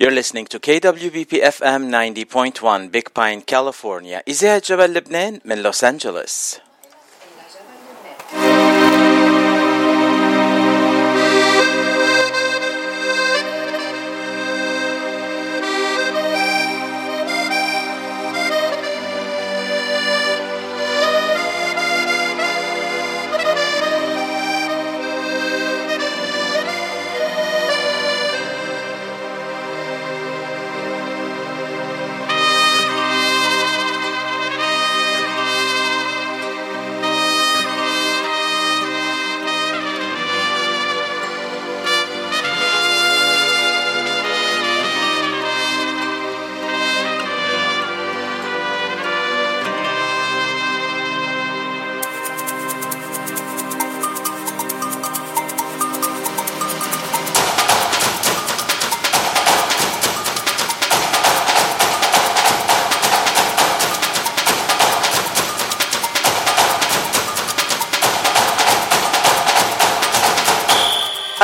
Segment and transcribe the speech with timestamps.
[0.00, 4.22] You're listening to KWBP FM 90.1 Big Pine, California.
[4.28, 6.58] إذاعة جبل لبنان من لوس أنجلوس.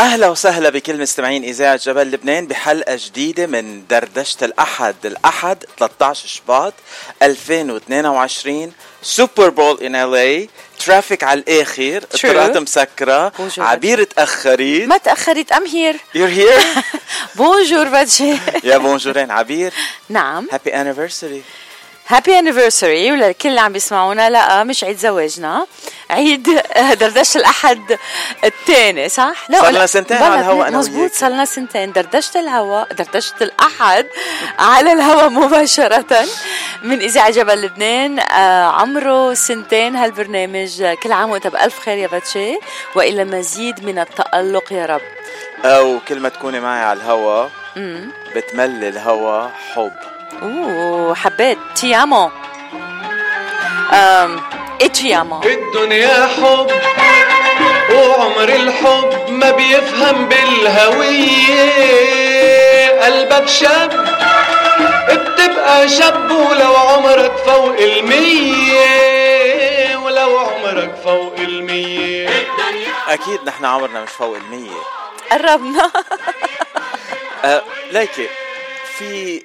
[0.02, 6.74] أهلا وسهلا بكل مستمعين إذاعة جبل لبنان بحلقة جديدة من دردشة الأحد الأحد 13 شباط
[7.24, 15.66] 2022 Super Bowl in LA traffic على الآخر الطرقات مسكرة عبير تاخرت ما تاخرت I'm
[15.66, 16.60] here you're here
[17.36, 19.74] bonjour باتشي يا بونجورين عبير.
[20.10, 20.48] نعم.
[20.52, 21.42] happy anniversary
[22.08, 25.68] happy anniversary ولكل اللي عم بيسمعونا لا مش عيد زواجنا.
[26.10, 26.62] عيد
[27.00, 27.98] دردشة الأحد
[28.44, 31.92] الثاني صح؟ لا صار لنا سنتين على الهواء أنا مزبوط صار لنا سنتين.
[31.92, 34.08] دردشة الهواء دردشة الأحد
[34.60, 36.26] على الهواء مباشرة
[36.84, 38.20] من إذاعة جبل لبنان.
[38.20, 40.84] آه عمره سنتين هالبرنامج.
[41.04, 42.60] كل عام وأنت بألف خير يا باتشي.
[42.96, 45.02] وإلى مزيد من التألق يا رب.
[45.66, 47.50] أو كل ما تكوني معي على الهواء
[48.36, 50.11] بتملي الهواء حب.
[50.42, 52.32] اوه حبيت تيامو
[53.94, 54.42] أم
[54.82, 56.72] اتشيامو الدنيا حب
[57.94, 61.62] وعمر الحب ما بيفهم بالهوية.
[63.02, 64.08] قلبك شاب
[65.10, 68.86] بتبقى شاب ولو عمرك فوق المية.
[69.98, 72.30] ولو عمرك فوق المية.
[73.08, 74.82] أكيد نحن عمرنا مش فوق المية.
[75.32, 75.92] قربنا.
[77.46, 78.28] أه ليكي
[78.98, 79.44] في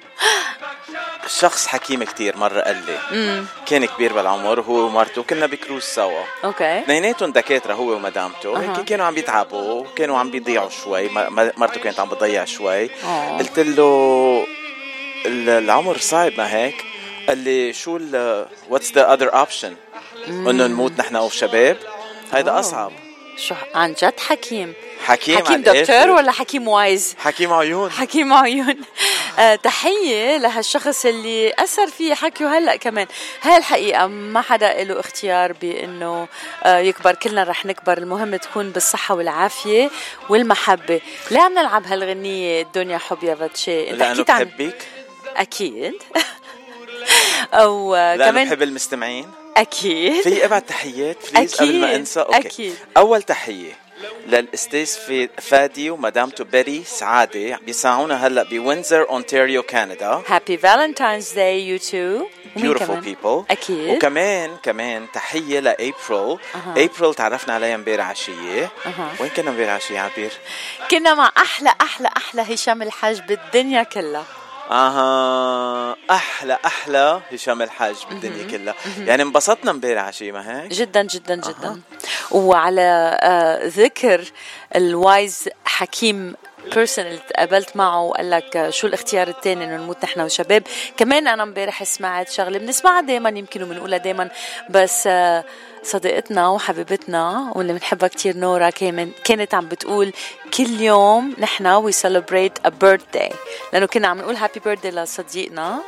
[1.27, 3.45] شخص حكيم كتير مرة قال لي مم.
[3.65, 6.23] كان كبير بالعمر هو ومرته كنا بكروز سوا.
[6.43, 6.79] okay.
[6.79, 8.59] اثنيناتهم دكاترة هو ومدامته.
[8.61, 11.09] هيك كانوا عم بيتعبوا كانوا عم بيضيعوا شوي
[11.57, 12.89] مرته كانت عم بتضيع شوي.
[13.03, 13.37] أوه.
[13.37, 14.47] قلت له
[15.25, 16.85] العمر صعب ما هيك؟
[17.27, 19.75] قال لي شو ال what's the other option
[20.27, 21.77] انه نموت نحن وشباب
[22.33, 22.91] هيدا أصعب.
[23.37, 24.73] شو عن جد حكيم.
[25.05, 27.91] حكيم حكيم دكتور ولا حكيم wise؟ حكيم عيون.
[27.91, 28.75] حكيم عيون.
[29.63, 33.07] تحية لهالشخص اللي أثر فيه حكيه هلأ كمان.
[33.41, 36.27] هاي الحقيقة ما حدا له اختيار بأنه
[36.63, 37.15] آه يكبر.
[37.15, 37.97] كلنا رح نكبر.
[37.97, 39.89] المهم تكون بالصحة والعافية
[40.29, 41.01] والمحبة.
[41.31, 44.87] لا عم نلعب هالغنية الدنيا حب يا باتشي أنت لأنه بحبك؟
[45.37, 45.93] أكيد.
[47.53, 50.21] أو كمان بحب المستمعين؟ أكيد.
[50.21, 52.19] في ابعت تحيات please قبل ما أنسى.
[52.19, 52.37] okay.
[52.37, 52.75] أكيد.
[52.97, 53.86] أول تحية.
[54.27, 54.87] للأستاذ
[55.41, 60.21] فادي ومدامته بيري سعادة بيسمعونا هلأ بوينزر أونتاريو كندا.
[60.27, 62.25] happy Valentine's Day you two
[62.57, 63.51] beautiful people.
[63.51, 63.89] أكيد.
[63.89, 66.37] وكمان كمان تحية لإبريل.
[66.77, 68.91] إبريل تعرفنا عليها امبارح عشيه أه.
[69.19, 70.31] وين كنا امبارح عشيه عبير؟
[70.91, 74.25] كنا مع أحلى أحلى أحلى هشام الحاج بالدنيا كلها.
[74.71, 78.75] آها أحلى أحلى هشام الحاج بالدنيا كلها.
[78.99, 81.67] يعني انبسطنا امبارح عشيه ما هيك؟ جدا جدا جدا.
[81.67, 81.77] أه.
[82.35, 83.19] وعلى
[83.63, 84.31] ذكر
[84.75, 86.35] ال wise حكيم
[86.75, 90.63] person اللي تقابلت معه وقال لك شو الاختيار الثاني إنه نموت نحن وشباب.
[90.97, 94.29] كمان أنا امبارح سمعت شغلة بنسمعها دائما يمكن وبنقولها دائما
[94.69, 95.43] بس آه
[95.83, 98.69] صديقتنا وحبيبتنا واللي بنحبها كتير نورا
[99.23, 100.13] كانت عم بتقول
[100.57, 103.31] كل يوم نحن we celebrate a birthday
[103.73, 105.79] لأنه كنا عم نقول happy birthday لصديقنا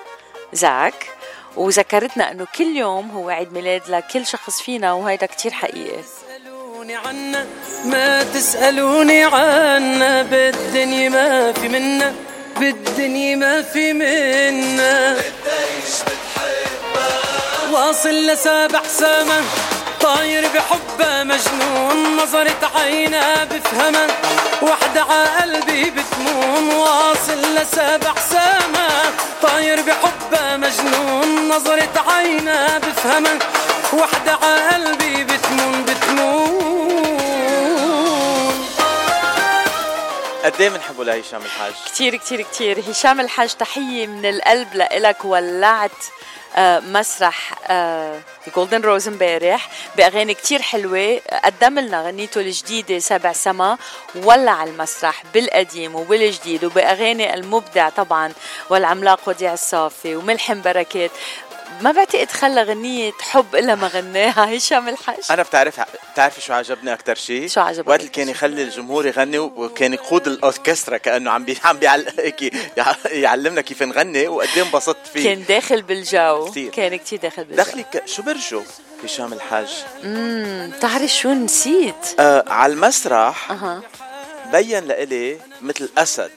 [0.54, 1.10] زاك.
[1.56, 6.04] وذكرتنا إنه كل يوم هو عيد ميلاد لكل شخص فينا وهيدا كتير حقيقي.
[6.90, 7.46] تسألوني عنا
[7.86, 12.14] ما تسألوني عنا بالدنيا ما في منا
[12.60, 15.18] بالدنيا ما في منا
[17.72, 19.42] واصل لسابع سما
[20.02, 22.18] طاير بحبه مجنون.
[22.18, 24.08] نظرة عينه بفهمه
[24.62, 28.90] وحدة عقلبي بتمون واصل لسابع سما
[29.42, 31.50] طاير بحبه مجنون.
[31.50, 33.40] نظرة عينه بفهمه
[33.94, 36.60] وحدة عقلبي بتمون بتمون
[40.44, 42.84] قد إيه بنحبه لهشام الحاج؟ كتير كتير كتير.
[42.92, 45.92] هشام الحاج تحية من القلب لإلك ولعت
[46.56, 47.54] آه، مسرح
[48.56, 51.22] جولدن روز امبارح بأغاني كتير حلوة.
[51.44, 53.78] قدم لنا غنيته الجديدة سبع سما
[54.16, 58.34] ولع المسرح بالقديم وبالجديد وبأغاني المبدع طبعا
[58.70, 61.12] والعملاق وديع الصافي وملحم بركات
[61.82, 64.58] ما بعتقد خلى غنية حب إلا ما غناها.
[64.58, 65.80] هشام الحج أنا بتعرف
[66.14, 70.28] بتعرفي شو عجبني أكثر شيء شو عجبك؟ وقت اللي كان يخلي الجمهور يغني وكان يقود
[70.28, 72.08] الأوركسترا كأنه عم بي عم بيعل...
[72.20, 72.54] هيك
[73.06, 75.24] يعلمنا كيف نغني وقد إيه انبسطت فيه.
[75.24, 76.46] كان داخل بالجو.
[76.52, 76.72] كتير.
[76.72, 77.64] كان كتير داخل بالجو.
[77.64, 78.62] دخلك شو برجو؟
[79.04, 79.84] هشام الحاج.
[80.04, 83.82] امم بتعرف شو نسيت؟ آه على المسرح أها.
[84.52, 86.32] بين لإلي مثل أسد.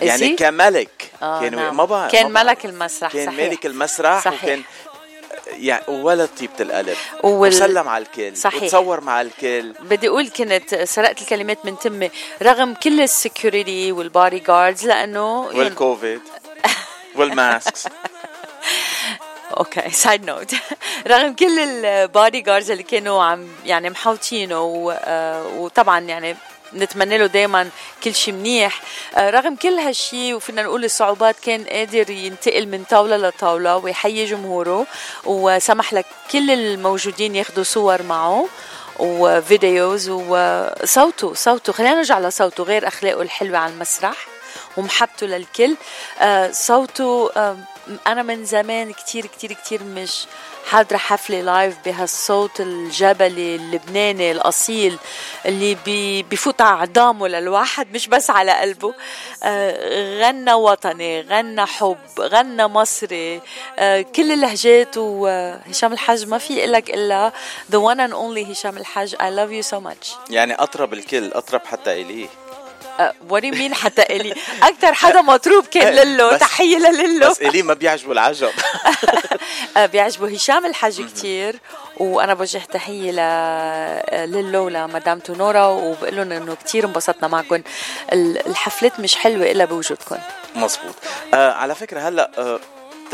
[0.00, 1.10] يعني كملك.
[1.22, 1.76] آه كان نعم.
[1.76, 2.30] ما بعرف كان.
[2.32, 3.48] ملك المسرح كان صحيح.
[3.50, 4.44] ملك المسرح صحيح.
[4.44, 4.62] وكان
[5.46, 6.96] يعني ولا طيبة القلب.
[7.22, 8.36] وال- وسلم على الكل.
[8.36, 8.62] صحيح.
[8.62, 9.72] وتصور مع الكل.
[9.80, 12.10] بدي أقول كنت سرقت الكلمات من تمي.
[12.42, 16.20] رغم كل ال security وال bodyguards لأنه والكوفيد.
[17.16, 17.86] وال masks.
[19.58, 20.54] okay side note
[21.12, 26.36] رغم كل ال bodyguards اللي كانوا عم يعني محوطينه و- آه، وطبعا يعني
[26.74, 27.70] نتمنى له دائما
[28.04, 28.80] كل شيء منيح.
[29.14, 34.86] آه، رغم كل هالشيء وفينا نقول الصعوبات كان قادر ينتقل من طاولة لطاولة ويحيي جمهوره
[35.24, 38.48] وسمح لك كل الموجودين ياخذوا صور معه
[38.98, 41.72] وفيديوز وصوته صوته.
[41.72, 44.26] خلينا نرجع لصوته غير أخلاقه الحلوة على المسرح
[44.76, 45.76] ومحبته للكل.
[46.20, 47.56] آه، صوته آه،
[48.06, 50.26] أنا من زمان كتير كتير كتير مش
[50.70, 54.98] حاضرة حفلة لايف بهالصوت الجبلي اللبناني الأصيل
[55.46, 58.94] اللي بي بيفوت على عظامه للواحد مش بس على قلبه.
[59.42, 63.40] آه، غنى وطني غنى حب غنى مصري.
[63.78, 67.32] آه، كل اللهجات وهشام الحاج ما في لك إلا
[67.72, 69.14] the one and only هشام الحاج.
[69.14, 70.30] I love you so much.
[70.30, 72.28] يعني أطرب الكل أطرب حتى إليه.
[73.28, 77.74] وري مين حتى إلي؟ أكتر حدا مطروب كان للو بس- تحية للو بس اليه ما
[77.74, 78.50] بيعجبه العجب.
[79.76, 81.56] آه، بيعجبه هشام الحج كتير
[81.96, 83.16] وأنا بوجه تحية ل
[84.32, 87.54] للو لمدامته نورا وبقول لهم إنه كتير انبسطنا معكم
[88.12, 90.16] ال- الحفلات مش حلوة إلا بوجودكم
[90.56, 90.94] مزبوط
[91.34, 92.60] آه على فكرة هلأ آه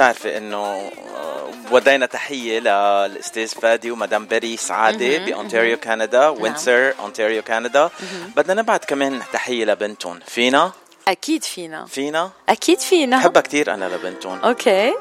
[0.01, 7.91] بتعرفي إنه آه ودينا تحية للاستاذ فادي ومدام بيري سعادة بأونتاريو كندا وينسر أونتاريو كندا.
[8.37, 10.21] بدنا نبعت كمان تحية لبنتهم.
[10.27, 10.73] فينا؟
[11.09, 11.87] أكيد فينا.
[11.87, 13.19] فينا؟ أكيد فينا.
[13.19, 14.39] بحبها كثير أنا لبنتهم.
[14.39, 14.95] okay.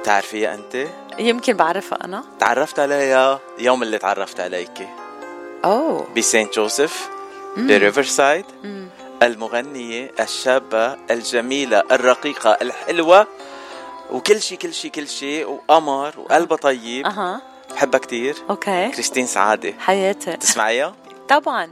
[0.00, 0.86] بتعرفيها أنت؟
[1.18, 2.24] يمكن بعرفها أنا.
[2.40, 4.88] تعرفت عليها يوم اللي تعرفت عليكي.
[5.64, 6.08] أوه.
[6.16, 7.08] بسانت جوزيف
[7.56, 8.44] بريفرسايد
[9.22, 13.26] المغنية الشابة الجميلة الرقيقة الحلوة.
[14.10, 17.06] وكل شيء كل شيء كل شيء وقمر وقلبها طيب.
[17.06, 17.42] أها.
[17.74, 18.36] بحبها كتير.
[18.50, 18.90] okay.
[18.90, 19.74] كريستين سعادة.
[19.78, 20.94] حياتي تسمعيها؟
[21.28, 21.70] طبعا.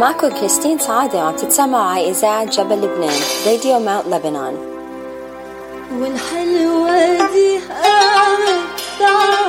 [0.00, 4.56] معكم كريستين سعادة عم تتسمعوا على إذاعة جبل لبنان راديو ماونت لبنان.
[6.00, 9.39] والحلوة دي قامت تعلم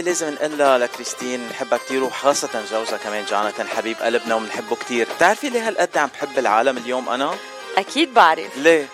[0.00, 5.50] يعني لازم نقلها لكريستين نحبها كتير وخاصة جوزها كمان جوناثان حبيب قلبنا وبنحبه كتير بتعرفي
[5.50, 7.34] ليه هالقد عم بحب العالم اليوم أنا؟
[7.78, 8.86] أكيد بعرف ليه؟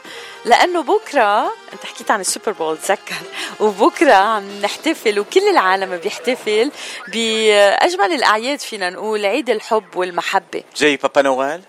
[0.44, 3.14] لأنه بكرة أنت حكيت عن السوبر بول تذكر
[3.60, 6.70] وبكرة عم نحتفل وكل العالم بيحتفل
[7.08, 11.60] بأجمل الأعياد فينا نقول عيد الحب والمحبة جاي بابا نوال؟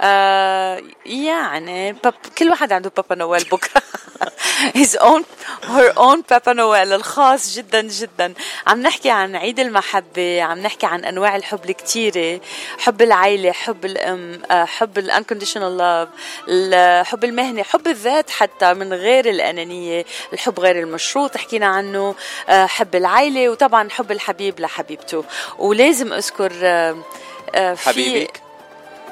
[0.00, 3.82] آه يعني باب كل واحد عنده بابا نويل بكرة
[4.82, 5.22] his own
[5.66, 8.34] her own بابا نويل الخاص جدا جدا.
[8.66, 12.40] عم نحكي عن عيد المحبة عم نحكي عن أنواع الحب الكتيرة.
[12.78, 16.08] حب العيلة حب الأم آه، حب ال unconditional love
[16.48, 22.14] ال- حب المهنة حب الذات حتى من غير الأنانية الحب غير المشروط حكينا عنه
[22.48, 25.24] آه، حب العيلة وطبعا حب الحبيب لحبيبته.
[25.58, 26.96] ولازم أذكر آه،
[27.74, 28.40] حبيبك.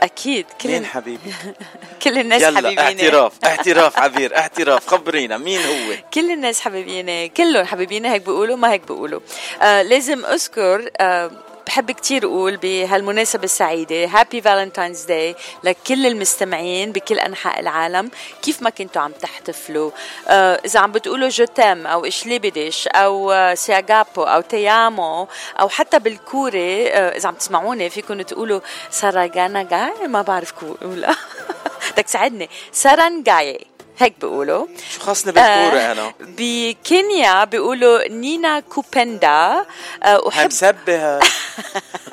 [0.03, 1.33] أكيد كل مين حبيبي؟
[2.03, 2.81] كل الناس يلا حبيبيني.
[2.81, 8.73] اعتراف اعتراف عبير اعتراف خبرينا مين هو؟ كل الناس حبيبيني كلهم حبيبيني هيك بيقولوا ما
[8.73, 9.21] هيك بيقولوا.
[9.63, 11.31] آه لازم أذكر آه
[11.71, 18.11] بحب كتير أقول بهالمناسبة السعيدة happy Valentine's Day لكل المستمعين بكل أنحاء العالم
[18.43, 19.91] كيف ما كنتوا عم تحتفلوا؟
[20.29, 25.29] آه إذا عم بتقولوا je t'aime أو ich liebe dich أو σ'αγαπώ أو ti amo
[25.61, 28.61] أو حتى بالكوري آه إذا عم تسمعوني فيكم تقولوا
[28.91, 31.15] ساراغانا جاي ما بعرف كولا
[31.93, 32.51] بدك تساعدني.
[32.73, 33.70] سارانجاي
[34.01, 34.67] هيك بيقولوا.
[34.95, 39.67] شو خاصني بالكورة آه، أنا؟ بكينيا بيقولوا نينا كوبندا
[40.03, 40.73] آه، وحب مسبه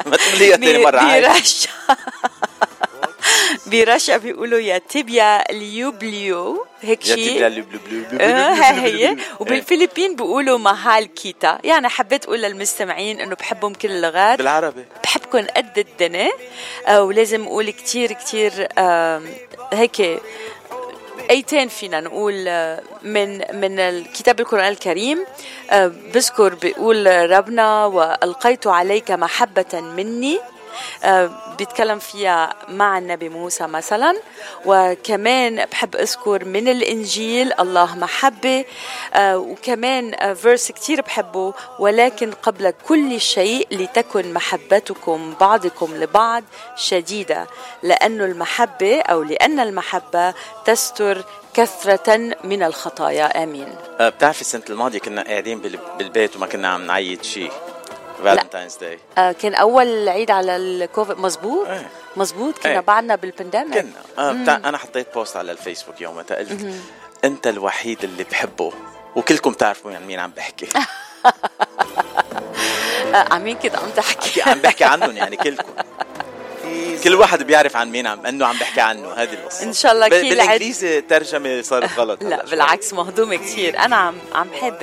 [0.06, 1.28] ما تقوليها تاني مرة عادي.
[1.28, 1.70] برشا
[3.66, 7.80] برشا بيقولوا يا تيبيا ليوبليو هيك يا شيء آه، بلو
[8.22, 9.18] ها بلو هي.
[9.40, 11.60] وبالفلبين بيقولوا مهال كيتا.
[11.64, 14.38] يعني حبيت أقول للمستمعين إنه بحبهم كل اللغات.
[14.38, 14.86] بالعربي.
[15.04, 16.32] بحبكم قد الدنيا.
[16.88, 18.68] آه، ولازم أقول كتير كتير
[19.74, 20.22] هيك
[21.30, 25.26] أيتين فينا نقول آه، من من الكتاب القرآن الكريم
[25.72, 30.40] آه، بذكر بيقول ربنا وألقيت عليك محبة مني
[31.58, 34.22] بيتكلم فيها مع النبي موسى مثلا.
[34.66, 38.66] وكمان بحب أذكر من الإنجيل الله محبه
[39.14, 41.54] آه، وكمان فيرس كتير بحبه.
[41.80, 46.44] ولكن قبل كل شيء لتكن محبتكم بعضكم لبعض
[46.76, 47.48] شديده
[47.84, 50.34] لأن المحبة أو لأن المحبة
[50.66, 53.44] تستر كثرة من الخطايا.
[53.44, 53.76] آمين.
[54.00, 57.52] آه، بتعرفي السنة الماضية كنا قاعدين بال- بالبيت وما كنا عم نعيد شيء.
[58.24, 61.18] Valentine's Day آه، كان أول عيد على الكوفيد.
[61.18, 61.90] مزبوط إيه.
[62.18, 62.80] مزبوط كنا إيه.
[62.80, 63.92] بعدنا بال pandemic كنا.
[64.30, 66.76] آه بتاع أنا حطيت post على الفيسبوك يومها قلت
[67.24, 68.74] أنت الوحيد اللي بحبه
[69.16, 70.68] وكلكم تعرفوا يعني مين عم بحكي.
[73.14, 74.42] آه، عمين كده عم تحكي.
[74.42, 75.72] عم بحكي عنهم يعني كلكم.
[77.04, 79.64] كل واحد بيعرف عن مين عم انه عم بحكي عنه هذه القصة.
[79.64, 82.46] إن شاء الله عد- بالإنجليزي الترجمه صارت غلط لا.
[82.46, 84.78] بالعكس مهضومة كثير أنا عم عم حب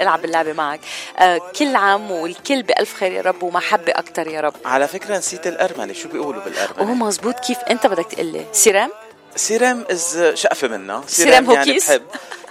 [0.00, 0.80] ألعب اللعبة معك.
[1.18, 4.54] آه كل عام والكل بألف خير يا رب ومحبة أكتر يا رب.
[4.64, 5.92] على فكرة نسيت الأرملة.
[5.92, 7.34] شو بيقولوا وهو بالارمله مزبوط.
[7.40, 8.44] كيف؟ أنت بدك تقول لي.
[8.52, 8.90] سيرام؟
[9.36, 12.02] سيرام از شقفة منها سيرام يعني هوكيس؟ بحب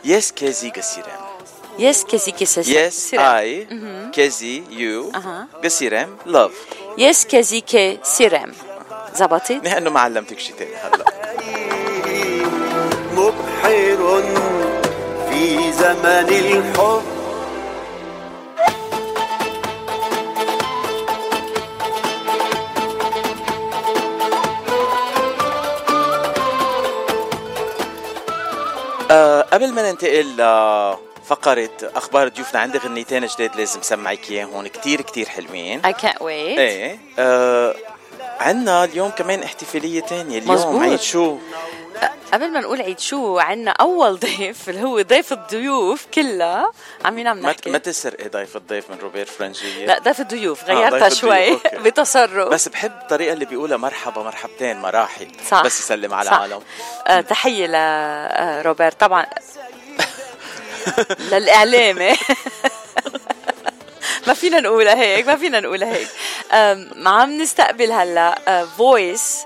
[0.06, 1.20] يس كازي سيرام.
[1.80, 3.68] يس كازي كيسس يس اي
[4.16, 5.48] كازي يو أها.
[5.68, 6.52] سيرام لاف
[6.98, 8.52] يس كازي كي سيرام.
[9.18, 11.06] زبطت نحن ما علمتك شيء تاني هلا.
[13.18, 14.22] مبحر
[15.30, 17.02] في زمن الحب.
[29.12, 35.30] آه قبل ما ننتقل لفقرة أخبار ضيوفنا عندي غنيتين جداد لازم سمعك إياهم كتير كتير
[35.30, 35.82] حلوين.
[35.82, 36.24] I can't wait.
[36.60, 37.76] إيه آه
[38.40, 40.38] عندنا اليوم كمان احتفالية تانية.
[40.38, 40.82] اليوم مزبوط.
[40.82, 41.38] عيد شو؟
[42.34, 46.72] قبل ما نقول عيد شو عنا أول ضيف اللي هو ضيف الضيوف كلها.
[47.06, 47.70] عم ما نحكي.
[47.70, 50.64] ما تسرقي ضيف الضيف من روبير فرنجية؟ لا ضيف الضيوف.
[50.64, 51.60] آه، غيرتها الضيوف، شوي.
[51.84, 52.50] بتصرف.
[52.50, 55.28] بس بحب الطريقة اللي بيقولها مرحبا مرحبتين مراحل.
[55.50, 55.64] صح.
[55.64, 56.34] بس يسلم على صح.
[56.36, 56.62] العالم
[57.08, 57.68] آه تحية
[58.62, 59.26] لروبرت طبعا
[61.32, 62.12] للإعلامي
[64.28, 66.08] ما فينا نقولها هيك ما فينا نقولها هيك.
[67.06, 69.38] عم نستقبل هلا voice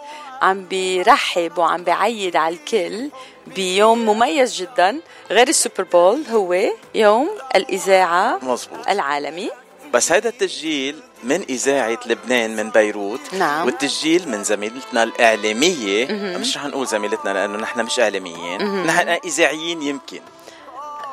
[0.42, 3.10] عم بيرحب وعم بيعيد على الكل
[3.48, 5.00] بيوم مميز جدا.
[5.32, 6.58] غير ال Super Bowl هو
[6.96, 9.50] يوم الإذاعة مزبوط العالمي.
[9.94, 13.66] بس هذا التسجيل من إذاعة لبنان من بيروت نعم.
[13.66, 16.08] والتسجيل من زميلتنا الإعلامية.
[16.12, 18.84] مش رح نقول زميلتنا لأنه نحن مش إعلاميين.
[18.86, 20.22] نحن إذاعيين يمكن.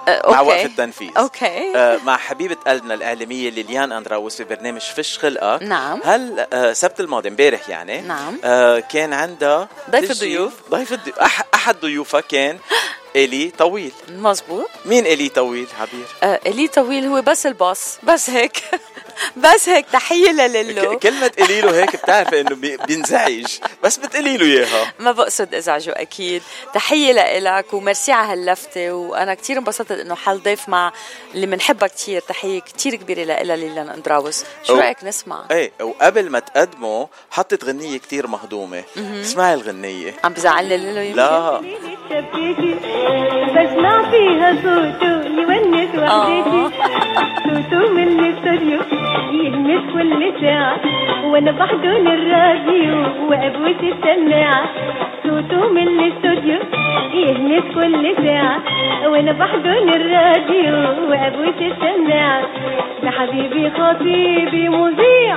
[0.08, 0.48] آه، مع okay.
[0.50, 6.00] وقف التنفيذ okay آه، مع حبيبة قلبنا الإعلامية ليليان أندراوس في برنامج فش خلقك نعم.
[6.04, 8.38] هل آه، سبت الماضي امبارح يعني نعم.
[8.44, 10.52] آه، كان عندها ضيف الضيوف.
[10.70, 11.18] ضيف الضيوف
[11.54, 12.58] أحد ضيوفها كان
[13.16, 18.30] إلي طويل مزبوط مين إلي طويل عبير؟ آه، إلي طويل هو بس ال boss بس
[18.30, 18.62] هيك
[19.36, 20.98] بس هيك تحية لليلو.
[20.98, 23.46] ك- كلمة قلي له هيك بتعرف إنه بي- بينزعج.
[23.84, 24.92] بس بتقولي له إياها.
[24.98, 26.42] ما بقصد إزعجه أكيد.
[26.74, 28.92] تحية لإلك وميرسي على هاللفتة.
[28.92, 30.92] وأنا كثير انبسطت إنه حل ضيف مع
[31.34, 36.30] اللي بنحبها كثير تحية كثير كبيرة لإلها ليليان اندراوس شو أو- رأيك نسمع؟ إيه وقبل
[36.30, 38.84] ما تقدمه حطت غنية كتير مهضومة.
[39.20, 40.14] اسمعي الغنية.
[40.24, 41.60] عم بزعلني ليلو يمكن؟ لا.
[43.54, 45.16] بسمع فيها صوته
[45.48, 46.78] ونس وحدتي.
[47.44, 49.07] توتو من الاستوديو
[49.68, 50.76] يهمس كل ساعة
[51.24, 52.96] وأنا بحضن الراديو
[53.28, 54.64] وابوس السماعة.
[55.24, 56.58] توتو من الاستوديو
[57.14, 58.58] يهمس كل ساعة
[59.06, 60.74] وأنا بحضن الراديو
[61.10, 62.42] وابوس السماعة.
[63.02, 65.36] ده حبيبي خطيبي مذيع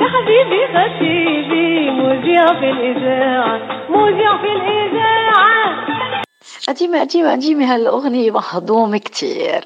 [0.00, 6.21] ده حبيبي خطيبي مذيع في الإذاعة مذيع في الإذاعة.
[6.68, 9.64] قديمة قديمة قديمة هالأغنية مهضومة كتير.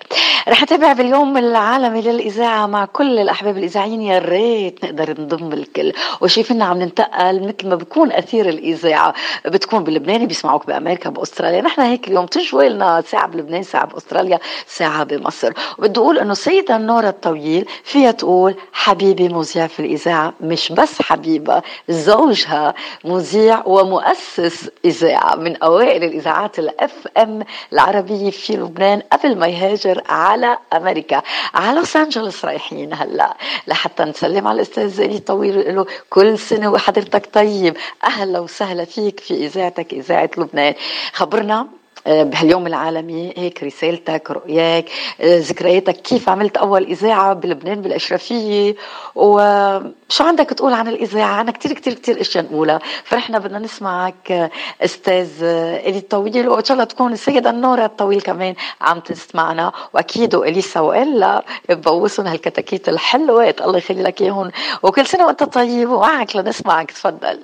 [0.49, 4.03] رح أتابع باليوم العالمي للإذاعة مع كل الأحباب الإذاعيين.
[4.03, 5.93] يا ريت نقدر نضم الكل.
[6.21, 9.15] وشايفيننا عم ننتقل مثل ما بكون أثير الإذاعة.
[9.47, 11.61] بتكون بلبنان بيسمعوك بأمريكا بأستراليا.
[11.61, 15.53] نحن هيك اليوم تشوي لنا ساعة بلبنان ساعة بأستراليا ساعة بمصر.
[15.79, 20.35] وبدي أقول إنه سيدة نورا الطويل فيها تقول حبيبي مذيع في الإذاعة.
[20.41, 22.75] مش بس حبيبة زوجها
[23.05, 30.59] مذيع ومؤسس إذاعة من أوائل الإذاعات الاف ام العربية في لبنان قبل ما يهاجر على
[30.73, 31.23] أمريكا.
[31.55, 33.37] على لوس أنجلوس رايحين هلا.
[33.67, 37.77] لحتى نسلم على الأستاذ زيني طويل له كل سنة وحضرتك طيب.
[38.05, 40.75] أهلا وسهلا فيك في إذاعتك إذاعة لبنان.
[41.13, 41.67] خبرنا
[42.07, 44.85] بهاليوم العالمي هيك رسالتك رؤياك
[45.21, 48.75] آه، ذكرياتك كيف عملت أول إذاعة بلبنان بالأشرفية؟
[49.15, 54.51] وشو عندك تقول عن الإذاعة؟ عنا كتير كتير كتير أشياء نقولها فرحنا بدنا نسمعك آه،
[54.85, 59.73] أستاذ إلي الطويل وإن شاء الله تكون السيدة النورة الطويل كمان عم تسمعنا.
[59.95, 64.51] وأكيد واليسا وإلا ببوسهم هالكتاكيت الحلوات الله يخلي لك اياهم
[64.83, 67.39] وكل سنة وأنت طيب ومعك لنسمعك تفضل.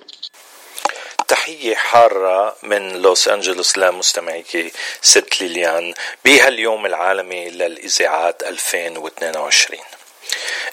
[1.28, 9.80] تحية حارة من لوس أنجلوس لمستمعيك ست ليليان بهاليوم العالمي للإذاعات 2022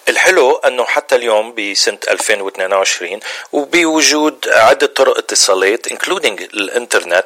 [0.09, 3.19] الحلو أنه حتى اليوم بسنة 2022
[3.51, 7.25] وبوجود عدة طرق اتصالات انكلودينج الإنترنت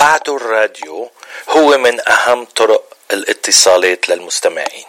[0.00, 1.10] بعده الراديو
[1.48, 4.84] هو من أهم طرق الاتصالات للمستمعين.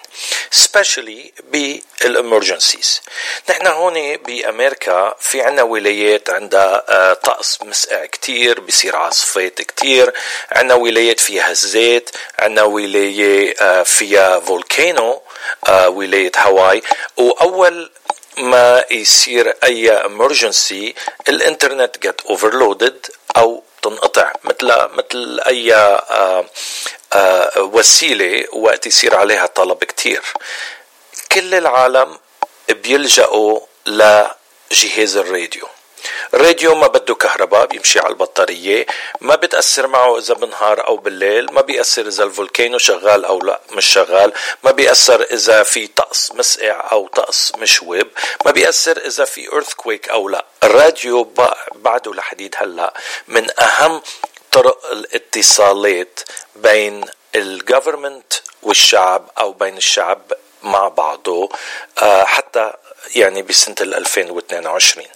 [0.51, 3.01] Specially بال emergencies
[3.49, 10.13] نحن هون بأمريكا في عنا ولايات عندها آه، طقس مسقع كتير بصير عاصفات كتير.
[10.51, 15.21] عنا ولايات فيها هزات عنا ولاية آه، فيها volcano
[15.67, 16.81] آه، ولاية هاواي.
[17.17, 17.91] وأول
[18.37, 20.95] ما يصير أي emergency
[21.29, 26.45] الإنترنت gets overloaded أو تنقطع مثل مثل أي آه،
[27.13, 30.21] آه، وسيلة وقت يصير عليها طلب كتير.
[31.31, 32.19] كل العالم
[32.69, 35.67] بيلجأوا لجهاز الراديو.
[36.33, 38.85] الراديو ما بده كهرباء بيمشي على البطارية.
[39.21, 41.53] ما بتأثر معه إذا بالنهار أو بالليل.
[41.53, 44.33] ما بيأثر إذا ال volcano شغال أو لا مش شغال.
[44.63, 48.07] ما بيأثر إذا في طقس مسقع أو طقس مشوب
[48.45, 50.45] ما بيأثر إذا في earthquake أو لا.
[50.63, 51.33] الراديو
[51.75, 52.93] بعده لحديد هلأ.
[53.27, 54.01] من أهم
[54.51, 56.19] طرق الاتصالات
[56.55, 58.33] بين الجفرمنت
[58.63, 60.33] والشعب أو بين الشعب
[60.63, 61.49] مع بعضه.
[62.01, 62.73] آه، حتى
[63.15, 65.07] يعني بسنة 2022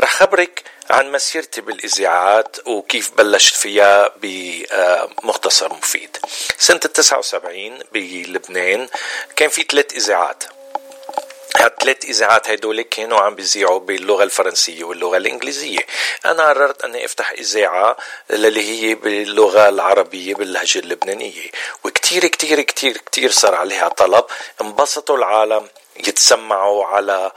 [0.00, 6.16] رح خبرك عن مسيرتي بالإذاعات وكيف بلشت فيها بمختصر مفيد.
[6.58, 8.88] سنة 79 بلبنان
[9.36, 10.44] كان في ثلاث إذاعات.
[11.56, 15.86] هالثلاث إذاعات هدول كانوا عم بيذيعوا باللغة الفرنسية واللغة الإنجليزية.
[16.24, 17.96] أنا قررت أني أفتح إذاعة
[18.30, 21.50] اللي هي باللغة العربية باللهجة اللبنانية.
[21.84, 24.24] وكتير كتير كتير كتير صار عليها طلب.
[24.60, 25.68] انبسطوا العالم.
[25.98, 27.32] يتسمعوا على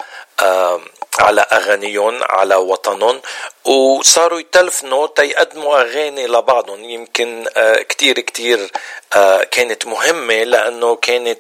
[1.19, 3.21] على أغانيهم على وطنهم
[3.65, 6.83] وصاروا يتلفنوا تيقدموا أغاني لبعضهم.
[6.83, 8.71] يمكن آه كتير كتير
[9.15, 11.39] آه كانت مهمة لأنه كانت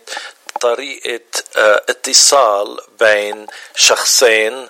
[0.61, 1.19] طريقة
[1.57, 4.69] آه، اتصال بين شخصين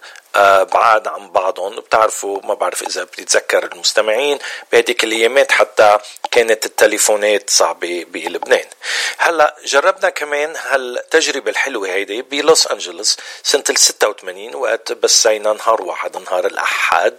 [0.74, 1.76] بعاد عن بعضهم.
[1.76, 4.40] بتعرفوا ما بعرف إذا بتتذكر المستمعين
[4.72, 5.98] بهديك الأيامات حتى
[6.32, 8.66] كانت التليفونات صعبة بلبنان.
[9.18, 16.18] هلأ جربنا كمان هالتجربة الحلوة هيدي بلوس أنجلوس سنة ال 86 وقت بسينا نهار واحد
[16.18, 17.18] نهار الأحد.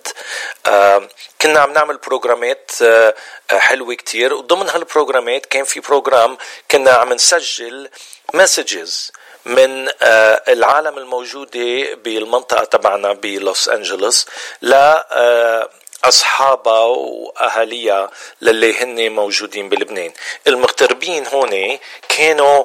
[0.66, 1.09] آه
[1.40, 3.14] كنا عم نعمل بروجرامات آه
[3.53, 6.38] حلوة كتير وضمن هالبروجرامات كان في program
[6.70, 7.90] كنا عم نسجل
[8.35, 9.12] messages
[9.44, 14.26] من آه، العالم الموجودة بالمنطقة تبعنا بلوس أنجلوس
[14.62, 15.68] ل آه،
[16.05, 18.11] أصحابها وأهاليها
[18.42, 20.12] للي هن موجودين بلبنان.
[20.46, 22.64] المغتربين هون كانوا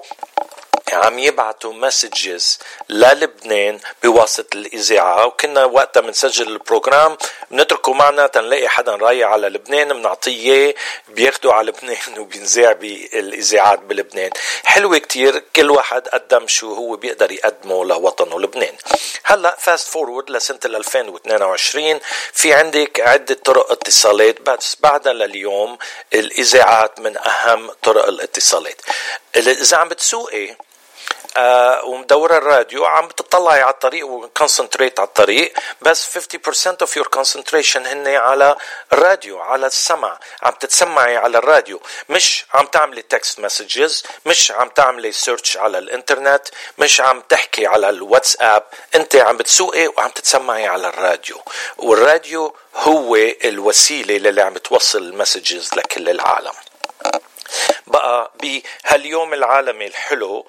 [0.93, 5.25] عم يبعتوا messages للبنان بواسطة الإذاعة.
[5.25, 7.17] وكنا وقتها بنسجل ال program
[7.51, 10.75] بنتركه معنا تنلاقي حدا رايح على لبنان بنعطيه
[11.07, 14.29] بياخدوا على لبنان وبينذاع بالإذاعات بلبنان.
[14.65, 18.75] حلوة كتير كل واحد قدم شو هو بيقدر يقدمه لوطنه لبنان.
[19.23, 21.99] هلأ fast forward لسنة 2022
[22.33, 25.77] في عندك عدة طرق اتصالات بس بعدها لليوم
[26.13, 28.81] الإذاعات من أهم طرق الاتصالات.
[29.35, 30.55] إذا عم بتسوقي
[31.37, 37.05] آه ومدورة الراديو عم بتطلعي على الطريق و concentrate على الطريق بس 50% of your
[37.19, 38.55] concentration هن على
[38.93, 40.19] الراديو على السمع.
[40.43, 41.81] عم تتسمعي على الراديو.
[42.09, 47.89] مش عم تعملي text messages مش عم تعملي search على الإنترنت مش عم تحكي على
[47.89, 48.63] الواتساب.
[48.95, 51.41] انت عم بتسوقي وعم تتسمعي على الراديو.
[51.77, 56.53] والراديو هو الوسيلة اللي عم توصل ال messages لكل العالم.
[57.87, 60.45] بقى بهاليوم العالمي الحلو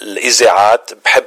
[0.00, 1.24] للإذاعات بحب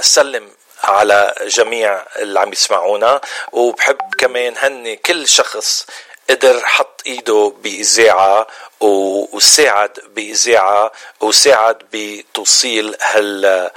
[0.00, 0.50] سلم
[0.84, 3.20] على جميع اللي عم يسمعونا
[3.52, 5.86] وبحب كمان هني كل شخص
[6.30, 8.46] قدر حط إيده بإذاعة
[8.80, 13.70] وساعد بإذاعة وساعد بتوصيل هال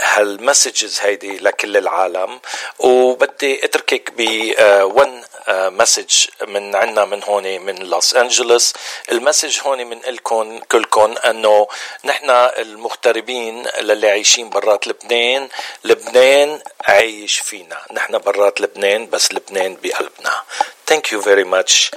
[0.00, 2.40] هال messages هيدي لكل العالم.
[2.78, 4.20] وبدي أتركك ب
[4.82, 8.72] one message من عنا من هون من لوس انجلوس
[9.12, 11.68] ال message هون من لكم كلكم إنه
[12.04, 15.48] نحن المغتربين للي عايشين برات لبنان
[15.84, 17.78] لبنان عايش فينا.
[17.92, 20.42] نحن برات لبنان بس لبنان بقلبنا.
[20.86, 21.90] thank you very much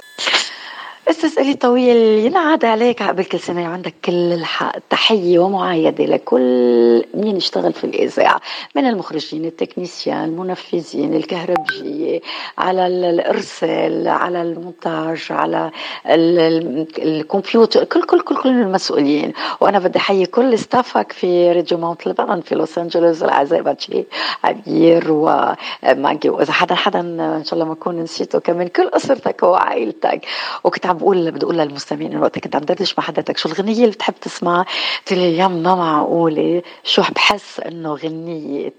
[1.08, 7.36] أستاذ الي طويل ينعاد عليك قبل كل سنة وعندك كل الحق تحية ومعايدة لكل مين
[7.36, 8.40] يشتغل في الإذاعة
[8.76, 12.20] من المخرجين ال techniciens المنفذين الكهربجيه
[12.58, 15.70] على الإرسال على المونتاج على
[16.06, 19.32] الكمبيوتر كل كل كل كل المسؤولين.
[19.60, 24.04] وأنا بدي أحيي كل staff ك في Radio Mount Lebanon في لوس أنجلوس الاعزاء باتشي
[24.44, 30.20] عبير وماجي وإذا حدا حدا إن شاء الله ما اكون نسيته كمان كل أسرتك وعائلتك.
[30.64, 33.90] وكنت عم بقول بدي أقول للمستمعين وقت كنت عم دردش مع حضرتك شو الغنية اللي
[33.90, 34.64] بتحب تسمعها؟
[34.98, 38.72] قلت لي يا ما معقولة؟ شو بحس إنه غنية؟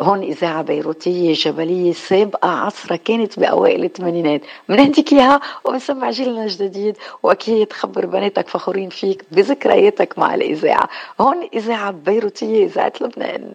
[0.00, 4.40] هون إذاعة بيروتية جبلية سابقة عصرها كانت بأوائل الثمانينات.
[4.68, 6.96] بنهديك إياها؟ وبنسمع جيلنا الجديد.
[7.22, 10.88] وأكيد خبر بناتك فخورين فيك بذكرياتك مع الإذاعة.
[11.20, 13.52] هون إذاعة بيروتية إذاعة لبنان.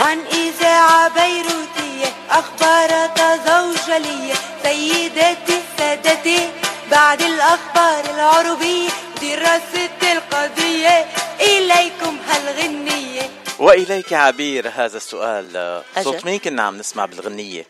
[0.00, 0.18] عن
[0.62, 6.48] إذاعة بيروتية أخبار تزوجلية سيداتي سادتي
[6.90, 8.88] بعد الأخبار العربية
[9.22, 11.06] دراسة القضية
[11.40, 13.30] إليكم هالغنية.
[13.58, 15.82] وإليك عبير هذا السؤال.
[16.02, 17.66] صوت مين كنا عم نسمع بالغنية؟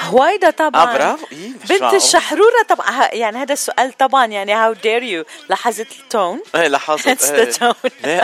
[0.00, 0.82] هويدا طبعا.
[0.82, 1.26] آه برافو.
[1.32, 3.08] إيه بنت الشحرورة طبعا.
[3.12, 7.08] يعني هذا السؤال طبعا يعني how dare you لاحظت ال tone؟ إيه لاحظت.
[7.08, 7.74] it's the tone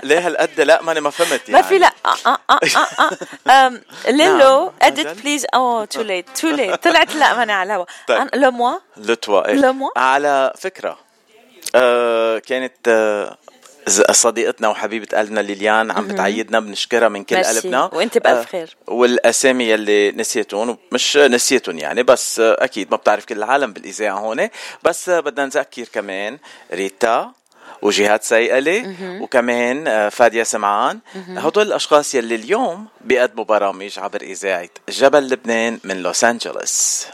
[0.03, 1.93] ليه هالقد؟ لا ماني ما فهمت يعني ما في لا.
[2.07, 3.81] آه آه آه آه.
[4.09, 8.29] ليلو edit please oh too late too late طلعت لا ماني على الهوا طيب.
[8.35, 9.55] ل moi؟ ل toi إيه.
[9.55, 10.99] ل moi؟ على فكرة
[11.75, 13.37] آه كانت آه
[14.11, 17.37] صديقتنا وحبيبة قلبنا ليليان عم بتعيدنا بنشكرها من كل.
[17.37, 17.91] قلبنا.
[17.93, 18.77] وانت بألف خير.
[18.87, 24.49] والأسامي يلي نسيتهم مش نسيتهم يعني بس أكيد ما بتعرف كل العالم بالإذاعة هون.
[24.83, 26.39] بس بدنا نذكر كمان
[26.73, 27.33] ريتا
[27.83, 30.99] وجهاد سيئلي وكمان آه، فادية سمعان.
[31.15, 37.07] هدول الأشخاص يلي اليوم بيقدموا برامج عبر إذاعة جبل لبنان من لوس أنجلوس.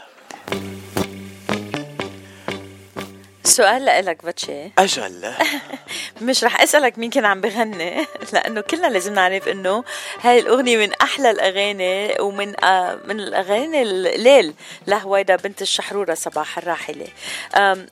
[3.49, 4.71] سؤال لك باتشي.
[4.77, 5.33] أجل.
[6.21, 9.83] مش رح أسألك مين كان عم بغني لأنه كلنا لازم نعرف إنه
[10.21, 14.53] هاي الأغنية من أحلى الأغاني ومن آه من الأغاني الليل
[14.87, 17.07] لهويدا بنت الشحرورة صباح الراحلة.
[17.55, 17.87] آم،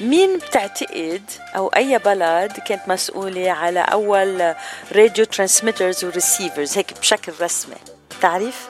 [0.00, 4.54] مين بتعتقد أو أي بلد كانت مسؤولة على أول
[4.92, 7.76] radio transmitters و receivers هيك بشكل رسمي.
[8.18, 8.68] بتعرف؟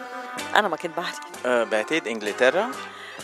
[0.57, 2.71] أنا ما كنت بعرف آه، بعتقد إنجلترا.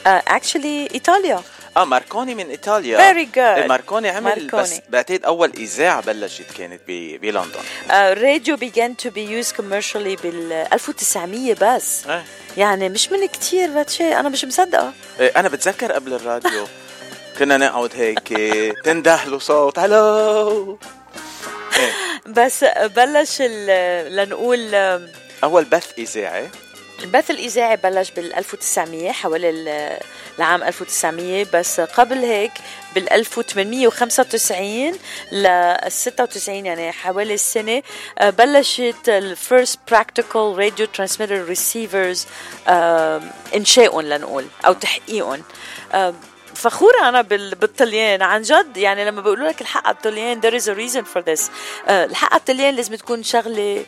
[0.07, 1.43] actually إيطاليا.
[1.77, 3.39] آه ماركوني من إيطاليا good.
[3.39, 4.63] إيه، ماركوني عمل ماركوني.
[4.63, 7.61] بس بعتقد أول إذاعة بلشت كانت بلندن
[7.91, 12.25] الراديو began to be used commercially بال 1900 بس إيه.
[12.57, 16.67] يعني مش من كتير باتشي أنا مش مصدقة إيه، أنا بتذكر قبل الراديو
[17.39, 18.29] كنا نقعد هيك
[18.85, 20.79] تندهلوا صوت hello
[21.77, 21.93] إيه.
[22.27, 22.65] بس
[22.97, 23.43] بلش
[24.09, 24.75] لنقول
[25.45, 26.49] أول بث إذاعي
[27.03, 29.99] البث الإذاعي بلش بال 1900 حوالي ال-
[30.39, 32.53] العام 1900 بس قبل هيك
[32.95, 34.93] بال 1895
[35.33, 37.83] ل 96 يعني حوالي السنة
[38.19, 42.27] آه، بلشت ال first practical radio transmitter receivers
[43.55, 45.43] إنشائهم لنقول أو تحقيقهم.
[45.93, 46.15] آه،
[46.55, 48.23] فخورة أنا بال- بالطليان.
[48.23, 51.51] عن جد يعني لما بيقولوا لك الحق على الطليان there is a reason for this.
[51.89, 53.85] آه، الحق على الطليان لازم تكون شغلة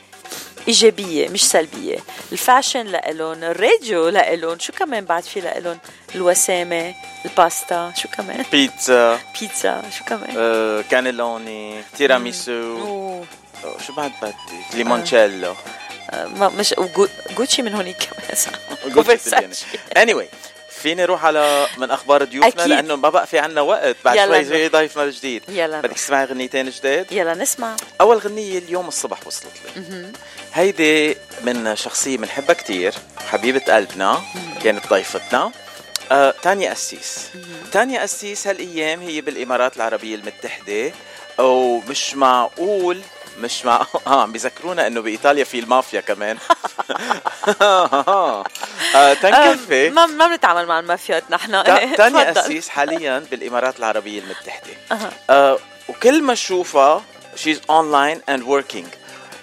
[0.69, 1.97] إيجابية مش سلبية.
[2.33, 5.79] ال fashion لإلهم الراديو لإلهم شو كمان بعد في لإلهم؟
[6.15, 9.19] الوسامة الباستا شو كمان؟ بيتزا.
[9.41, 12.53] بيتزا شو كمان؟ آه، كانيلوني تيراميسو.
[13.65, 14.33] آه، شو بعد بدي
[14.75, 15.55] ليمونشيلو
[16.11, 18.37] آه، ما مش وجو- جوتشي من هونيك كمان.
[19.07, 19.55] إيطالياني.
[20.25, 20.29] anyway
[20.83, 22.67] فيني روح على من أخبار ضيوفنا أكيد.
[22.67, 23.97] لأنه ما بقى في عنا وقت.
[24.05, 24.43] بعد شوي.
[24.45, 27.77] جاي ضيفنا الجديد يلا بدك تسمعي غنيتين جداد يلا نسمع.
[28.01, 30.13] أول غنية اليوم الصبح وصلت لي.
[30.55, 32.95] هيدي من شخصية بنحبها كتير
[33.31, 34.23] حبيبة قلبنا
[34.65, 35.53] كانت ضيفتنا.
[36.13, 37.19] آه، تانيا أسيس.
[37.73, 40.93] تانيا أسيس هالأيام هي بالإمارات العربية المتحدة
[41.39, 43.01] ومش معقول
[43.41, 46.39] مش مع آه عم بيذكرونا إنه بإيطاليا في المافيا كمان.
[47.63, 48.45] آه،
[49.15, 51.51] تنكفي آه، ما ما بنتعامل مع المافيات نحن.
[51.65, 52.31] تا- تانيا.
[52.41, 54.71] أسيس حاليا بالإمارات العربية المتحدة.
[54.93, 55.11] أها.
[55.31, 57.03] آه وكل ما أشوفها
[57.37, 58.87] she's online and working.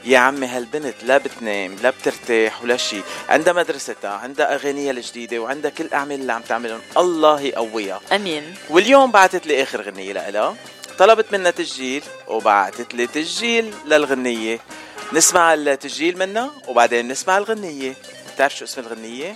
[0.06, 5.72] يا عمي هالبنت لا بتنام لا بترتاح ولا شيء عندها مدرستها عندها أغانيها الجديدة وعندها
[5.72, 6.82] كل الأعمال اللي عم تعملهم.
[6.98, 8.02] الله يقويها.
[8.12, 8.56] آمين.
[8.70, 10.56] واليوم بعثت لي آخر غنيه لها.
[11.00, 14.60] طلبت منا تسجيل وبعثت لي تسجيل للغنية.
[15.14, 17.94] نسمع التسجيل منها وبعدين نسمع الغنية.
[18.36, 19.36] بتعرف شو اسم الغنية؟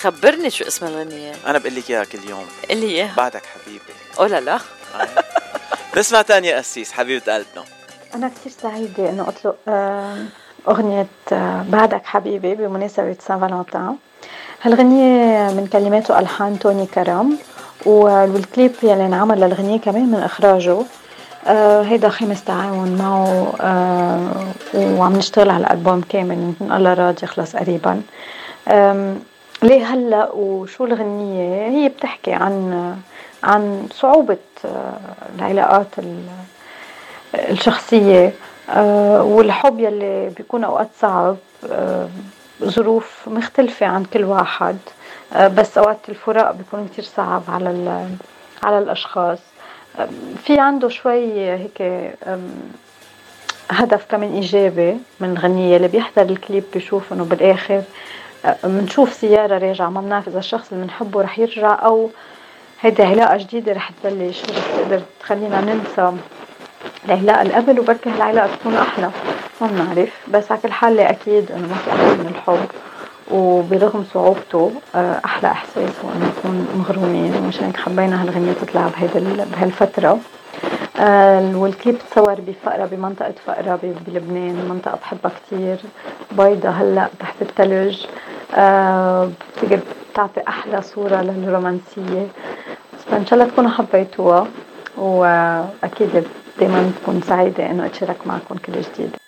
[0.00, 1.32] خبرني شو اسم الغنية.
[1.46, 2.46] أنا بقول لك إياها كل يوم.
[2.70, 3.92] اللي هي؟ بعدك حبيبي.
[4.18, 4.58] أو لا لا.
[5.96, 7.64] نسمع تانية أسيس حبيبة قلبنا.
[8.14, 10.24] أنا كثير سعيدة إنه أطلق آه،
[10.68, 13.96] أغنية آه، بعدك حبيبي بمناسبة سان فالنتين.
[14.62, 17.38] هالغنية من كلمات وألحان توني كرم.
[17.86, 20.76] والكليب يلي انعمل للغنية كمان من إخراجه
[21.46, 24.30] آه، هيدا خامس تعاون معه آه،
[24.74, 28.02] وعم نشتغل على الألبوم كامل الله راضي يخلص قريبا.
[29.62, 32.96] ليه هلأ وشو الغنية؟ هي بتحكي عن
[33.44, 34.92] عن صعوبة آه،
[35.38, 36.26] العلاقات ال-
[37.34, 38.32] الشخصية
[39.20, 41.36] والحب يلي بيكون أوقات صعب
[42.64, 44.76] ظروف مختلفة عند كل واحد.
[45.36, 48.06] بس أوقات الفراق بيكون كتير صعب على
[48.62, 49.38] على الأشخاص.
[50.00, 50.08] آم،
[50.44, 51.82] في عنده شوي هيك
[53.70, 57.82] هدف كمان إيجابي من الغنية اللي بيحضر الكليب بيشوف إنه بالآخر
[58.44, 62.10] آه، بنشوف سيارة راجعة ما بنعرف إذا الشخص اللي بنحبه رح يرجع أو
[62.80, 66.12] هيدي علاقة جديدة رح تبلش ورح تقدر تخلينا ننسى؟
[67.04, 69.10] العلاقة اللي قبل وبركي هالعلاقة تكون أحلى
[69.60, 70.08] ما بنعرف.
[70.28, 72.66] بس على كل حال أكيد إنه ما في أحلى من الحب.
[73.30, 79.18] وبرغم صعوبته آه، أحلى إحساس هو إنه نكون مغرومين ومشان هيك حبينا هالغنية تطلع بهيدا
[79.18, 80.18] ال- بهالفترة.
[81.00, 85.76] آه، والكليب تصور بفقرة بمنطقة فقرة بلبنان منطقة بحبها كتير.
[86.32, 88.06] بيضة هلأ تحت الثلج
[88.54, 89.80] آه، بفتكر
[90.12, 92.26] بتعطي أحلى صورة للرومانسية.
[93.10, 94.46] فإن شاء الله تكونوا حبيتوها
[94.98, 96.24] وأكيد
[96.60, 99.21] دايما بكون سعيدة إنه أتشارك معكم كل جديد.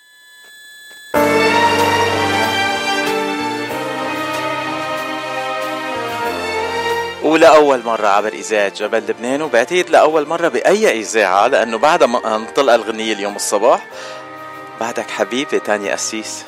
[7.25, 12.73] ولأول مرة عبر إذاعة جبل لبنان وبعتقد لأول مرة بأي إذاعة لأنه بعد ما انطلق
[12.73, 13.87] الغنية اليوم الصباح.
[14.81, 16.45] بعدك حبيبي تاني أسيس.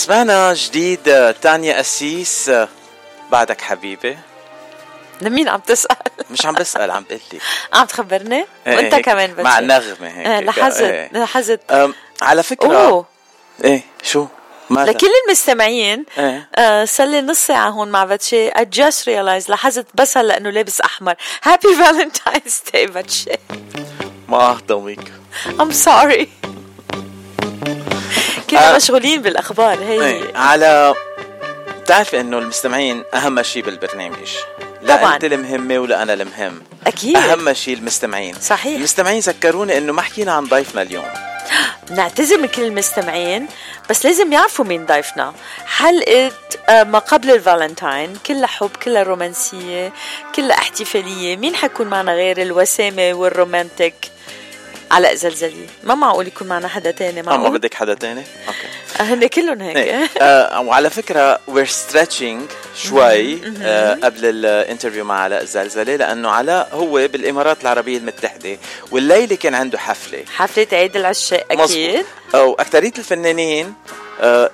[0.00, 2.68] سمعنا جديد آه تانيا أسيس آه
[3.32, 4.18] بعدك حبيبي.
[5.20, 5.96] لمين عم تسأل؟
[6.30, 7.42] مش عم بسأل عم بقول لك.
[7.74, 9.42] عم تخبرني؟ إيه وأنت كمان بتشي.
[9.42, 10.26] مع نغمة هيك.
[10.26, 11.10] آه، لاحظت إيه.
[11.12, 11.60] لاحظت
[12.22, 13.06] على فكرة أوه.
[13.64, 14.26] إيه شو؟
[14.70, 16.48] ماذا؟ لكل المستمعين إيه.
[16.56, 18.50] آه صار لي نص ساعة هون مع باتشي.
[18.50, 21.14] I just realized لاحظت بس هلا إنه لابس أحمر.
[21.48, 23.30] Happy Valentine's Day باتشي.
[24.28, 25.12] ما أهضمك.
[25.58, 26.26] I'm sorry.
[28.50, 28.76] كنا آه.
[28.76, 30.02] مشغولين بالأخبار هي.
[30.04, 30.94] إيه على
[31.82, 34.28] بتعرفي إنه المستمعين أهم شيء بالبرنامج.
[34.82, 35.14] لا طبعاً.
[35.14, 36.62] أنت المهمة ولا أنا المهم.
[36.86, 37.16] أكيد.
[37.16, 38.34] أهم شيء المستمعين.
[38.40, 38.76] صحيح.
[38.76, 41.08] المستمعين ذكروني إنه ما حكينا عن ضيفنا اليوم.
[41.96, 43.46] نعتذر من كل المستمعين
[43.90, 45.34] بس لازم يعرفوا مين ضيفنا.
[45.66, 46.32] حلقة
[46.68, 49.92] آه، ما قبل الفالنتاين كلها حب كلها رومانسية
[50.34, 51.36] كلها احتفالية.
[51.36, 53.94] مين حيكون معنا غير الوسامة والرومانتك
[54.90, 58.58] علاء زلزلي ما معقول يكون معنا حدا تاني؟ آه ما معقول؟ بدك حدا تاني؟ أوكي.
[59.00, 59.76] آه، هن كلهم هيك.
[59.76, 60.08] إيه.
[60.20, 62.38] آه وعلى فكرة we're stretching
[62.76, 68.56] شوي آه قبل ال interview مع علاء الزلزلة لأنه علاء هو بالإمارات العربية المتحدة
[68.90, 70.24] والليلة كان عنده حفلة.
[70.36, 72.04] حفلة عيد العشاق أكيد.
[72.34, 73.74] واكثريه الفنانين
[74.20, 74.50] آه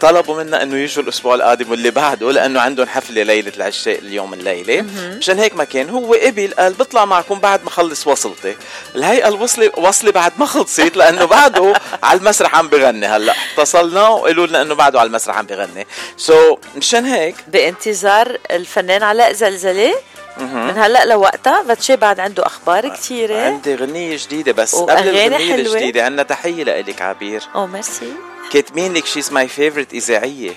[0.00, 4.84] طلبوا منا إنه يجوا الأسبوع القادم واللي بعده لأنه عندهم حفلة ليلة العشاق اليوم الليلة.
[5.18, 8.56] مشان هيك ما كان هو قبل قال بطلع معكم بعد ما خلص وصلتي.
[8.94, 13.34] الهيئه الوصله وصلي بعد ما خلصت لأنه بعده على المسرح عم بغني هلأ.
[13.56, 15.86] اتصلنا وقالوا لنا إنه بعده على المسرح عم بغني.
[16.16, 17.34] so so, مشان هيك.
[17.48, 19.94] بانتظار الفنان علاء زلزلة.
[20.40, 20.66] مهم.
[20.66, 25.54] من هلأ لوقتها باتشي بعد عنده أخبار كثيرة عندي غنية جديدة بس قبل الغنية حلوة.
[25.54, 27.42] الجديدة عندنا تحية لإلك عبير.
[27.54, 28.12] oh merci.
[28.52, 30.52] كاتبين لك she's my favorite إذاعية؟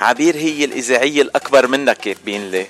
[0.00, 2.66] عبير هي الإذاعية الأكبر منك كاتبين لي؟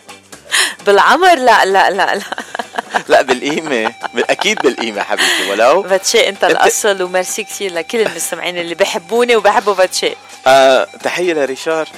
[0.87, 2.21] بالعمر؟ لا لا لا لا.
[3.09, 3.93] لا بالقيمة.
[4.17, 5.83] أكيد بالقيمة حبيبتي ولو.
[5.83, 10.15] باتشي أنت الأصل وميرسي كثير لكل المستمعين اللي بحبوني وبحبوا باتشي.
[10.47, 11.89] آه تحية لريشار.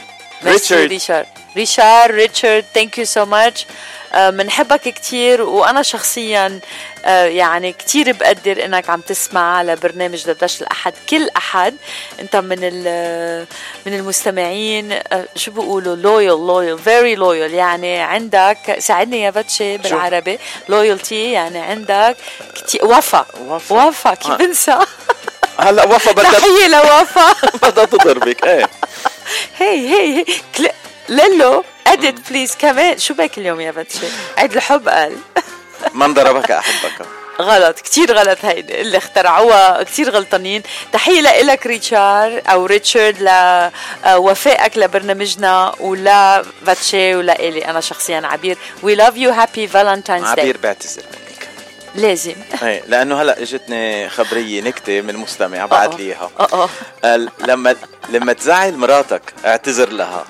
[0.43, 1.27] ميرسي ريشارد
[1.57, 3.67] ريشارد ريتشارد thank you so much
[4.15, 6.61] بنحبك كتير وأنا شخصيا
[7.05, 11.77] آه، يعني كتير بقدر إنك عم تسمع على برنامج دردشه الأحد كل أحد.
[12.21, 13.47] أنت من ال-
[13.87, 20.39] من المستمعين آه، شو بيقولوا؟ loyal loyal very loyal يعني عندك ساعدني يا باتشي بالعربي.
[20.69, 22.17] loyalty يعني عندك
[22.57, 23.27] كتير وفا.
[23.41, 23.85] وفا.
[23.87, 24.31] وفا كيف.
[24.33, 24.79] بنسى؟
[25.59, 27.33] هلا وفا بدها تحيه لوفا.
[27.71, 28.67] بدها تضربك إيه.
[29.59, 30.25] هي هي هي.
[30.57, 30.69] كل...
[31.11, 32.99] ليلو edit please كمان.
[32.99, 34.07] شو بك اليوم يا باتشي؟
[34.39, 35.17] عيد الحب قال.
[35.95, 37.07] من ضربك أحبك.
[37.41, 37.81] غلط.
[37.81, 38.81] كتير غلط هيدي.
[38.81, 39.83] اللي اخترعوها.
[39.83, 40.63] كتير غلطانين.
[40.93, 43.23] تحية لإلك ريتشار أو ريتشارد
[44.07, 47.65] لوفائك لبرنامجنا ولا باتشي ولا إلي.
[47.65, 48.59] أنا شخصيا عبير.
[48.83, 49.33] We love you.
[49.41, 51.49] Happy valentine's عبير day بعتذر منك.
[51.95, 52.35] لازم.
[52.63, 56.31] إيه لأنه هلأ إجتني خبرية نكتة من مستمع بعت لي اياها
[57.05, 57.77] آه لما
[58.09, 60.25] لما تزعل مراتك اعتذر لها.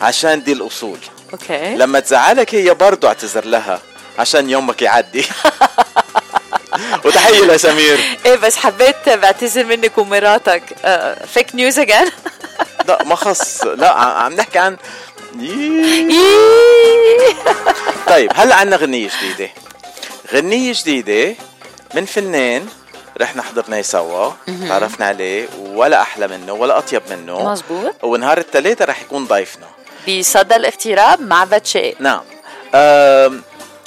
[0.00, 0.98] عشان دي الأصول.
[1.32, 1.74] أوكي.
[1.76, 3.80] لما تزعلك هي برضه اعتذر لها
[4.18, 5.26] عشان يومك يعدي.
[7.04, 10.62] وتحية لسمير إيه بس حبيت بعتذر منك ومراتك.
[11.34, 12.10] فيك نيوز اجان
[12.88, 14.76] لا ما خص لا عم نحكي عن
[18.08, 19.50] طيب هلأ عنا غنية جديدة.
[20.32, 21.34] غنية جديدة
[21.94, 22.66] من فنان
[23.20, 24.30] رحنا حضرناه سوا.
[24.68, 25.48] تعرفنا عليه.
[25.58, 27.52] ولا أحلى منه ولا أطيب منه.
[27.52, 29.66] مزبوط ونهار الثلاثاء رح يكون ضيفنا.
[30.08, 31.94] بصدى الاغتراب مع باتشي.
[32.00, 32.22] نعم.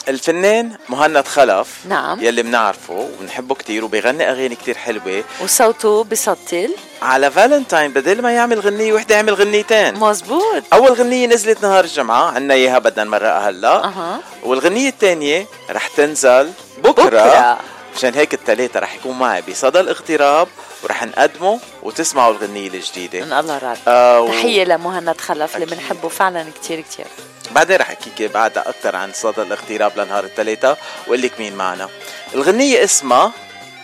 [0.08, 2.24] الفنان مهند خلف نعم.
[2.24, 5.24] يلي بنعرفه وبنحبه كتير وبيغني أغاني كتير حلوة.
[5.44, 6.70] وصوته بسطل
[7.02, 9.94] على فالنتاين بدل ما يعمل غنية وحدة يعمل غنيتين.
[9.96, 10.64] مزبوط.
[10.74, 13.84] أول غنية نزلت نهار الجمعة عنا إياها بدنا نمرقها هلا.
[13.84, 14.20] أها.
[14.44, 17.60] والغنية الثانية رح تنزل بكرة, بكرة.
[17.98, 20.48] مشان هيك الثلاثة رح يكون معي بصدى الاغتراب
[20.84, 23.26] ورح نقدمه وتسمعوا الغنية الجديدة.
[23.26, 24.28] من الله راضي آه و...
[24.28, 27.06] تحية لمهند خلف اللي بنحبه فعلا كتير كتير.
[27.52, 31.90] بعدين رح احكيك بعدها أكثر عن صدى الاغتراب لنهار الثلاثاء وأقول لك مين معنا.
[32.34, 33.32] الغنية اسمها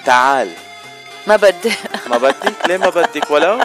[0.05, 0.51] تعال.
[1.27, 1.73] ما بدي.
[2.09, 3.59] ما بدك ليه ما بدك ولو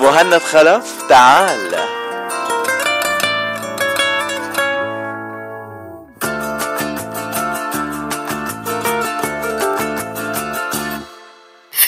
[0.00, 1.97] مهند خلف تعال.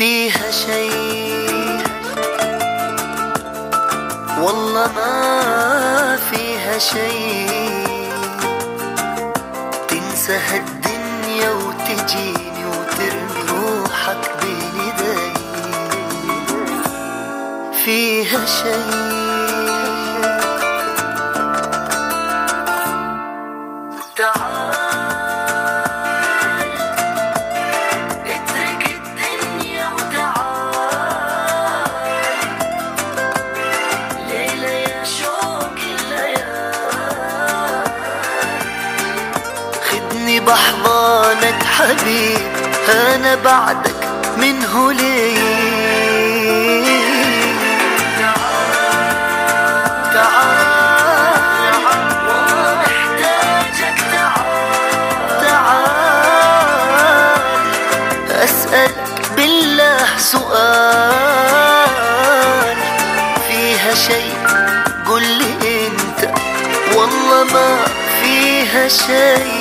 [0.01, 1.83] فيها شيء
[4.41, 8.13] والله ما فيها شيء
[9.89, 15.33] تنسى هالدنيا وتجيني وترمي روحك بين ايدي
[17.85, 19.20] فيها شيء
[40.51, 42.39] بحضانك حبيب
[42.89, 45.61] أنا بعدك منه ليه
[50.13, 50.71] تعال
[55.43, 55.91] تعال
[60.19, 61.91] سؤال
[63.49, 64.35] فيها شيء
[65.07, 66.31] قل لي انت
[66.97, 67.77] والله ما
[68.23, 69.60] فيها شيء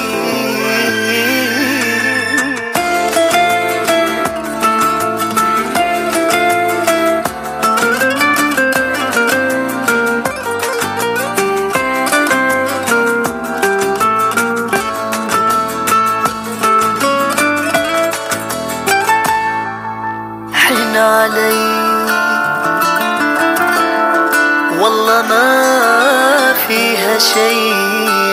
[25.30, 27.74] ما فيها شيء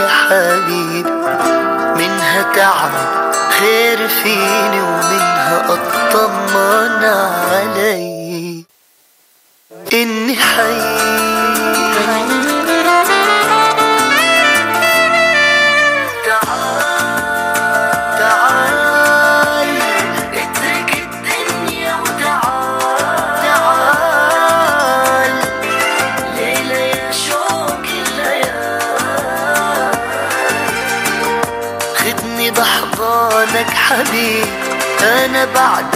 [0.01, 1.07] يا حبيب
[1.97, 2.91] منها تعب
[3.51, 8.06] خير فيني ومنها اطمن علي.
[35.43, 35.96] أنا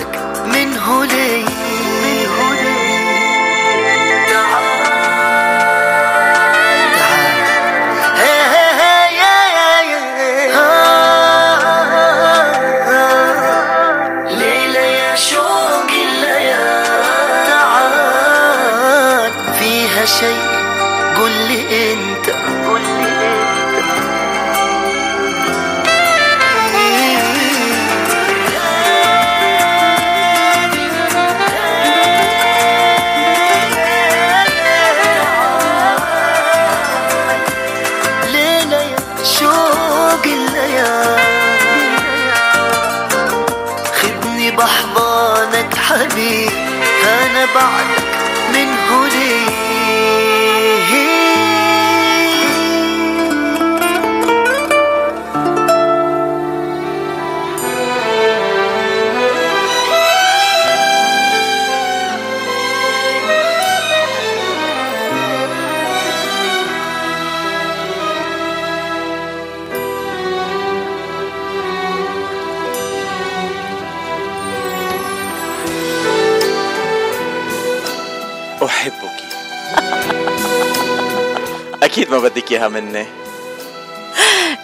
[82.61, 83.06] اياها مني.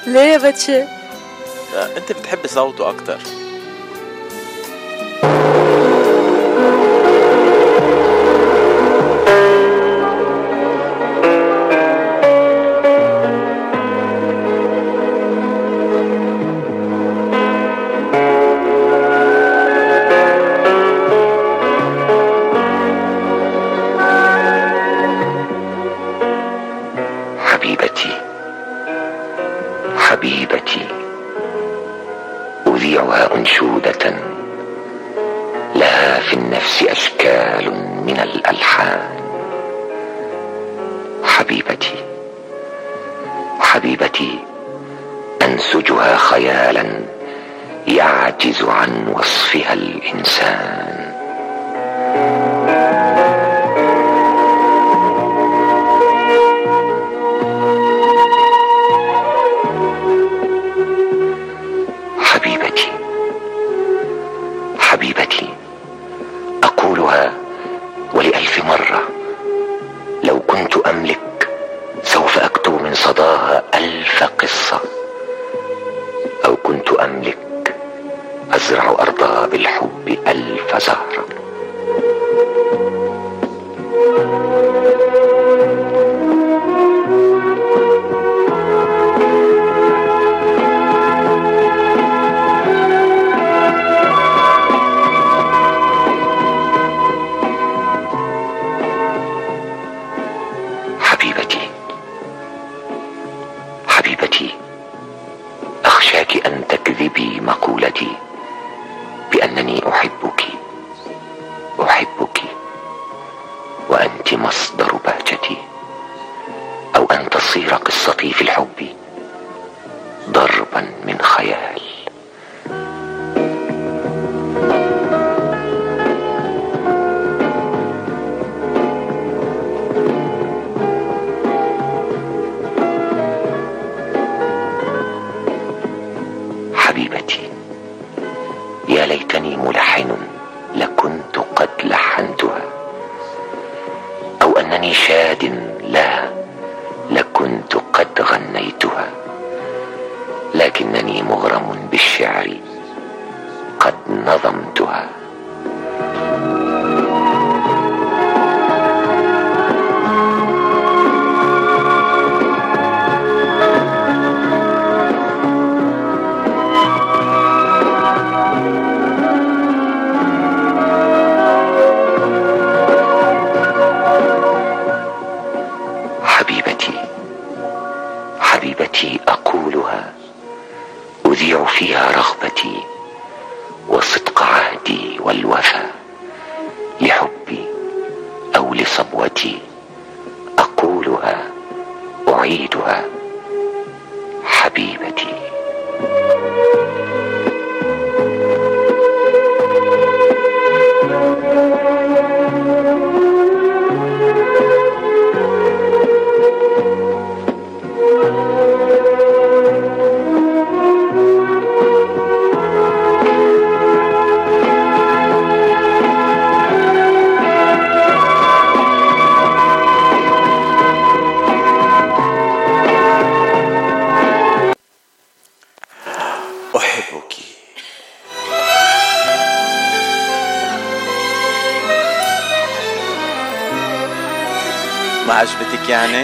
[0.07, 0.83] ليه يا باتشي؟
[1.97, 3.19] أنت بتحبي صوته أكثر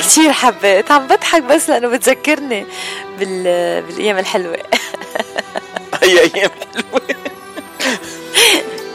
[0.03, 0.91] كثير حبيت.
[0.91, 2.67] عم بضحك بس لأنه بتذكرني
[3.19, 3.83] بال...
[3.83, 4.57] بالأيام الحلوة.
[6.03, 6.51] هي أيام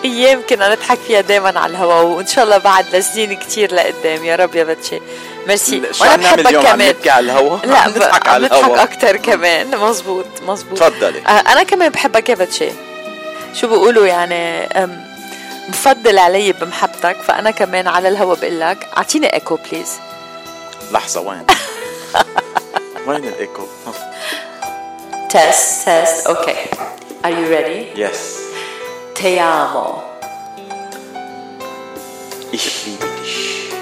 [0.05, 4.25] أيام كنا نضحك فيها دائما على الهواء وإن شاء الله بعد لسنين كثير لقدام.
[4.25, 4.99] يا رب يا بتشي.
[5.47, 5.81] ميرسي.
[5.93, 8.83] شو عم نعمل اليوم؟ عم نبكي على الهوا؟ لا عم نضحك على نضحك الهوا.
[8.83, 9.77] أكثر كمان.
[9.77, 11.19] مزبوط مزبوط تفضلي.
[11.19, 12.69] آه، أنا كمان بحبك يا باتشي.
[13.53, 15.05] شو بيقولوا يعني أم،
[15.69, 19.93] بفضل علي بمحبتك فأنا كمان على الهوا بقول لك أعطيني echo please
[20.91, 21.45] لحظة وين؟
[23.07, 23.63] وين ال echo؟
[25.29, 26.55] test test okay.
[27.25, 27.99] Are you ready?
[27.99, 28.37] yes
[29.15, 30.03] Te amo
[32.53, 33.73] Ich liebe dich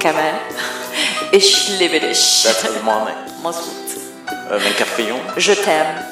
[0.00, 0.38] كمان.
[1.34, 3.66] إيش اللي بدش That's ألماني مزبوط
[4.28, 6.02] آه، بنكفيهم Je t'aime.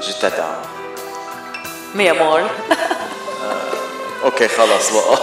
[0.00, 0.62] Je t'adore.
[1.94, 2.40] Mi amor.
[4.24, 5.18] okay خلص بقى.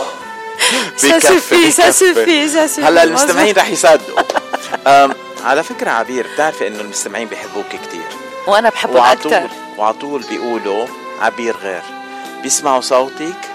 [0.98, 2.84] Ça suffit, ça suffit, ça suffit.
[2.86, 4.22] هلا المستمعين رح يصدقوا.
[5.44, 8.08] على فكرة عبير بتعرفي إنه المستمعين بيحبوك كتير.
[8.48, 8.70] وأنا
[9.12, 10.88] أكثر طول وعلى طول بيقولوا
[11.22, 11.82] عبير غير.
[12.44, 13.52] بيسمعوا صوتك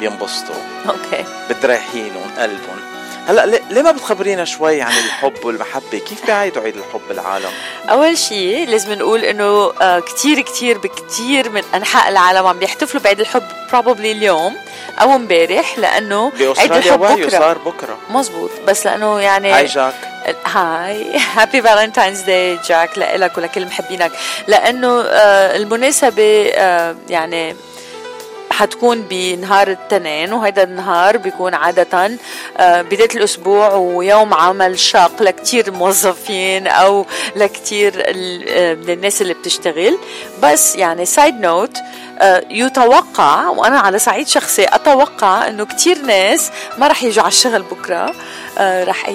[0.00, 0.54] بينبسطوا.
[0.88, 1.24] أوكي.
[1.50, 2.79] بتريحينهم قلبهم.
[3.28, 7.50] هلا ليه- ما بتخبرينا شوي عن الحب والمحبة؟ كيف بيعيدوا عيد الحب بالعالم؟
[7.90, 13.20] أول شيء لازم نقول إنه آه، كتير كتير بكتير من أنحاء العالم عم بيحتفلوا بعيد
[13.20, 13.42] الحب
[13.72, 14.56] probably اليوم
[15.02, 17.28] أو امبارح لأنه عيد الحب بكرة.
[17.28, 17.98] صار بكرة.
[18.10, 19.94] مزبوط بس لأنه يعني hi جاك.
[20.46, 21.06] hi.
[21.34, 22.98] happy Valentine's Day جاك.
[22.98, 24.12] لك ولكل محبينك.
[24.46, 27.56] لأنه آه، المناسبة آه، يعني
[28.60, 32.10] حتكون بنهار الاثنين وهذا النهار بيكون عادة
[32.58, 37.06] آه، بداية الأسبوع ويوم عمل شاق لكتير موظفين أو
[37.36, 38.74] لكتير ال- آه،
[39.22, 39.98] اللي بتشتغل.
[40.42, 41.76] بس يعني side note
[42.50, 48.14] يتوقع وأنا على صعيد شخصي أتوقع أنه كتير ناس ما رح يجوا على الشغل بكرة
[48.58, 49.08] آه، رح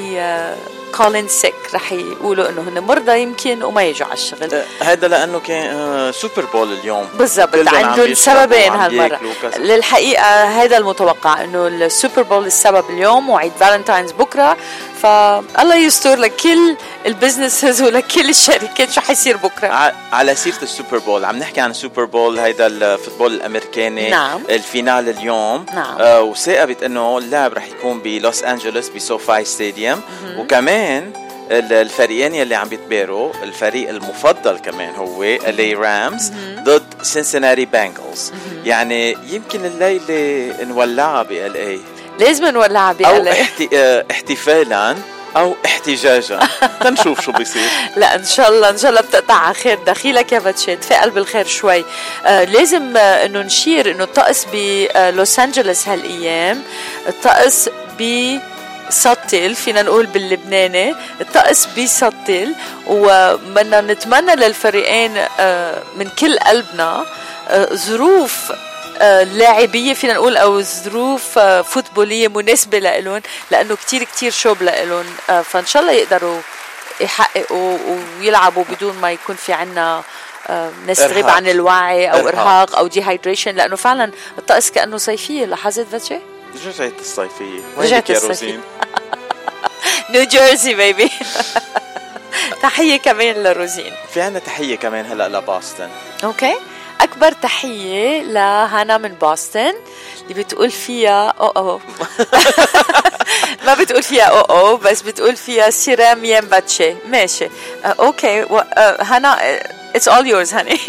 [0.98, 5.40] call in sick رح يقولوا إنه هن مرضى يمكن وما يجوا على الشغل هذا لأنه
[5.40, 9.20] كان آه، Super Bowl اليوم بالضبط عندهم سببين هالمرة.
[9.58, 14.58] للحقيقة هذا المتوقع إنه ال Super Bowl السبب اليوم وعيد Valentine's بكرة
[15.02, 16.76] فالله يستر لكل
[17.06, 22.40] البزنسز ولكل الشركات شو حيصير بكرة على سيرة السوبر بول عم نحكي عن السوبر بول
[22.40, 24.42] هيدا الفوتبول الأمريكاني نعم.
[24.50, 25.98] الفينال اليوم نعم.
[26.00, 30.02] آه وثاقبت انه اللعب رح يكون بلوس أنجلوس بسوفاي ستاديوم.
[30.38, 30.85] وكمان
[31.52, 36.32] ال- الفريقين يلي عم بيتباروا الفريق المفضل كمان هو الي رامز
[36.64, 38.34] ضد سنسناري بانجلز
[38.66, 41.80] يعني يمكن الليلة نولعها بال اي
[42.20, 43.70] لازم نولعها أو بقلق احتي...
[43.74, 44.96] آه، احتفالا
[45.38, 46.40] أو احتجاجا.
[46.82, 47.70] تنشوف شو بيصير.
[47.98, 49.80] لا إن شاء الله إن شاء الله بتقطع على خير.
[49.88, 51.86] دخيلك يا باتشي تفائل بالخير شوي.
[52.26, 56.62] آه لازم آه إنه نشير إنه الطقس بلوس انجلوس هالأيام.
[57.08, 57.70] الطقس
[58.00, 58.38] ب
[58.90, 62.56] سطل فينا نقول باللبناني الطقس بيسطل
[62.88, 67.06] وبدنا نتمنى للفريقين آه، من كل قلبنا
[67.48, 68.52] آه، ظروف
[69.02, 73.22] آه، لاعبية فينا نقول أو ظروف فوتبولية مناسبة لهم
[73.52, 76.40] لأنه كتير كتير شوب اليوم آه، فإن شاء الله يقدروا
[77.02, 77.78] يحققوا
[78.20, 80.04] ويلعبوا بدون ما يكون في عنا
[80.88, 81.36] ناس تغيب إرهاق.
[81.36, 82.28] عن الوعي أو إرهاق.
[82.28, 87.60] إرهاق أو dehydration لأنه فعلا الطقس كأنه صيفية لاحظت الصيفيه رجعت الصيفية.
[88.30, 88.62] روزين؟
[90.10, 91.12] نيو جيرسي baby
[92.62, 93.94] تحية كمان لروزين.
[94.14, 95.90] في عنا تحية كمان هلا لباستن.
[96.24, 96.56] أوكي
[97.02, 99.76] أكبر تحية لهانا من بoston
[100.30, 101.80] اللي بتقول فيها أو أو.
[103.66, 106.96] ما بتقول فيها أو أو بس بتقول فيها سيرام يم باتشي.
[107.10, 107.50] ماشي.
[107.86, 109.38] أوكي و- آه، هانا
[109.96, 110.80] اتس اول يورز هاني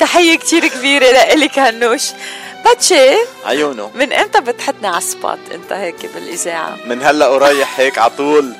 [0.00, 2.02] تحية كتير كبيرة لإلك هنوش.
[2.68, 3.10] باتشي
[3.44, 8.52] عيونه من إمتى بتحطني على السبوت أنت هيك بالإذاعة؟ من هلأ ورايح هيك على طول.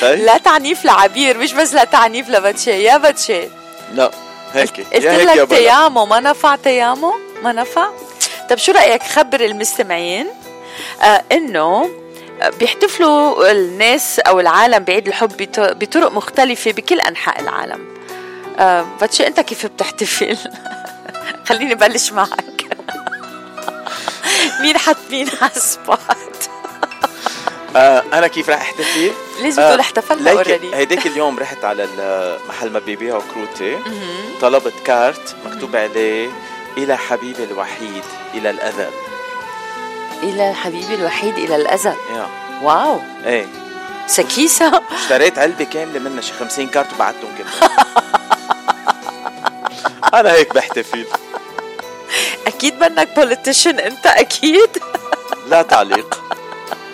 [0.00, 0.18] طيب.
[0.20, 3.48] لا تعنيف لعبير مش بس لا تعنيف لباتشي يا باتشي
[3.94, 4.10] لا
[4.52, 7.88] هيك قلت لك تيامو ما نفع تيامو؟ ما نفع؟
[8.50, 10.26] طب شو رأيك خبر المستمعين؟
[11.02, 11.90] آه إنه
[12.42, 17.80] آه، بيحتفلوا الناس أو العالم بعيد الحب بط- بطرق مختلفة بكل أنحاء العالم.
[18.58, 20.36] آه باتشي أنت كيف بتحتفل؟
[21.48, 22.63] خليني بلش معك.
[24.60, 25.98] مين حط مين على ال spot؟
[27.76, 29.10] آه أنا كيف رح أحتفل؟
[29.42, 30.74] لازم تقول احتفلنا already.
[30.74, 33.78] هيداك اليوم رحت على المحل ما بيبيعوا كروتي.
[34.40, 36.30] طلبت كارت مكتوب عليه
[36.76, 38.02] إلى حبيبي الوحيد
[38.34, 38.90] إلى الازل
[40.22, 42.26] إلى حبيبي الوحيد إلى الازل يا.
[42.62, 43.00] wow.
[43.26, 43.46] إيه.
[44.06, 44.82] سكيسة.
[44.92, 47.70] اشتريت علبة كاملة منها شي 50 كارت وبعتهم كلهم
[50.20, 51.06] أنا هيك بحتفل.
[52.46, 54.70] أكيد منك politician أنت أكيد.
[55.50, 56.20] لا تعليق.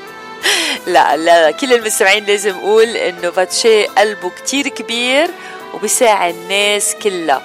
[0.86, 5.30] لا لا كل المستمعين لازم أقول إنه باتشي قلبه كتير كبير
[5.74, 7.42] وبيساعد الناس كلها.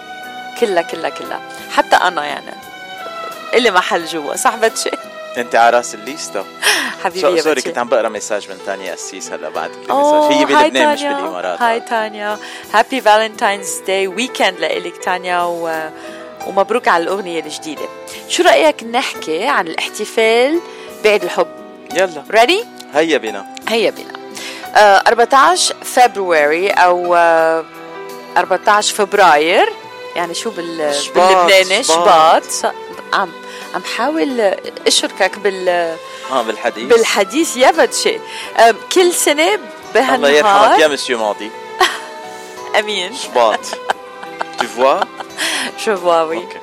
[0.59, 1.41] كلها كلها كلها.
[1.71, 2.51] حتى أنا يعني.
[3.53, 4.89] اللي محل جوا صح باتشي
[5.37, 6.45] أنت على رأس الليستا
[7.03, 11.01] حبيبي sorry كنت عم بقرأ message من تانيا قسيس هلا بعد message هي بلبنان مش.
[11.03, 11.61] بالإمارات.
[11.61, 12.37] hi تانيا
[12.73, 15.89] happy Valentine's Day weekend لإلك تانيا و...
[16.47, 17.85] ومبروك على الأغنية الجديدة.
[18.29, 20.59] شو رأيك نحكي عن الاحتفال
[21.03, 21.47] بعيد الحب؟
[21.93, 22.23] يلا.
[22.31, 24.13] ready هيا بنا هيا بنا
[24.75, 27.65] آه 14 فبراير أو آه
[28.37, 29.69] 14 فبراير.
[30.15, 32.43] يعني شو بال شباط، باللبناني؟ شباط.
[33.13, 33.29] عم
[33.75, 34.39] عم حاول
[34.87, 35.69] أشركك بال
[36.31, 36.93] آه بالحديث.
[36.93, 38.19] بالحديث يا بتشي.
[38.57, 39.59] آه كل سنة
[39.95, 40.89] الله يرحمك يا بهالنهار.
[40.93, 41.51] مسيو ماضي
[42.79, 43.15] أمين.
[43.15, 43.59] شباط.
[44.59, 45.05] tu vois?
[45.85, 46.59] شو فواوي كل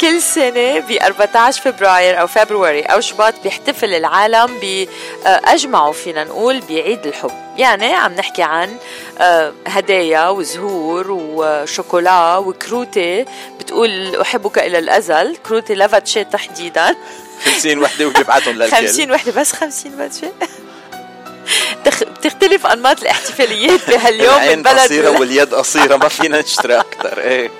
[0.00, 7.06] كل سنة ب 14 فبراير أو فبراير أو شباط بيحتفل العالم بأجمعوا فينا نقول بعيد
[7.06, 7.30] الحب.
[7.56, 8.76] يعني عم نحكي عن
[9.18, 13.24] آه، هدايا وزهور وشوكولا وكروتة.
[13.60, 15.36] بتقول أحبك إلى الأزل.
[15.48, 16.96] كروتة لافاتشي تحديدا.
[17.44, 20.48] 50 وحدة وبيبعتهم للكل 50 وحدة بس 50 باتشي تخ...
[22.18, 25.08] بتختلف أنماط الاحتفاليات بهاليوم من العين بلد قصيرة.
[25.20, 27.50] واليد قصيرة ما فينا نشتري أكثر إيه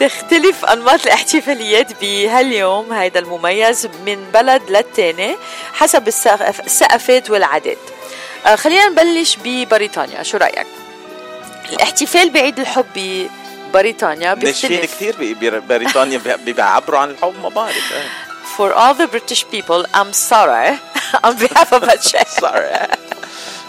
[0.00, 5.36] تختلف أنماط الاحتفاليات بهاليوم هيدا المميز من بلد للتاني
[5.72, 7.78] حسب السقف- الثقافات والعادات
[8.46, 10.66] آه، خلينا نبلش ببريطانيا شو رأيك
[11.72, 13.28] الاحتفال بعيد الحب
[13.72, 18.08] ببريطانيا ناشفين كثير ببريطانيا بي- بيعبروا عن الحب ما بعرف إيه.
[18.58, 20.70] For all the British people, I'm sorry
[21.26, 21.96] on behalf of a
[22.42, 22.74] sorry.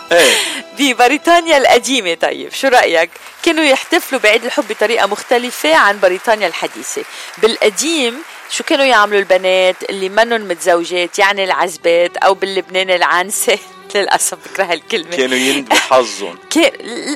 [0.79, 3.09] ببريطانيا القديمة طيب شو رأيك؟
[3.43, 7.03] كانوا يحتفلوا بعيد الحب بطريقة مختلفة عن بريطانيا الحديثة.
[7.37, 13.59] بالقديم شو كانوا يعملوا البنات؟ اللي منن متزوجات يعني العزبات أو باللبنان العنسة.
[13.95, 15.15] للأسف بكره هالكلمة.
[15.17, 16.37] كانوا يندبوا حظهم.
[16.49, 16.71] كان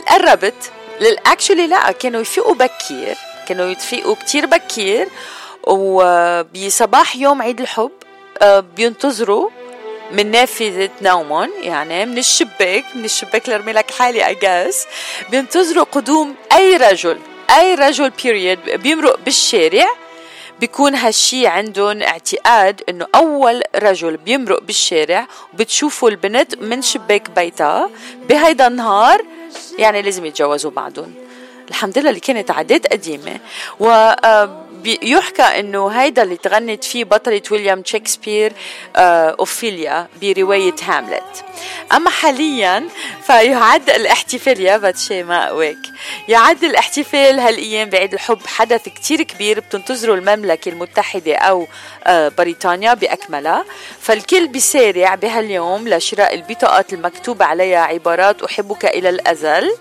[0.08, 0.72] قربت
[1.26, 3.16] اكشولي لا كانوا يفيقوا بكير.
[3.48, 5.08] كانوا يتفيقوا كتير بكير.
[5.68, 7.92] وبصباح يوم عيد الحب
[8.42, 9.50] آه، بينتظروا
[10.12, 14.86] من نافذة نومهم يعني من الشباك من الشباك لرمي لك حالي جاس
[15.32, 17.20] بينتظروا قدوم أي رجل
[17.58, 19.88] أي رجل بيريد بيمرق بالشارع
[20.60, 27.90] بيكون هالشي عندهم اعتقاد إنه أول رجل بيمرق بالشارع وبتشوفوا البنت من شباك بيتها
[28.30, 29.22] بهيدا النهار
[29.78, 31.14] يعني لازم يتجوزوا بعضهم
[31.70, 33.40] الحمد لله اللي كانت عادات قديمة.
[34.86, 38.54] ويحكى إنه هيدا اللي تغنت فيه بطلة ويليام شكسبير
[38.96, 41.46] آه، أوفيليا برواية هاملت.
[41.92, 42.88] أما حاليا
[43.28, 45.78] فيعد الاحتفال يا باتشي ما قواك
[46.28, 51.68] يعد الاحتفال هالأيام بعيد الحب حدث كتير كبير بتنتظره المملكة المتحدة أو
[52.08, 53.66] آه، بريطانيا بأكملها.
[54.02, 59.72] فالكل بيسارع بهاليوم لشراء البطاقات المكتوب عليها عبارات أحبك إلى الأزل.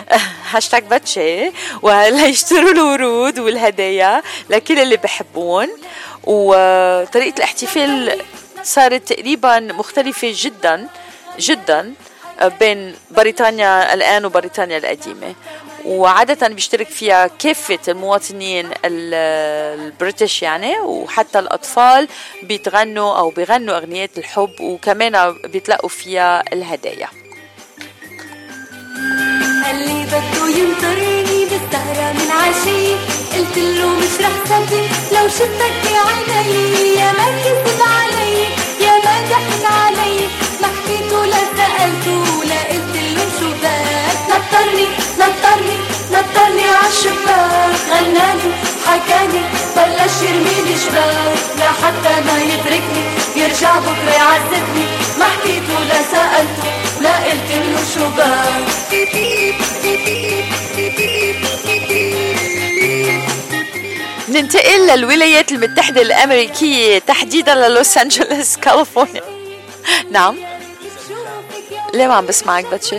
[0.50, 1.52] هاشتاج باتشي.
[1.82, 5.68] وليشتروا الورود والهدايا لكل اللي بحبون.
[6.24, 8.22] وطريقة الاحتفال
[8.62, 10.88] صارت تقريبا مختلفة جدا.
[11.38, 11.94] جدا
[12.60, 15.34] بين بريطانيا الآن وبريطانيا القديمة.
[15.84, 19.14] وعادة بيشترك فيها كافة المواطنين ال-
[19.80, 22.08] البريتش يعني وحتى الأطفال
[22.42, 27.08] بيتغنوا أو بيغنوا أغنيات الحب وكمان بيتلقوا فيها الهدايا.
[29.64, 32.96] قال لي بده ينطرني بالسهرة من عشية
[33.38, 35.92] قلت له مش رح صدق لو شفتك
[36.28, 38.46] بعيني يا ما كذب علي.
[38.84, 40.16] يا ما ضحك علي
[40.60, 44.86] ما حكيته لا سألته لا قلت له شو بدك نطرني
[45.20, 45.76] نطرني
[46.12, 48.50] نطرني عالشباك غناني
[48.86, 49.42] حكاني
[49.76, 51.38] بلش يرميلي شباك.
[51.58, 53.02] لحتى ما يتركني
[53.36, 54.84] يرجع بكرة يعذبني.
[55.18, 56.68] ما حكيته لا سألته
[57.00, 58.04] لا قلت له شو
[64.32, 69.22] ننتقل للولايات المتحدة الأمريكية تحديدا للوس أنجلوس كاليفورنيا
[70.10, 70.36] نعم
[71.94, 72.98] ليه ما عم بسمعك باتشي؟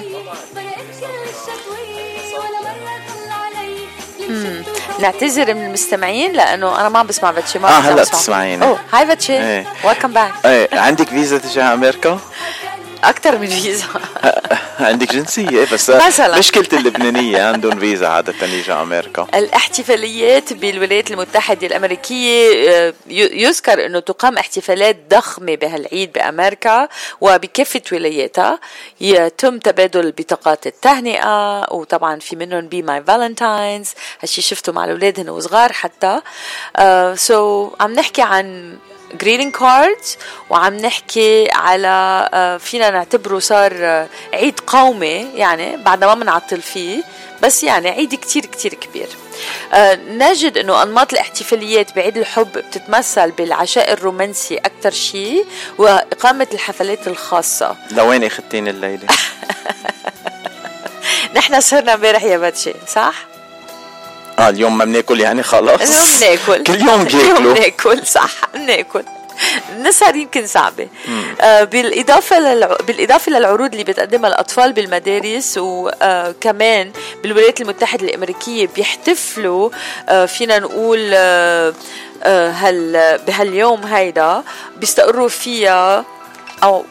[4.30, 4.64] مم.
[5.00, 8.20] نعتذر من المستمعين لأنه أنا ما عم بسمع باتشي ما هلأ بسمع.
[8.20, 8.66] بتسمعيني.
[8.66, 9.64] oh hi باتشي.
[9.84, 12.20] welcome back إيه عندك فيزا على أمريكا؟
[13.04, 13.86] أكثر من فيزا.
[14.80, 16.38] عندك جنسية إيه، بس مثلاً.
[16.40, 19.28] مشكلة اللبنانية عندهم فيزا عادة يجي على أمريكا.
[19.36, 26.88] الاحتفاليات بالولايات المتحدة الأمريكية آه، يذكر أنه تقام احتفالات ضخمة بهالعيد بأمريكا
[27.22, 28.60] وبكافة ولاياتها.
[29.02, 33.90] يتم تبادل بطاقات التهنئة وطبعا في منهم be my Valentine's
[34.22, 36.22] هالشي شفته مع الأولاد هن وصغار حتى.
[37.16, 38.78] so so, عم نحكي عن
[39.24, 40.18] greeting cards
[40.50, 47.04] وعم نحكي على آه، فينا نعتبره صار آه، عيد قومي يعني بعد ما بنعطل فيه
[47.44, 49.08] بس يعني عيد كتير كتير كبير.
[49.74, 55.46] آه، نجد إنه أنماط الاحتفاليات بعيد الحب بتتمثل بالعشاء الرومانسي أكثر شيء
[55.78, 57.76] وإقامة الحفلات الخاصة.
[57.92, 59.08] لوين أخذتيني الليلة؟
[61.36, 63.33] نحن صرنا امبارح يا باتشي صح؟
[64.40, 65.82] آه اليوم ما بناكل يعني خلاص.
[65.82, 66.08] اليوم
[66.48, 66.64] بناكل.
[66.64, 69.04] كل يوم كل يوم بياكلوا بناكل صح بناكل.
[69.76, 70.88] النسهر يمكن صعبة.
[71.42, 72.78] آه، بالإضافة للع...
[72.88, 76.92] بالإضافة للعروض اللي بتقدمها الأطفال بالمدارس وكمان
[77.24, 79.70] بالولايات المتحدة الأمريكية بيحتفلوا
[80.10, 81.74] آه، فينا نقول آه،
[82.24, 83.18] آه، هال...
[83.28, 84.44] بهاليوم هيدا
[84.78, 86.06] بيستقروا فيها
[86.64, 86.86] أو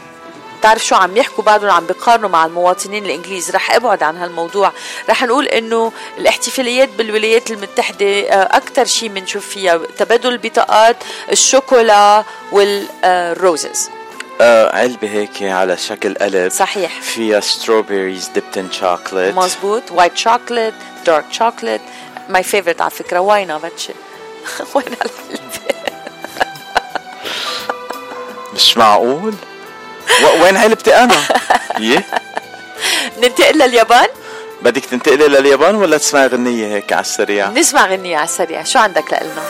[0.62, 3.50] تعرف شو عم يحكوا بعدهم عم بيقارنوا مع المواطنين الإنجليز.
[3.50, 4.72] رح أبعد عن هالموضوع.
[5.08, 10.96] رح نقول إنه الاحتفاليات بالولايات المتحدة أكثر شيء بنشوف فيها تبادل البطاقات
[11.32, 13.90] الشوكولا وال roses.
[14.40, 16.50] آه علبة هيك على شكل قلب.
[16.50, 17.00] صحيح.
[17.00, 19.36] فيها strawberries dipped in chocolate.
[19.36, 20.74] مزبوط white chocolate
[21.06, 21.80] dark chocolate
[22.28, 23.20] my favorite على فكرة.
[23.20, 23.92] وينها باتشي
[24.74, 25.42] وين العلبه
[28.54, 29.34] مش معقول؟
[30.42, 31.16] وين علبتي أنا؟
[31.78, 32.04] يه
[33.22, 34.08] ننتقل لليابان؟
[34.62, 38.64] بدك تنتقلي لليابان ولا تسمعي غنية هيك على السريع؟ نسمع غنية على السريع.
[38.64, 39.42] شو عندك لإلنا؟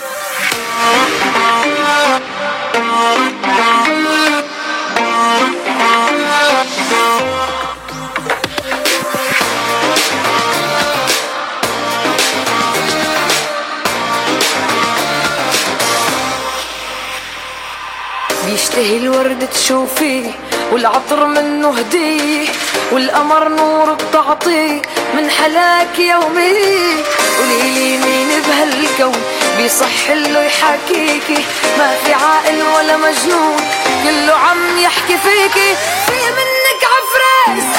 [18.46, 20.30] بيشتهي الورد تشوفيه.
[20.72, 22.48] والعطر منه هديه
[22.92, 24.82] والقمر نور بتعطيه
[25.14, 26.96] من حلاك يومي.
[27.38, 29.22] قوليلي مين بهالكون
[29.58, 31.44] بيصح له يحاكيكي؟
[31.78, 33.56] ما في عاقل ولا مجنون
[34.04, 35.76] كله عم يحكي فيكي.
[36.06, 37.76] في منك عفراس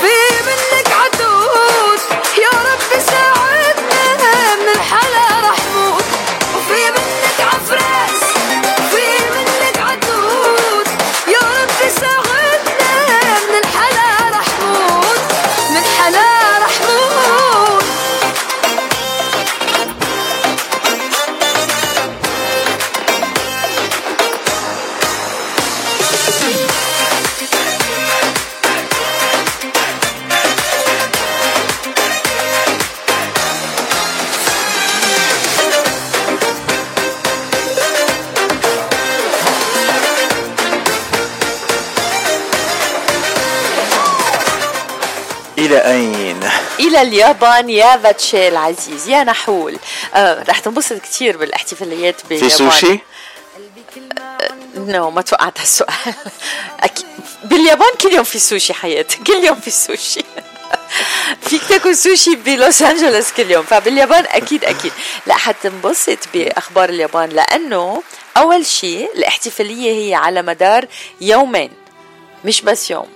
[0.00, 0.16] في
[0.46, 2.00] منك عدود.
[2.38, 3.33] يا رب ساعدنا
[46.80, 49.78] إلى اليابان يا باتشي العزيز يا نحول.
[50.14, 52.50] آه رح تنبسط كثير بالاحتفاليات في باليابان.
[52.50, 52.98] سوشي؟
[54.76, 56.14] no ما توقعت هالسؤال.
[56.80, 57.06] أكيد.
[57.44, 60.24] باليابان كل يوم في سوشي حياتي كل يوم في سوشي.
[61.42, 63.64] فيك تاكل سوشي بلوس أنجلوس كل يوم.
[63.64, 64.92] فباليابان أكيد أكيد.
[65.26, 68.02] لا حتنبسط بأخبار اليابان لأنه
[68.36, 70.86] أول شيء الاحتفالية هي على مدار
[71.20, 71.70] يومين.
[72.44, 73.08] مش بس يوم.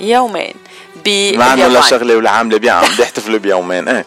[0.00, 0.54] يومين.
[1.08, 3.88] ما عندهم لا شغلة ولا عاملة بيعم بيحتفلوا بيومين.
[3.88, 4.04] إيه.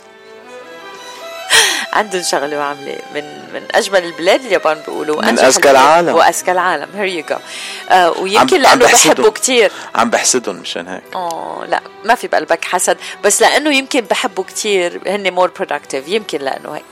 [1.94, 3.24] عندهم شغلة وعاملة من
[3.54, 5.22] من أجمل البلاد اليابان بيقولوا.
[5.22, 6.16] من البلاد العالم.
[6.16, 6.88] وأذكى العالم.
[6.95, 7.36] here you go
[8.24, 8.86] ويمكن عم- لأنه.
[8.94, 9.72] بحبوا كتير.
[9.96, 11.04] عم بحسدهم مشان هيك.
[11.16, 12.98] آه لا ما في بقلبك حسد.
[13.24, 16.84] بس لأنه يمكن بحبوا كتير هن more productive يمكن لأنه هيك.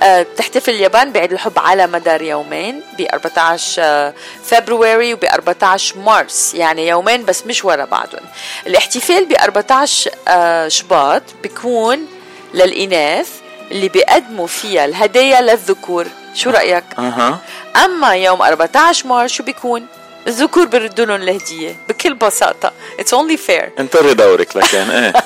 [0.00, 6.54] آه بتحتفل اليابان بعيد الحب على مدار يومين ب 14 آه، فبراير وب 14 مارس.
[6.54, 8.24] يعني يومين بس مش ورا بعضهم.
[8.66, 12.06] الاحتفال ب 14 آه، شباط بيكون
[12.54, 13.28] للإناث
[13.72, 16.06] اللي بيقدموا فيها الهدايا للذكور.
[16.34, 17.38] شو رأيك؟ أها.
[17.84, 19.86] أما يوم 14 مارس شو بيكون؟
[20.26, 22.72] الذكور بيردوا لهم الهدية بكل بساطة.
[23.00, 25.12] it's only fair انطري دورك لكن إيه.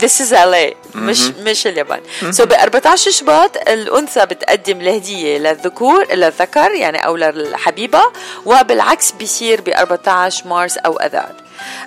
[0.00, 1.20] This is LA مش.
[1.40, 2.00] مش اليابان.
[2.30, 8.02] so ب 14 شباط الأنثى بتقدم الهديه للذكور للذكر يعني أو للحبيبة
[8.46, 11.32] وبالعكس بيصير ب 14 مارس أو اذار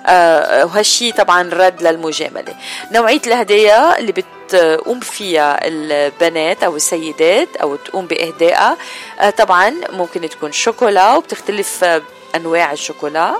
[0.06, 2.54] آه وهالشي طبعا رد للمجاملة.
[2.92, 8.76] نوعية الهدايا اللي بتقوم فيها البنات أو السيدات أو تقوم باهدائها
[9.20, 12.02] آه طبعا ممكن تكون شوكولا وبتختلف آه،
[12.36, 13.36] أنواع الشوكولا.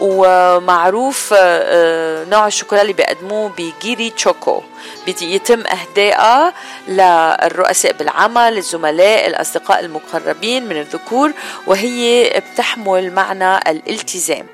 [0.00, 4.62] ومعروف آه، آه، نوع الشوكولا اللي بيقدموه بجيري تشوكو
[5.06, 6.54] بيتي- يتم اهدائها
[6.88, 11.32] للرؤساء بالعمل الزملاء الأصدقاء المقربين من الذكور
[11.66, 14.46] وهي بتحمل معنى الالتزام.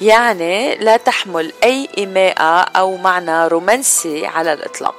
[0.00, 4.94] يعني لا تحمل أي ايماءه أو معنى رومانسي على الإطلاق.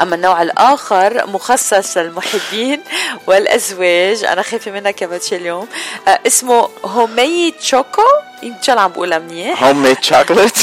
[0.00, 2.80] أما النوع الآخر مخصص للمحبين
[3.26, 5.68] والأزواج أنا خايفة منك يا اليوم
[6.08, 8.02] آه اسمه honmei choco
[8.44, 10.58] إن شاء الله عم بقولها منيح home made chocolate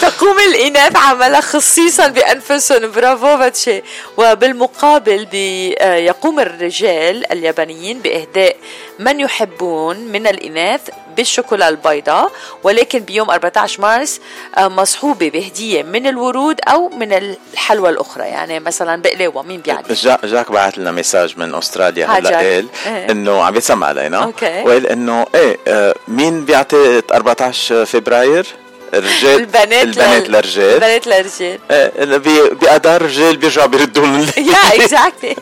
[0.00, 3.82] تقوم الإناث عملها خصيصا بأنفسهم برافو باتشي
[4.16, 8.56] وبالمقابل بي آه، يقوم الرجال اليابانيين بإهداء
[8.98, 10.80] من يحبون من الإناث
[11.16, 12.32] بالشوكولا البيضاء
[12.62, 14.20] ولكن بيوم 14 مارس
[14.56, 20.18] آه، مصحوبة بهدية من الورود أو من الحلوى الأخرى يعني مثلا بقلاوة مين بيعرف جا
[20.24, 22.36] جاك بعت لنا message من أستراليا ها هلأ.
[22.36, 23.10] قال إيه.
[23.10, 24.62] إنه عم يتسمع علينا okay.
[24.62, 28.46] وقال إنه إيه آه، مين بيعطي 14 فبراير
[28.94, 34.74] الرجال البنات البنات لل- للرجال البنات للرجال إيه بي- بأدار الرجال بيرجعوا بيردوا لهم يا
[34.74, 35.36] اكزاكتلي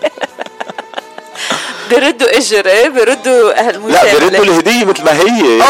[1.90, 5.62] بيردوا اجر إيه بيردوا لا بيردوا الهدية مثل ما هي.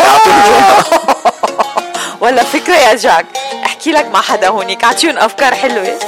[2.21, 3.27] ولا فكرة يا جاك.
[3.65, 4.85] أحكي لك مع حدا هونيك.
[4.85, 5.99] أعطيهم أفكار حلوة.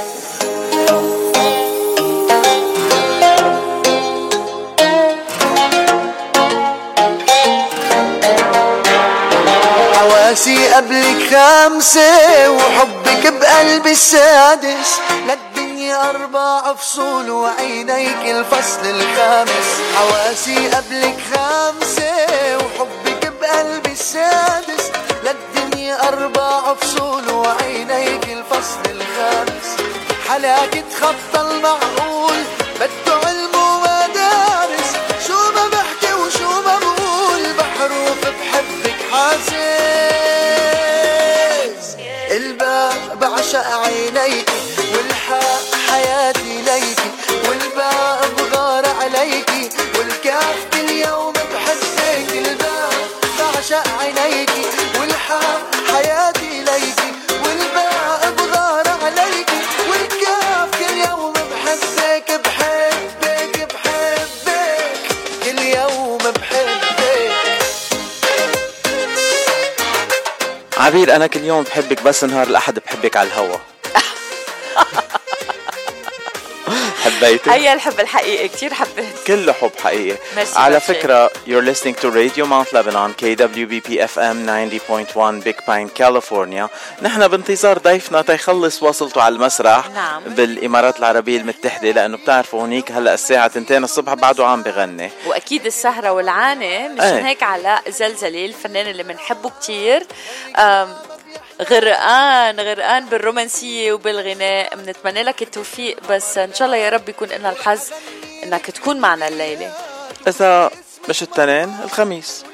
[10.29, 14.99] حواسي قبلك خمسة وحبك بقلبي السادس.
[15.27, 19.67] للدنيا أربع فصول وعينيك الفصل الخامس.
[19.95, 24.91] حواسي قبلك خمسة وحبك بقلبي السادس.
[25.23, 29.67] للدنيا أربع فصول وعينيك الفصل الخامس.
[30.29, 32.37] حلاك تخطى المعقول
[70.89, 73.57] عبير أنا كل يوم بحبك بس نهار الأحد بحبك على الهوا.
[77.05, 80.93] حبيتي هيا الحب الحقيقي كتير حبيت كله حب حقيقي ميرسي على باتشي.
[80.93, 86.67] فكرة you're listening to Radio Mount Lebanon KWBP FM 90.1 Big Pine California
[87.01, 90.23] نحن بانتظار ضيفنا تيخلص وصلته على المسرح نعم.
[90.23, 96.11] بالإمارات العربية المتحدة لأنه بتعرفوا هونيك هلأ الساعة 2 الصبح بعده عم بغني وأكيد السهرة
[96.11, 97.25] والعانة مشان إيه.
[97.27, 100.03] هيك علاء زلزلي الفنان اللي بنحبه كتير
[100.57, 100.93] أم،
[101.61, 104.75] غرقان غرقان بالرومانسية وبالغناء.
[104.75, 107.81] بنتمنى لك التوفيق بس إن شاء الله يا رب يكون لنا الحظ
[108.43, 109.73] إنك تكون معنا الليلة.
[110.27, 110.71] إذا
[111.09, 112.45] مش التنين الخميس.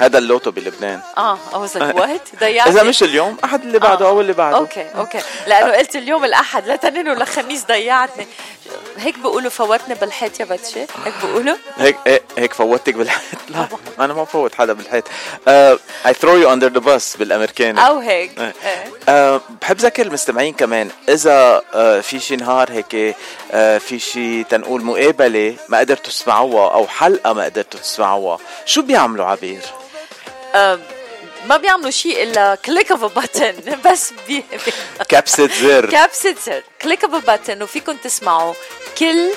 [0.00, 1.00] هذا اللوتو بلبنان.
[1.18, 4.56] آه قصدك وقت ضيعت إذا مش اليوم أحد اللي بعده أو اللي بعده.
[4.56, 5.20] okay okay.
[5.46, 8.26] لأنه قلت اليوم الأحد لا تنين ولا خميس ضيعتني.
[8.96, 13.68] هيك بيقولوا فوتني بالحيط يا باتشي؟ هيك بيقولوا هيك هيك- هيك فوتك بالحيط؟ لا
[13.98, 15.04] أنا ما بفوت حدا بالحيط.
[16.04, 17.86] I throw you under the bus بالأمريكاني.
[17.86, 18.54] أو هيك إيه.
[19.08, 19.38] إيه.
[19.38, 23.16] uh, بحب ذكر المستمعين كمان إذا uh, في شي نهار هيك
[23.50, 29.26] uh, في شي تنقول مقابلة ما قدرتوا تسمعوها أو حلقة ما قدرتوا تسمعوها شو بيعملوا
[29.26, 29.62] عبير؟
[31.48, 34.44] ما بيعملوا شيء إلا click of button بس بي
[35.08, 35.86] كبسه زر.
[35.90, 36.62] كابسة زر.
[36.82, 38.54] click of button وفيكم تسمعوا
[38.98, 39.30] كل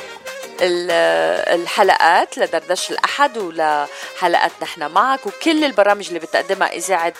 [0.64, 7.14] الحلقات لدردشة الأحد ولحلقات نحن معك وكل البرامج اللي بتقدمها إذاعة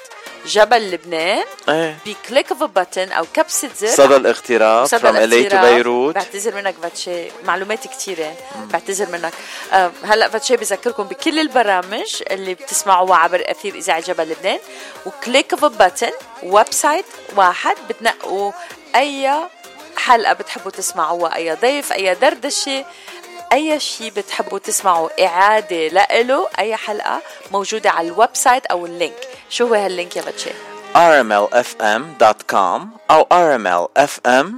[0.45, 1.97] جبل لبنان إيه.
[2.05, 3.87] ب click of button أو كبسة زر.
[3.87, 5.73] صدى الاغتراب صدى from LA to الاغتراب.
[5.75, 9.33] بيروت بعتذر منك باتشي معلومات كثيرة بعتذر منك.
[9.73, 14.59] آه، هلأ باتشي بذكركم بكل البرامج اللي بتسمعوها عبر أثير إذاعة جبل لبنان
[15.05, 16.13] و click of
[16.43, 18.51] button website واحد بتنقوا
[18.95, 19.31] أي
[19.97, 22.85] حلقة بتحبوا تسمعوها أي ضيف أي دردشة
[23.53, 29.27] أي شيء بتحبوا تسمعوا إعادة لإله أي حلقة موجودة على ال website أو ال link.
[29.49, 30.49] شو هو هال link يا باتشي
[30.95, 32.81] rmlfm.com
[33.11, 34.53] أو rmlfm.org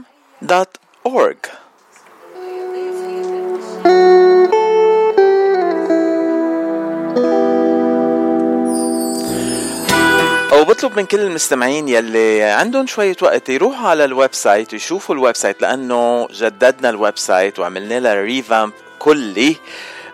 [10.53, 15.61] وبطلب من كل المستمعين يلي عندهم شوية وقت يروحوا على ال website ويشوفوا ال website
[15.61, 18.73] لأنه جددنا ال website وعملنا لها revamp
[19.05, 19.55] كلي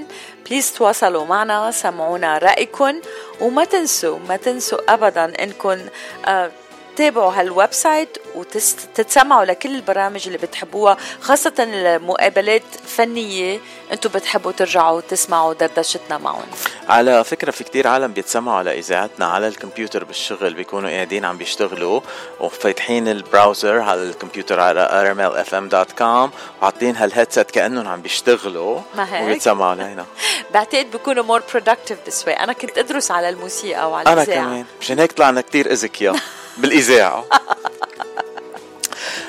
[0.49, 3.01] please تواصلوا معنا سمعونا رأيكم
[3.41, 5.77] وما تنسوا ما تنسوا أبدا إنكم
[6.25, 6.51] آه
[6.97, 13.59] تابعوا هال website وتتسمعوا لكل البرامج اللي بتحبوها خاصة المقابلات فنية.
[13.91, 16.45] أنتم بتحبوا ترجعوا تسمعوا دردشتنا معهم.
[16.89, 22.01] على فكرة في كتير عالم بيتسمعوا على إذاعتنا على الكمبيوتر بالشغل بيكونوا قاعدين عم بيشتغلوا
[22.39, 26.29] وفاتحين ال browser على الكمبيوتر على rmlfm.com
[26.61, 30.05] وحاطين هالهيدسет كأنهم عم بيشتغلوا ما هيك؟ وبيتسمعوا علينا
[30.53, 32.41] بعتقد بيكونوا مور productive this way.
[32.41, 34.45] أنا كنت أدرس على الموسيقى وعلى أنا الإذاعة.
[34.45, 34.65] كمان.
[34.81, 36.15] مشان هيك طلعنا كتير أذكياء
[36.57, 37.25] بالإذاعة.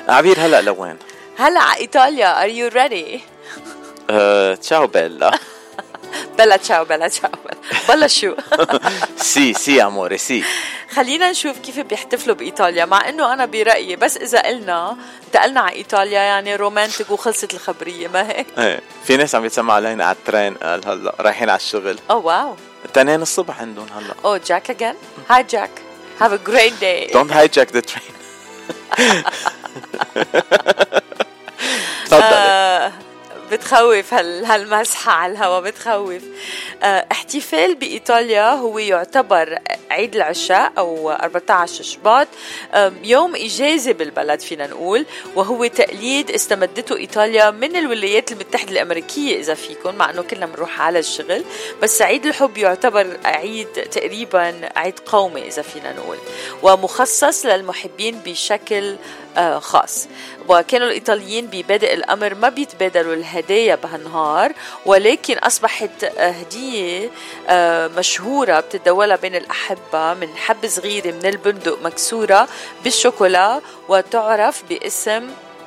[0.09, 0.97] عبير هلا لوين؟
[1.37, 3.19] هلا على إيطاليا are you ready؟
[4.09, 5.31] أه، ciao bella.
[6.37, 7.55] bella ciao bella ciao bella.
[7.89, 8.35] بلا شو؟
[9.17, 10.43] sì sì amore sì.
[10.91, 16.19] خلينا نشوف كيف بيحتفلوا بإيطاليا مع إنه أنا برأيي بس إذا قلنا انتقلنا على إيطاليا
[16.19, 20.53] يعني romantic وخلصت الخبرية ما هيك؟ إيه في ناس عم يتسمعوا علينا على ال train
[20.53, 21.99] قال هلا رايحين على الشغل.
[22.11, 22.55] oh wow.
[22.85, 24.13] التنين الصبح عندهم هلا.
[24.25, 24.93] oh Jack again.
[25.29, 25.69] Hi Jack.
[26.21, 28.13] Have a great day don't hijack the train.
[32.05, 32.91] تفضلي آه،
[33.51, 36.23] بتخوف هال هالمسحة على الهوا بتخوف.
[36.83, 39.59] آه، احتفال بإيطاليا هو يعتبر
[39.91, 42.27] عيد العشاء أو 14 شباط.
[43.03, 49.95] يوم إجازة بالبلد فينا نقول وهو تقليد استمدته إيطاليا من الولايات المتحدة الأمريكية إذا فيكم
[49.95, 51.43] مع أنه كلنا بنروح على الشغل.
[51.81, 56.17] بس عيد الحب يعتبر عيد تقريبا عيد قومي إذا فينا نقول.
[56.63, 58.95] ومخصص للمحبين بشكل
[59.59, 60.07] خاص
[60.49, 64.51] وكانوا الإيطاليين ببادئ الأمر ما بيتبادلوا الهدايا بهالنهار
[64.85, 67.09] ولكن أصبحت آه، هدية
[67.47, 72.47] آه، مشهورة بتتداولها بين الأحبة من حبة صغيرة من البندق مكسورة
[72.83, 75.23] بالشوكولا وتعرف باسم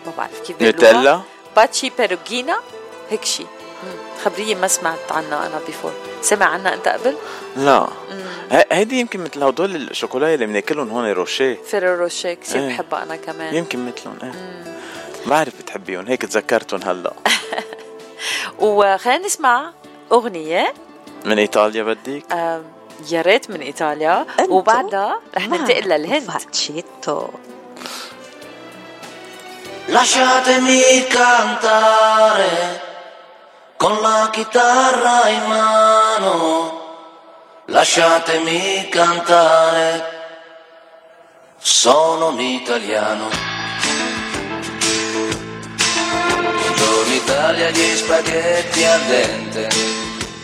[0.07, 0.63] ما بعرف كيف.
[0.63, 1.21] نوتيلا
[1.57, 2.57] باتشي بيروجينا
[3.11, 3.47] هيك شيء
[4.25, 5.93] خبرية ما سمعت عنها أنا before
[6.23, 7.17] سمع عنها أنت قبل؟
[7.57, 7.89] لا.
[8.53, 12.69] ه- هيدي يمكن مثل هدول الشوكولاية اللي بناكلهم هون روشيه فيريرو روشيه كثير إيه.
[12.69, 13.55] بحبها أنا كمان.
[13.55, 14.33] يمكن مثلهم إيه.
[15.27, 17.13] بعرف بتحبيهم هيك تذكرتهم هلا.
[18.59, 19.73] وخلينا نسمع
[20.13, 20.75] أغنية.
[21.25, 22.63] من إيطاليا بدك؟ آم،
[23.11, 24.27] يا ريت من إيطاليا.
[24.49, 26.31] وبعدها رح ننتقل للهند.
[29.89, 30.81] Lasciatemi
[31.15, 32.53] cantare
[33.83, 36.81] con la chitarra in mano.
[37.67, 40.05] Lasciatemi cantare,
[41.59, 43.29] sono un italiano.
[46.61, 49.69] Buongiorno Italia, gli spaghetti al dente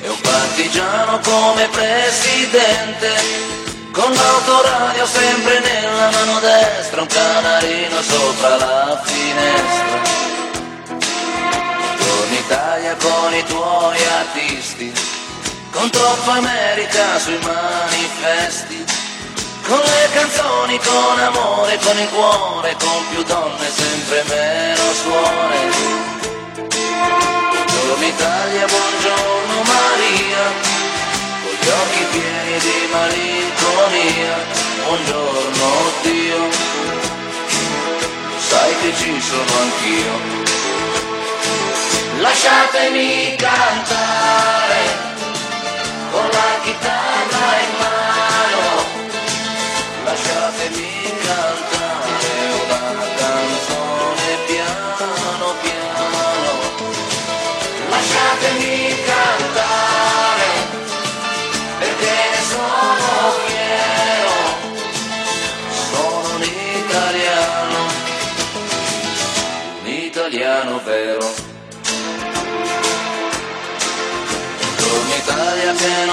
[0.03, 3.47] e un partigiano come presidente.
[3.93, 10.28] Con l'autoradio sempre nella mano destra, un canarino sopra la finestra.
[12.49, 14.91] Italia con i tuoi artisti,
[15.71, 18.87] con troppa America sui manifesti.
[19.67, 25.59] Con le canzoni, con amore, con il cuore, con più donne, sempre meno suore.
[26.55, 30.43] Buongiorno Italia, buongiorno Maria,
[31.43, 34.37] con gli occhi pieni di malinconia.
[34.87, 36.49] Buongiorno Dio,
[38.39, 40.48] sai che ci sono anch'io.
[42.21, 44.68] Lasciatemi cantare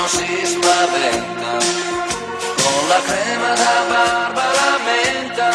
[0.05, 1.57] non si spaventa
[2.61, 5.49] con la crema da barba la menta,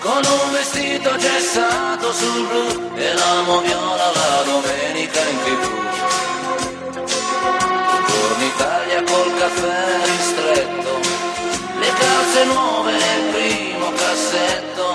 [0.00, 5.62] con un vestito gessato sul blu e l'amo viola la domenica in tv.
[6.90, 11.00] Buongiorno Italia col caffè ristretto,
[11.78, 14.94] le calze nuove nel primo cassetto,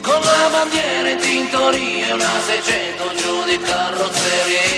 [0.00, 4.77] con la bandiera in tintoria e una 600 giù di carrozzeria.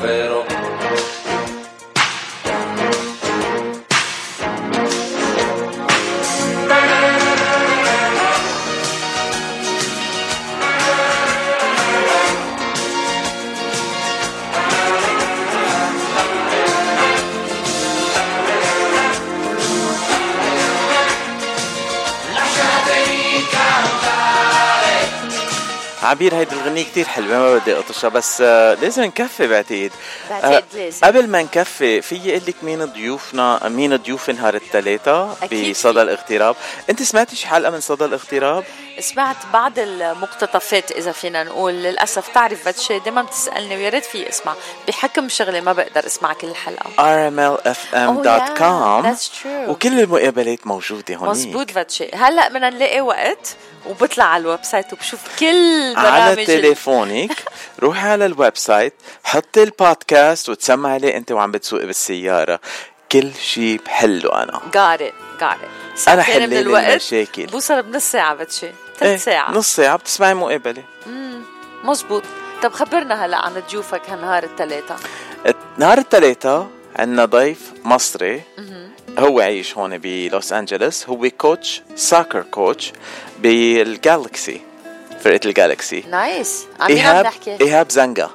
[0.00, 0.49] vero.
[26.10, 29.90] عبير هيدي الغنية كتير حلوة ما بدي اطشها بس آه، لازم نكفي بعتقد.
[30.30, 31.06] بعتقد آه، لازم.
[31.06, 36.56] قبل ما نكفي في أقول لك مين ضيوفنا مين ضيوف نهار الثلاثاء بصدى الاغتراب؟
[36.90, 38.64] أنت سمعتي شي حلقة من صدى الاغتراب؟
[39.00, 44.54] سمعت بعض المقتطفات إذا فينا نقول للأسف تعرف باتشي دائما بتسألني ويا ريت في اسمع.
[44.88, 46.90] بحكم شغلي ما بقدر أسمع كل الحلقة.
[46.90, 49.68] Rmlfm.com that's true.
[49.68, 51.30] وكل المقابلات موجودة هونيك.
[51.30, 53.56] مزبوط فاتشي هلأ بدنا نلاقي وقت
[53.86, 57.30] وبطلع على ال website وبشوف كل برامج على تليفونك.
[57.80, 58.94] روحي على ال website
[59.24, 62.60] حطي البودكاست وتسمعي عليه أنت وعم بتسوقي بالسيارة.
[63.12, 64.60] كل شيء بحله أنا.
[64.72, 66.08] Got it got it.
[66.08, 66.84] أنا الوقت.
[66.84, 67.46] المشاكل.
[67.46, 69.50] بوصل بنص ساعة باتشي إيه، ثلث ساعة.
[69.50, 71.42] نص ساعة بتسمعي مقابلة مم.
[71.84, 72.22] مزبوط.
[72.62, 74.96] طب خبرنا هلا عن ضيوفك هالنهار الثلاثة
[75.78, 78.42] نهار الثلاثاء عندنا ضيف مصري.
[79.18, 81.08] هو عايش هون بلوس أنجلوس.
[81.08, 82.92] هو coach soccer coach
[83.38, 84.60] بالجالكسي
[85.24, 87.56] فرقة الجالكسي nice عم مين عم نحكي.
[87.60, 88.30] إيهاب زنقة.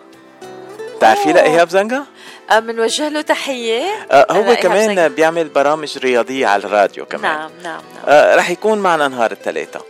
[0.99, 2.05] تعرفي لا إيهاب زنقة؟
[2.53, 5.07] منوجه له تحية؟ آه، هو كمان.
[5.09, 7.21] بيعمل برامج رياضية على الراديو كمان.
[7.31, 9.81] نعم نعم آه رح يكون معنا نهار الثلاثاء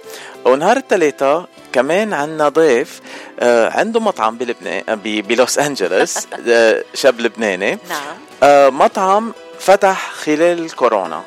[0.46, 3.02] ونهار الثلاثاء كمان عنا ضيف
[3.40, 6.18] آه عنده مطعم بلبنان بلوس أنجلوس
[7.02, 7.78] شاب لبناني.
[7.90, 8.78] نعم.
[8.78, 11.24] مطعم فتح خلال الكورونا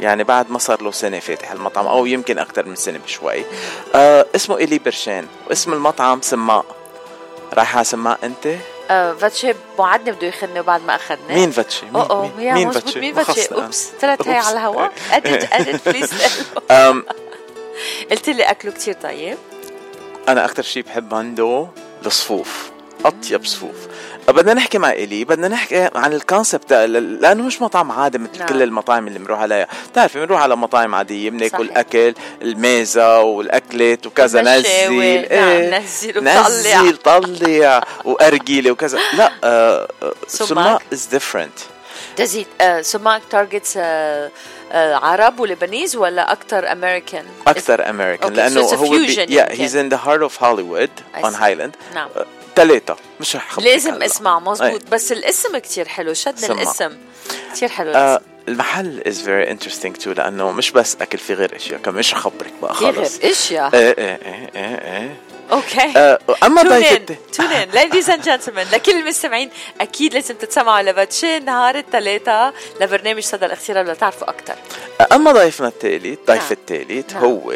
[0.00, 3.44] يعني بعد ما صار له سنة فاتح المطعم أو يمكن أكثر من سنة بشوي.
[3.94, 6.64] آه اسمه إلي برشان واسم المطعم سماء.
[7.54, 8.48] رايح على سماء أنت؟
[8.90, 12.02] آه فاتشي وعدني بده يخدني وبعد ما اخذني مين فاتشي؟ مين,
[12.38, 13.54] يا مين مزبوط فاتشي؟ مين فاتشي.
[13.54, 14.34] أوبس طلعت هي.
[14.36, 16.10] على الهواء ادت ادت بليز
[18.10, 19.38] قلت لي اكله كتير طيب
[20.28, 21.68] أنا أكثر شيء بحب عنده
[22.06, 22.70] الصفوف
[23.04, 23.76] أطيب صفوف.
[24.28, 28.48] بدنا نحكي مع إلي بدنا نحكي عن الكونسبت لأنه مش مطعم عادي مثل نعم.
[28.48, 29.66] كل المطاعم اللي بنروح عليها.
[29.92, 31.70] بتعرفي بنروح على مطاعم عادية بناكل.
[31.70, 36.48] أكل الميزة والأكلات وكذا نزل نعم، إيه، نزل وطلع.
[36.48, 38.98] نزل طلع وارجيله وكذا.
[39.14, 40.12] لا آه آه،.
[40.26, 41.58] سماء از ديفرنت
[42.60, 44.30] آه سماك تارجتس آه
[44.72, 49.96] آه عرب ولبنيز ولا أكثر امريكان أكثر امريكان لأنه so هو yeah, he's in the
[49.96, 51.38] heart of Hollywood I on see.
[51.38, 51.94] Highland.
[51.94, 52.08] نعم.
[52.62, 54.06] ثلاثة مش رح لازم هلا.
[54.06, 54.90] اسمع مزبوط أي.
[54.92, 56.14] بس الاسم كتير حلو.
[56.14, 56.62] شدني سمع.
[56.62, 56.98] الاسم.
[57.54, 58.24] كتير حلو آه الاسم.
[58.48, 61.98] المحل is very interesting too لأنه مش بس أكل في غير أشياء كمان.
[61.98, 63.18] مش أخبرك بقى في غير خلص.
[63.18, 63.74] أشياء.
[63.74, 65.16] إيه إيه إيه إيه إيه.
[65.52, 65.92] أوكي.
[65.98, 70.34] آه، أما تون ضيف ان الت- تون ان ليديز اند جنتلمان لكل المستمعين أكيد لازم
[70.34, 74.54] تتسمعوا لباتشي نهار الثلاثاء لبرنامج صدى الاختيار لتعرفوا أكثر
[75.12, 76.52] أما ضيفنا الثالث الضيف نعم.
[76.52, 77.24] الثالث نعم.
[77.24, 77.50] هو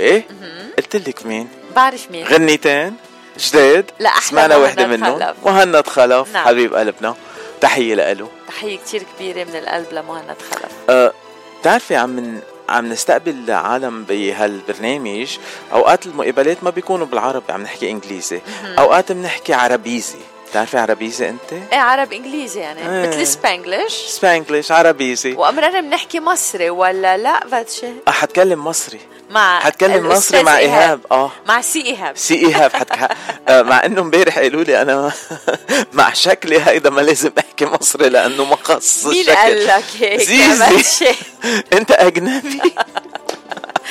[0.78, 2.26] قلت لك مين؟ بعرف مين.
[2.26, 2.96] غنيتين.
[3.38, 3.90] جداد
[4.20, 5.18] سمعنا وحدة منهم.
[5.18, 5.36] خلف.
[5.44, 6.44] مهند خلف نعم.
[6.44, 7.14] حبيب قلبنا.
[7.60, 10.72] تحية له تحية كتير كبيرة من القلب لمهند خلف.
[10.90, 11.12] أه
[11.60, 15.38] بتعرفي عم من عم نستقبل عالم بهالبرنامج.
[15.72, 18.40] أوقات المقابلات ما بيكونوا بالعربي عم نحكي إنجليزي.
[18.78, 20.18] أوقات بنحكي عربيزي.
[20.52, 22.80] بتعرفي عربيزي انت؟ إيه عرب إنجليزي يعني.
[22.80, 23.08] إيه.
[23.08, 25.32] مثل سبانجلش Spanglish عربيزي.
[25.32, 29.00] وأمرنا بنحكي مصري ولا لا؟ باتشي أه، حتكلم مصري.
[29.30, 31.00] مع حتكلم مصري مع إيهاب.
[31.12, 31.30] آه.
[31.48, 32.16] مع سي إيهاب.
[32.16, 32.98] سي إيهاب حتك...
[33.48, 35.12] آه، مع إنه امبارح قالوا لي أنا
[35.92, 39.36] مع شكلي هيدا ما لازم أحكي مصري لأنه ما خص مين الشكل.
[39.36, 41.14] قال لك هيك؟ زيزي.
[41.78, 42.60] أنت أجنبي.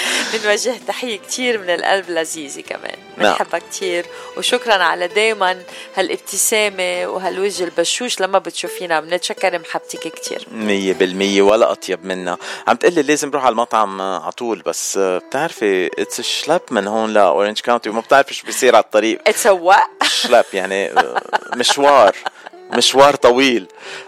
[0.33, 2.95] بنوجه تحية كتير من القلب لزيزي كمان.
[3.17, 3.33] نعم.
[3.33, 4.05] بنحبها كتير.
[4.37, 5.61] وشكرا على دايما
[5.95, 8.99] هالابتسامة وهالوجه البشوش لما بتشوفينا.
[8.99, 10.13] بنتشكر محبتك
[10.51, 12.37] مية بالمية ولا أطيب منا.
[12.67, 17.59] عم تقلي لازم روح على المطعم على طول بس بتعرفي it's شلاب من هون لأورنج
[17.59, 19.21] كاونتي وما بتعرفي شو بيصير على الطريق.
[19.27, 21.21] اتسوق شلاب يعني آه،
[21.55, 22.15] مشوار.
[22.77, 23.67] مشوار طويل.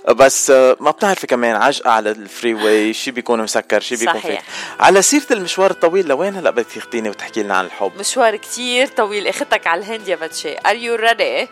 [0.09, 4.41] بس آه، ما بتعرفي كمان عجقة على ال freeway شي بيكون مسكر شي بيكون صحيح.
[4.41, 4.47] فيه
[4.79, 9.27] على سيرة المشوار الطويل لوين هلا بدك تاخديني وتحكي لنا عن الحب؟ مشوار كتير طويل.
[9.27, 11.47] اخدتك على الهند يا باتشي are you ready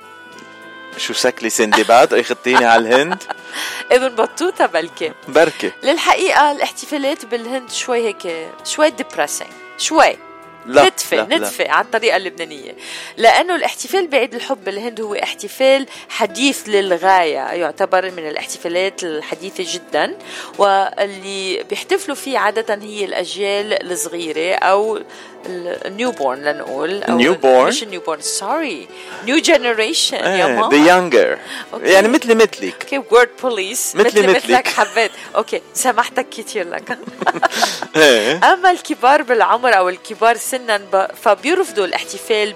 [0.97, 3.23] شو شكلي سندباد اخدتيني على الهند؟
[3.91, 5.11] إبن بطوطة بلكي.
[5.27, 5.71] بركي.
[5.83, 10.17] للحقيقة الاحتفالات بالهند شوي هيك شوي depressing شوي.
[10.65, 11.37] لا، ندفة لا، لا.
[11.37, 12.75] ندفة على الطريقة اللبنانية
[13.17, 20.17] لأنه الاحتفال بعيد الحب بالهند هو احتفال حديث للغاية يعتبر من الاحتفالات الحديثة جدا
[20.57, 24.99] واللي بيحتفلوا فيه عادة هي الأجيال الصغيرة أو
[25.45, 28.87] ال newborn لنقول أو Newborn؟ مش ال newborn sorry
[29.25, 30.69] new generation يا إيه ماما.
[30.77, 31.37] ذا يونجر.
[31.83, 32.81] يعني مثلي مثلك.
[32.83, 34.67] okay وورد بوليس مثلي مثلك.
[34.67, 35.11] حبيت.
[35.35, 36.97] okay سامحتك كتير لك.
[37.95, 38.53] إيه.
[38.53, 40.81] أما الكبار بالعمر أو الكبار سنا
[41.21, 42.53] فبيرفضوا الاحتفال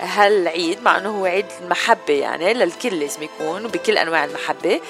[0.00, 4.80] بهالعيد مع إنه هو عيد المحبة يعني للكل لازم يكون وبكل أنواع المحبة.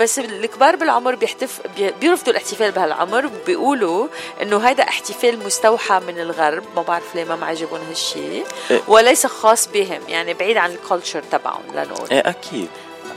[0.00, 4.08] بس الكبار بالعمر بيحتف بي- بيرفضوا الاحتفال بهالعمر وبيقولوا
[4.42, 6.64] إنه هذا احتفال مستوحى من الغرب.
[6.78, 8.80] ما بعرف ليه ما معجبهم هالشيء إيه.
[8.88, 12.08] وليس خاص بهم يعني بعيد عن ال culture تبعهم لنقول.
[12.10, 12.68] إيه أكيد.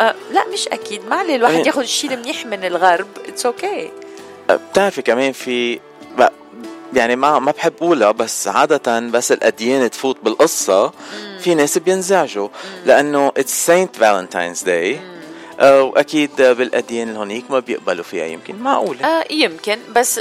[0.01, 1.35] آه لا مش أكيد ما عليه.
[1.35, 1.65] الواحد إيه.
[1.67, 3.91] ياخذ الشيء المنيح من الغرب it's okay
[4.49, 4.53] okay.
[4.53, 5.79] بتعرفي كمان في
[6.93, 10.91] يعني ما ما بحب أقولها بس عادة بس الأديان تفوت بالقصة.
[11.39, 12.49] في ناس بينزعجوا
[12.85, 14.99] لأنه it's Saint Valentine's Day
[15.61, 20.19] وأكيد بالأديان اللي هونيك ما بيقبلوا فيها يمكن معقولة آه يمكن بس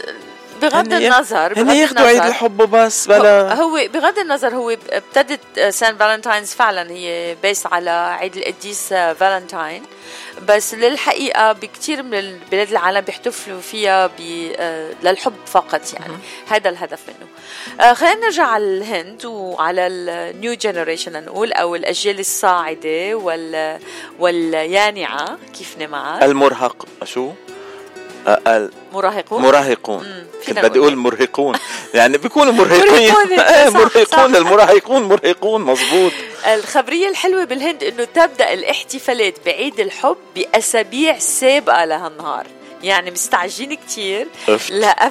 [0.60, 3.54] بغض النظر هن بغض ياخدوا عيد النظر- الحب وبس بلا.
[3.54, 9.82] هو بغض النظر هو ابتدت Saint Valentine's فعلا هي based على عيد القديس فالنتاين.
[10.48, 14.12] بس للحقيقة بكتير من البلاد العالم بيحتفلوا فيها ب
[14.56, 16.14] آه، للحب فقط يعني.
[16.48, 17.28] هذا الهدف منه.
[17.80, 23.78] آه، خلينا نرجع على الهند وعلى ال new generation نقول أو الأجيال الصاعدة وال
[24.18, 27.30] واليانعة كيف معك المرهق شو؟
[28.92, 31.56] مراهقون؟ المراهقون كنت بدي أقول مرهقون.
[31.94, 33.12] يعني بيكونوا مرهقين.
[33.12, 34.38] مرهقون، إيه،.
[34.38, 36.12] المراهقون مرهقون مزبوط
[36.54, 42.46] الخبرية الحلوة بالهند إنه تبدأ الاحتفالات بعيد الحب بأسابيع سابقة لهالنهار.
[42.82, 44.28] يعني مستعجلين كتير.
[44.48, 44.70] أف.
[44.70, 45.10] لا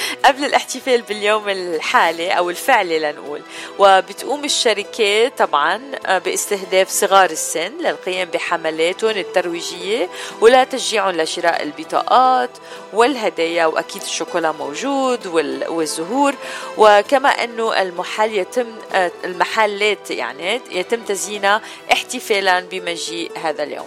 [0.24, 3.40] قبل الاحتفال باليوم الحالي أو الفعلي لنقول.
[3.78, 10.08] وبتقوم الشركات طبعا آه، باستهداف صغار السن للقيام بحملاتهم الترويجية
[10.40, 12.50] ولا تشجيعهم لشراء البطاقات
[12.92, 16.34] والهدايا وأكيد الشوكولا موجود وال- والزهور.
[16.78, 21.60] وكما أنه المحل يتم آه، المحلات يعني يتم تزيينها
[21.92, 23.86] احتفالا بمجيء هذا اليوم.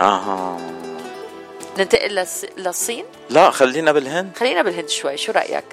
[0.00, 0.58] أها.
[1.78, 3.04] ننتقل للص- للصين.
[3.30, 4.36] لا خلينا بالهند.
[4.36, 5.64] خلينا بالهند شوي شو رأيك؟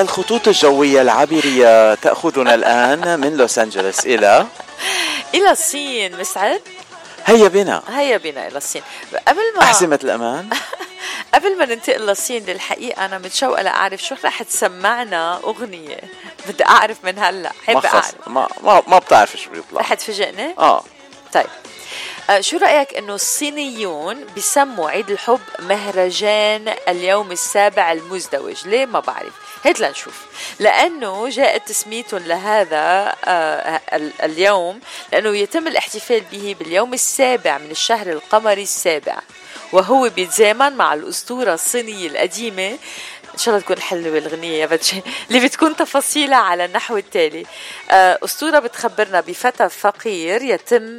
[0.00, 4.06] الخطوط الجوية العابرية تأخذنا الآن من لوس أنجلوس.
[4.06, 4.46] إلى؟
[5.34, 6.60] إلى الصين مسعد.
[7.26, 7.82] هيا بنا.
[7.88, 8.82] هيا بنا إلى الصين.
[9.28, 10.48] قبل ما أحزمة الأمان.
[11.34, 16.00] قبل ما ننتقل للصين للحقيقة أنا متشوقه لأعرف شو رح تسمعنا أغنية.
[16.48, 17.52] بدي أعرف من هلأ.
[17.66, 18.14] خص أعرف.
[18.26, 19.80] ما ما, ما بتعرف شو بيطلع.
[19.80, 20.84] رح تفاجئني؟ آه.
[21.32, 21.44] طيب.
[21.44, 21.67] آه،
[22.40, 29.32] شو رأيك إنه الصينيون بيسموا عيد الحب مهرجان اليوم السابع المزدوج؟ ليه ما بعرف.
[29.64, 30.26] هات لنشوف.
[30.60, 33.14] لأنه جاءت تسميتهم لهذا
[33.92, 34.80] ال- اليوم
[35.12, 39.18] لأنه يتم الاحتفال به باليوم السابع من الشهر القمري السابع.
[39.72, 42.78] وهو بيتزامن مع الأسطورة الصينية القديمة.
[43.34, 47.46] إن شاء الله تكون حلوة الغنيه يا بتشي اللي بتكون تفاصيلها على النحو التالي.
[47.90, 50.98] آه، أسطورة بتخبرنا بفتى فقير يتم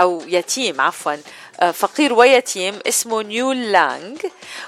[0.00, 1.16] أو يتيم عفوا.
[1.60, 4.16] آه، فقير ويتيم اسمه نيول لانغ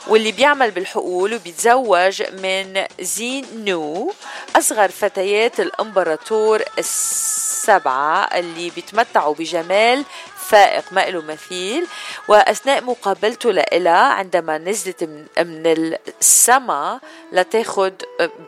[0.06, 4.12] واللي بيعمل بالحقول وبيتزوج من زين نو
[4.56, 10.04] أصغر فتيات الإمبراطور السبعة اللي بيتمتعوا بجمال
[10.52, 11.86] فائق ما له مثيل.
[12.28, 17.00] وأثناء مقابلته لإلها عندما نزلت من, من السما
[17.32, 17.94] لتاخد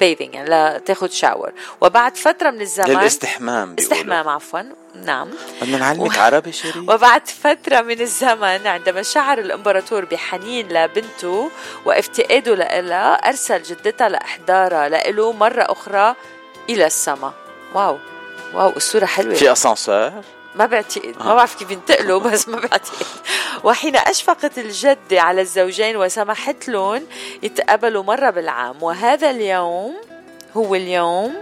[0.00, 3.96] بيذنج يعني لتاخد شاور وبعد فترة من الزمن للاستحمام بيقولوا.
[3.96, 4.60] استحمام عفوا.
[5.04, 5.30] نعم.
[5.62, 11.50] بدنا نعلمك عربي شيرين وبعد فترة من الزمن عندما شعر الإمبراطور بحنين لبنته
[11.84, 16.14] وافتقاده لها أرسل جدتها لإحضارها لإله مرة أخرى
[16.70, 17.32] إلى السماء
[17.74, 17.98] واو.
[18.54, 19.34] واو الصورة حلوة.
[19.34, 20.12] في أسانسور.
[20.54, 23.06] ما بعتقد ما بعرف كيف ينتقلوا بس ما بعتقد
[23.64, 27.02] وحين أشفقت الجدة على الزوجين وسمحت لهم
[27.42, 28.82] يتقابلوا مرة بالعام.
[28.82, 29.94] وهذا اليوم
[30.56, 31.34] هو اليوم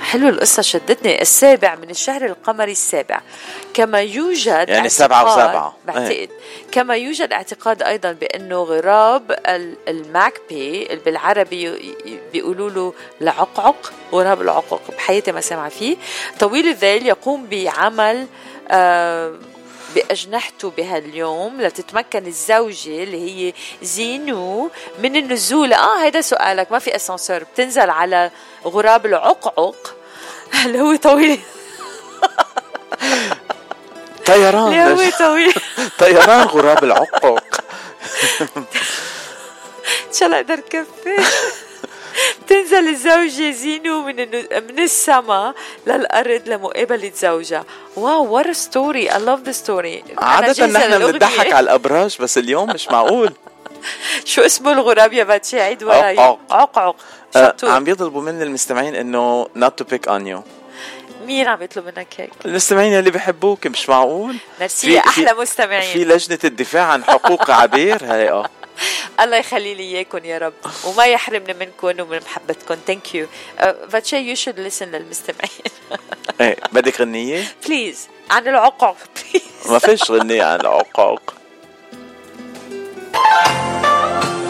[0.00, 3.20] حلو القصة شدتني السابع من الشهر القمري السابع
[3.74, 5.76] كما يوجد يعني سبعة اعتقاد- وسبعة.
[5.86, 6.28] بعتقد إيه.
[6.72, 11.94] كما يوجد اعتقاد أيضا بأنه غراب ال- الماكبي اللي بالعربي
[12.32, 15.96] بيقولوا له لعقعق غراب العقق بحياتي ما سمع فيه
[16.40, 18.26] طويل الذيل يقوم بعمل
[18.70, 19.34] آه
[19.94, 23.52] بأجنحته بهاليوم لتتمكن الزوجة اللي هي
[23.82, 25.72] زينو من النزول.
[25.72, 28.30] آه هيدا سؤالك ما في اسانسور بتنزل على
[28.64, 29.94] غراب العقعق؟
[30.64, 31.40] اللي هو طويل؟
[34.26, 34.72] طيران.
[34.72, 35.54] اللي هو؟ طويل؟
[35.98, 37.42] طيران غراب العقق
[40.08, 41.24] إن شاء الله أقدر كفي.
[42.42, 44.16] بتنزل الزوجة زينو من
[44.50, 45.54] من السما
[45.86, 47.64] للأرض لمقابلة زوجها
[47.96, 52.88] wow what story I love the story عادة نحن بنضحك على الأبراج بس اليوم مش
[52.88, 53.32] معقول.
[54.24, 56.38] شو اسمه الغراب يا باتشي؟ عيد وراي عقعق.
[56.50, 56.96] عقعق
[57.36, 57.70] آه، شطور.
[57.70, 60.38] عم بيطلبوا من المستمعين إنه not to pick on you.
[61.26, 64.36] مين عم يطلب منك هيك؟ المستمعين اللي بحبوك مش معقول.
[64.60, 65.92] ميرسي أحلى مستمعين.
[65.92, 68.48] في لجنة الدفاع عن حقوق عبير هي آه.
[69.20, 70.52] الله يخلي لي إياكم يا رب
[70.84, 72.76] وما يحرمنا منكم ومن محبتكم.
[72.86, 73.26] thank you
[73.90, 75.50] فاتشي you should listen للمستمعين.
[76.40, 78.96] إيه بدك غنية؟ please عن العقق
[79.32, 81.34] بليز ما فيش غنية عن العقاق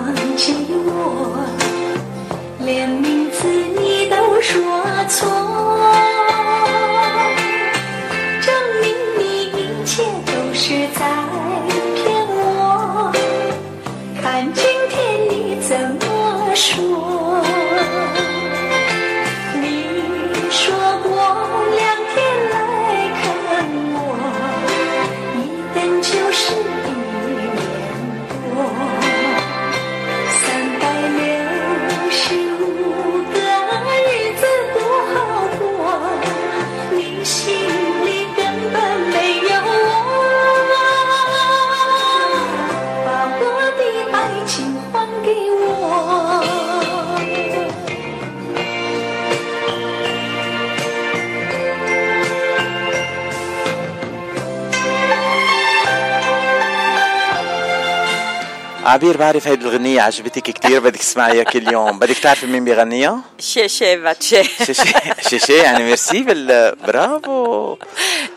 [0.00, 0.54] 忘记
[0.86, 1.44] 我，
[2.64, 4.54] 连名字你都说
[5.08, 5.77] 错，
[58.88, 61.98] عبير بعرف هيدي الغنية عجبتك كتير بدك تسمعيها كل يوم.
[61.98, 64.84] بدك تعرفي مين بيغنيها؟ شي شي باتشي شيشي
[65.28, 67.76] شيشي يعني ميرسي بال برافو.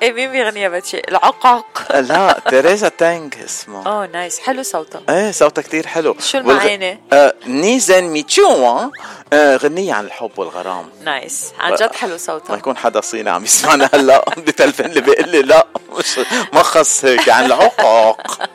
[0.01, 4.39] إيه مين بيغني يا باتشي العقق لا تيريزا تانج اسمها أوه نايس.
[4.39, 6.15] حلو صوتها إيه صوتها كتير حلو.
[6.19, 8.89] شو المعاني؟ آه نيزن ميتشوا
[9.33, 10.89] آه غنية عن الحب والغرام.
[11.05, 11.51] نايس.
[11.59, 14.25] عن جد حلو ما صوتها يكون حدا صيني عم يسمعنا هلا.
[14.47, 15.67] بتلفن لي بيقول لي لا
[15.97, 16.19] مش
[16.53, 18.49] ما خص هيك عن العقاق.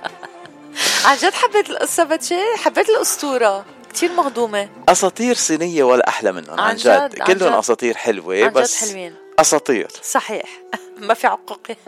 [1.04, 3.64] عن جد حبيت القصة باتشي حبيت الأسطورة.
[3.92, 4.68] كتير مهضومة.
[4.88, 7.58] أساطير صينية ولا أحلى منهم عن عن جد، جد عن كلهم جد.
[7.58, 9.14] أساطير حلوة عن جد بس حلوين.
[9.38, 9.88] أساطير.
[10.02, 10.44] صحيح.
[10.98, 11.76] ما في عقاقي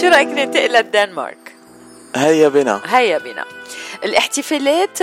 [0.00, 1.54] شو رأيك ننتقل للدنمارك؟
[2.16, 2.80] هيا بنا.
[2.84, 3.44] هيا بنا.
[4.04, 4.98] الاحتفالات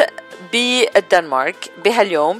[0.51, 2.39] بالدنمارك بهاليوم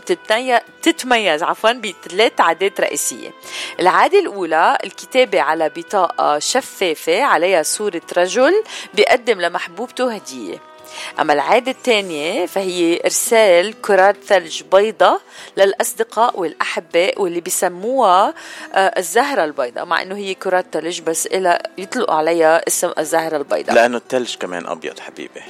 [0.82, 3.32] تتميز, عفوا بثلاث عادات رئيسية.
[3.80, 8.64] العادة الأولى الكتابة على بطاقة شفافة عليها صورة رجل
[8.94, 10.72] بيقدم لمحبوبته هدية.
[11.20, 15.22] أما العادة الثانية فهي إرسال كرات ثلج بيضة
[15.58, 18.34] للأصدقاء والأحباء واللي بيسموها
[18.74, 23.76] آه، الزهرة البيضاء مع إنه هي كرات ثلج بس إلى يطلقوا عليها اسم الزهرة البيضاء.
[23.76, 25.42] لأنه الثلج كمان أبيض حبيبي.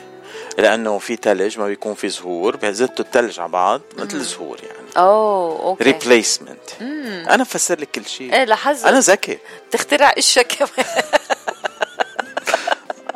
[0.61, 4.87] لأنه في ثلج ما بيكون في زهور بيزتوا الثلج على بعض مثل زهور يعني.
[4.97, 5.83] أوه okay.
[5.83, 6.81] Replacement.
[7.29, 8.33] أنا بفسر لك كل شيء.
[8.33, 8.85] إيه لاحظت.
[8.85, 9.37] أنا ذكي.
[9.71, 10.85] تخترع إشياء كمان.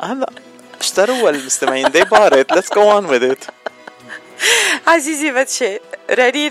[0.00, 0.30] هلا
[0.80, 2.56] اشتروا المستمعين they bought it.
[2.56, 3.48] Let's go on with it.
[4.86, 5.78] عزيزي باتشي
[6.10, 6.48] راني.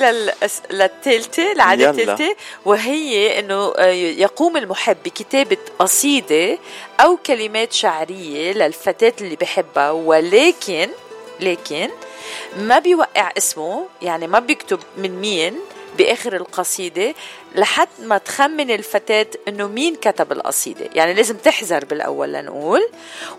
[0.71, 1.89] للثالثة العادة.
[1.89, 2.35] الثالثة
[2.65, 6.57] وهي إنه آه، يقوم المحب بكتابة قصيدة
[6.99, 10.89] أو كلمات شعرية للفتاة اللي بحبها ولكن
[11.39, 11.89] لكن
[12.57, 15.59] ما بيوقع اسمه يعني ما بيكتب من مين
[15.97, 17.13] بآخر القصيدة
[17.55, 20.89] لحد ما تخمن الفتاة إنه مين كتب القصيدة.
[20.95, 22.89] يعني لازم تحذر بالأول لنقول.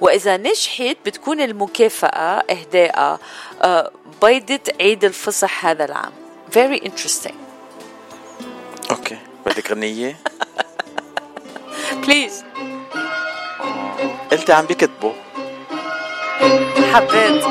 [0.01, 3.21] وإذا نجحت بتكون المكافأة إهداء
[3.63, 3.91] آه،
[4.23, 6.13] بيضة عيد الفصح هذا العام.
[6.53, 7.35] Very interesting.
[8.91, 9.19] أوكي.
[9.47, 10.17] بدك غنية؟
[12.07, 12.45] Please.
[14.33, 15.13] قلت عم بيكتبوا
[16.93, 17.45] حبيت.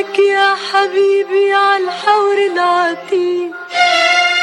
[0.00, 3.52] اسمك يا حبيبي على الحور العتيق.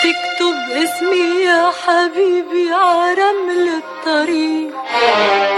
[0.03, 4.73] تكتب اسمي يا حبيبي على رمل الطريق.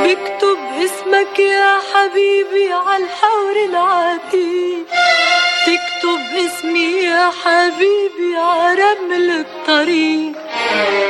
[0.04, 4.86] بكتب اسمك يا حبيبي على الحور العتيق.
[5.68, 10.49] تكتب اسمي يا حبيبي على رمل الطريق.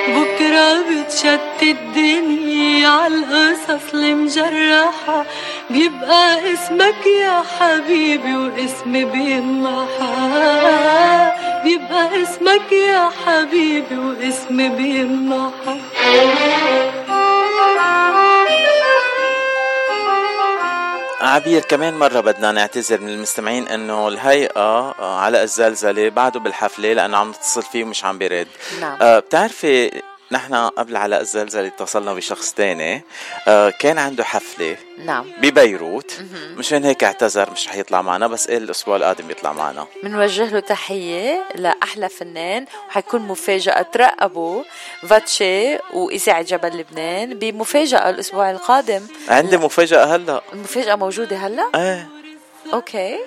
[0.08, 5.26] بكرة بتشتت الدنيا على القصص المجرحة.
[5.70, 10.14] بيبقى اسمك يا حبيبي واسمي بيمحى
[11.64, 15.78] بيبقى اسمك يا حبيبي واسمي بيمحى
[21.22, 27.18] عبير كمان مرة بدنا نعتذر من المستمعين إنه الهيئة آه، على الزلزلة بعده بالحفلة لأنه
[27.18, 28.48] عم نتصل فيه ومش عم بيرد
[28.82, 28.98] نعم.
[29.02, 30.02] آه بتعرفي
[30.32, 33.04] نحن قبل علاء الزلزلة اتصلنا بشخص تاني.
[33.48, 35.26] آه كان عنده حفلة نعم.
[35.42, 36.20] ببيروت.
[36.58, 39.88] مشان هيك اعتذر مش رح يطلع معنا بس قال الأسبوع القادم يطلع معنا.
[40.04, 44.64] بنوجه له تحية لأحلى فنان وحيكون مفاجأة ترقبوا
[45.08, 49.08] فاتشي وإذاعة جبل لبنان بمفاجأة الأسبوع القادم.
[49.30, 50.42] عندي مفاجأة هلا.
[50.54, 52.10] المفاجأة موجودة هلا؟ إيه.
[52.74, 53.20] أوكي.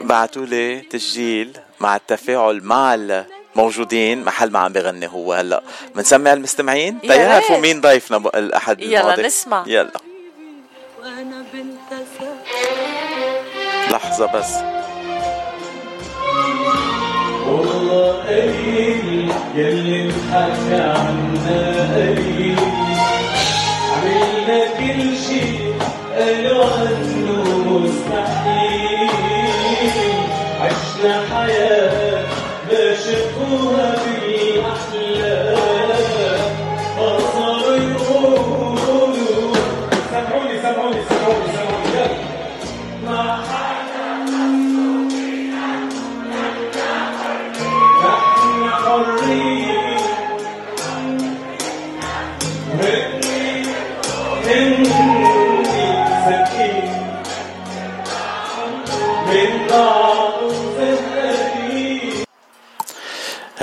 [0.00, 2.94] بعتوا لي تسجيل مع التفاعل مع
[3.56, 5.62] الموجودين محل ما عم بغني هو هلا.
[5.96, 7.58] بنسمع المستمعين؟ يا تيعرفوا.
[7.58, 9.64] مين ضيفنا الأحد يلا الماضي؟ نسمع.
[9.66, 9.90] يلا.
[11.02, 12.02] وأنا بنت
[13.90, 14.54] لحظة بس.
[17.46, 22.60] والله قليل يلي انحكى عنا قليل.
[23.92, 25.72] عملنا كل شي
[26.16, 29.21] قالوا عنه مستحيل.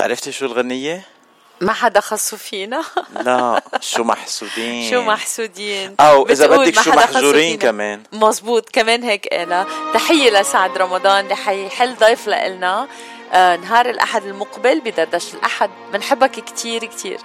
[0.10, 1.02] عرفتي شو الغنية؟
[1.61, 2.84] ما حدا خصو فينا.
[3.26, 4.90] لا شو محسودين.
[4.91, 5.95] شو محسودين.
[5.99, 7.57] أو إذا بتقول بدك شو محجورين.
[7.57, 8.03] كمان.
[8.14, 12.88] مزبوط كمان هيك قالها تحية لسعد رمضان اللي حيحل ضيف لنا
[13.34, 15.69] آه نهار الأحد المقبل بدردشة الأحد.
[15.94, 17.19] بنحبك كتير كتير.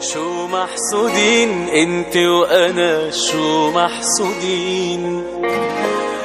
[0.00, 5.24] شو محسودين؟ أنت وأنا شو محسودين؟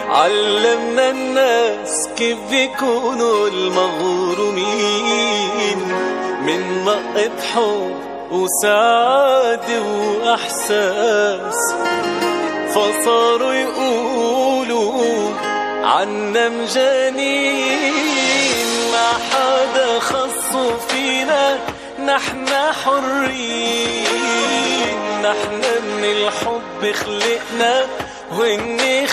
[0.10, 4.60] علمنا الناس كيف بيكونوا المغرومين
[6.42, 7.96] من نقة حب
[8.32, 11.74] وسعادة وإحساس.
[12.70, 15.32] فصاروا يقولوا
[15.84, 17.94] عنا مجانين.
[18.92, 21.60] ما حدا خصو فينا
[22.06, 22.48] نحن
[22.84, 24.20] حرين
[25.22, 25.62] نحن
[25.98, 27.86] من الحب خلقنا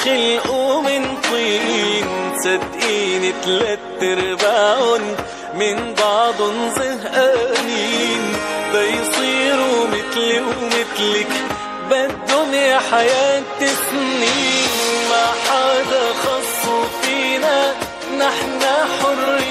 [0.07, 2.07] خلقوا من طين
[2.39, 5.17] صدقيني تلات ارباعن
[5.55, 8.37] من بعضن زهقانين.
[8.73, 11.33] بيصيروا مثلي ومثلك
[11.91, 14.71] بدهم يا حياة سنين
[15.11, 17.75] ما حدا خصوا فينا
[18.19, 18.61] نحن
[19.01, 19.46] حرين.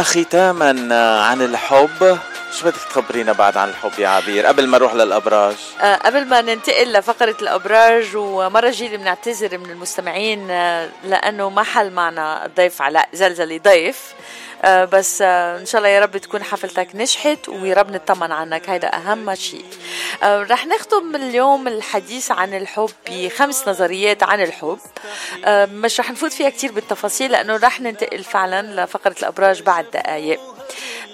[0.00, 0.70] وختاما
[1.22, 2.18] عن الحب.
[2.52, 5.54] شو بدك تخبرينا بعد عن الحب يا عبير؟ قبل ما نروح للأبراج.
[5.80, 11.90] آه، قبل ما ننتقل لفقرة الأبراج ومرة جيلة بنعتذر من المستمعين آه، لأنه ما حل
[11.90, 14.14] معنا الضيف علاء زلزلي ضيف.
[14.64, 18.70] بس آه، إن شاء الله يا رب تكون حفلتك نجحت ويا رب نطمن عنك.
[18.70, 19.64] هيدا أهم شيء.
[20.22, 24.78] آه، رح نختم اليوم الحديث عن الحب بخمس نظريات عن الحب.
[25.44, 30.40] آه، مش رح نفوت فيها كتير بالتفاصيل لأنه رح ننتقل فعلا لفقرة الأبراج بعد دقائق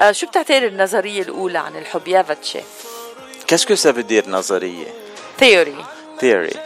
[0.01, 2.61] آه، شو بتعتبر النظرية الأولى عن الحب؟ يا فاتشي
[3.47, 4.87] qu'est-ce que ça veut dire نظرية؟
[5.39, 5.85] theory
[6.21, 6.57] theory.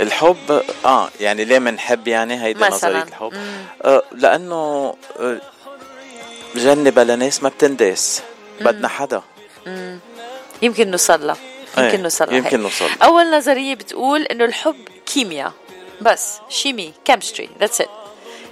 [0.00, 2.68] الحب آه يعني ليه منحب يعني مثلاً.
[2.68, 3.32] نظرية الحب؟
[3.82, 5.40] آه لأنه آه
[6.54, 8.22] جنة بلا ناس ما بتنداس.
[8.60, 9.22] بدنا حدا.
[9.66, 9.98] مم.
[10.62, 11.36] يمكن نوصل لها
[11.78, 12.60] يمكن نوصل لها يمكن.
[12.60, 12.88] نوصل.
[13.02, 14.76] أول نظرية بتقول إنه الحب
[15.06, 15.52] كيمياء.
[16.00, 17.88] بس شيمي كيمستري ذاتس ات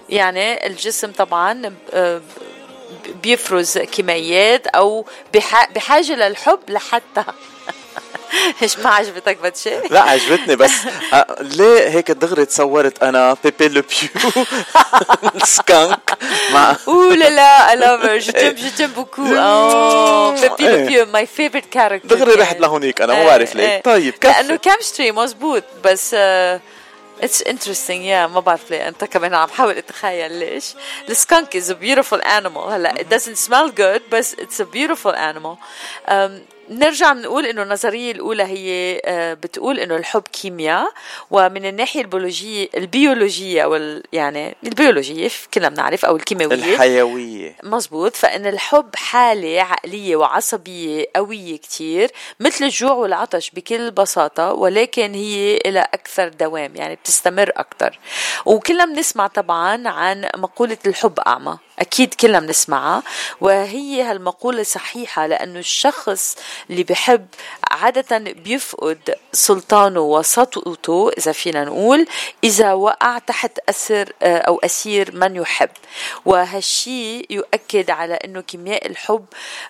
[0.09, 2.20] يعني الجسم طبعا آه،
[3.22, 7.24] بيفرز كيميائيات أو بح- بحاجة للحب لحتى
[8.62, 10.70] إيش ما عجبتك بتشي؟ لا عجبتني بس
[11.12, 14.44] آه ليه هيك دغري تصورت أنا بيبي لو بيو؟
[15.44, 16.19] سكانك.
[16.52, 19.31] مع أوه لا لا je t'aime je t'aime beaucoup.
[19.40, 20.32] Oh.
[20.43, 20.89] Pepe Le إيه.
[20.89, 22.07] Pew my favorite character.
[22.07, 22.32] دغري.
[22.35, 23.69] رحت لهونيك أنا ما إيه، بعرف ليه.
[23.69, 23.82] إيه.
[23.82, 26.15] طيب لأنه كفي chemistry مزبوط بس
[27.23, 28.89] it's interesting يا ما بعرف ليه.
[28.89, 30.65] أنت كمان عم بحاول اتخيل ليش.
[31.09, 32.69] ال skunk is a beautiful animal.
[32.73, 35.57] هلا it doesn't smell good بس a beautiful animal.
[36.09, 36.31] Um,
[36.70, 40.92] نرجع بنقول إنه النظرية الأولى هي آه، بتقول إنه الحب كيمياء
[41.30, 46.55] ومن الناحية البيولوجيه البيولوجية أو ال- يعني البيولوجيه كلنا بنعرف أو الكيماوية.
[46.55, 47.56] الحيوية.
[47.62, 48.16] مزبوط.
[48.16, 52.10] فإن الحب حالة عقلية وعصبية قوية كتير
[52.40, 57.98] مثل الجوع والعطش بكل بساطة ولكن هي إلى أكثر دوام يعني بتستمر أكثر
[58.47, 61.59] وكلنا بنسمع طبعا عن مقولة الحب أعمى.
[61.81, 63.02] أكيد كلنا بنسمعها
[63.40, 66.36] وهي هالمقولة صحيحة لأنه الشخص
[66.70, 67.27] اللي بحب
[67.70, 72.07] عادة بيفقد سلطانه وسطوته إذا فينا نقول
[72.44, 75.69] إذا وقع تحت أسر آه، أو أسير من يحب.
[76.24, 79.24] وهالشي يؤكد على أنه كيمياء الحب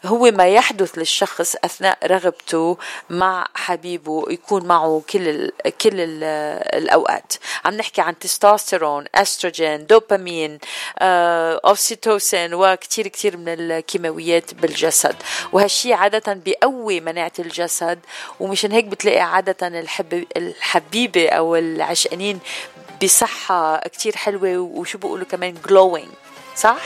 [0.05, 2.79] هو ما يحدث للشخص أثناء رغبته
[3.11, 6.25] مع حبيبه يكون معه كل ال كل ال
[6.83, 7.33] الأوقات.
[7.65, 10.59] عم نحكي عن تستوستيرون أستروجين دوبامين
[10.99, 11.61] آه،
[12.07, 15.17] أوكسيتوسين وكتير كتير من الكيماويات بالجسد
[15.53, 17.99] وهالشي عادة بيقوي مناعة الجسد
[18.41, 22.39] ومشان هيك بتلاقي عادة الحب الحبيبة أو العشقانين
[23.03, 26.09] بصحة كتير حلوة وشو بيقولوا كمان glowing
[26.57, 26.79] صح؟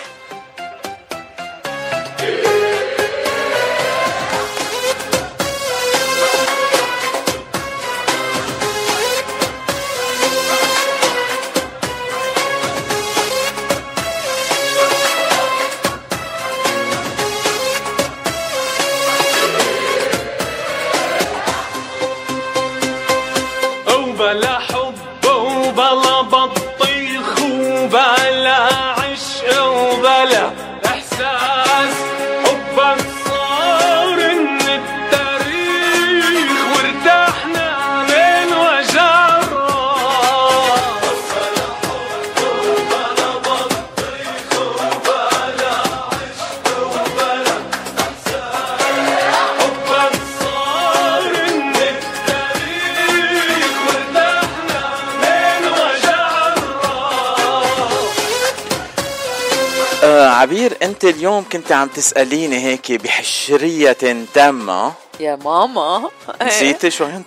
[60.34, 63.96] عبير انت اليوم كنت عم تسأليني هيك بحشرية
[64.34, 64.92] تامة.
[65.20, 66.10] يا ماما.
[66.42, 67.22] نسيتي شو عم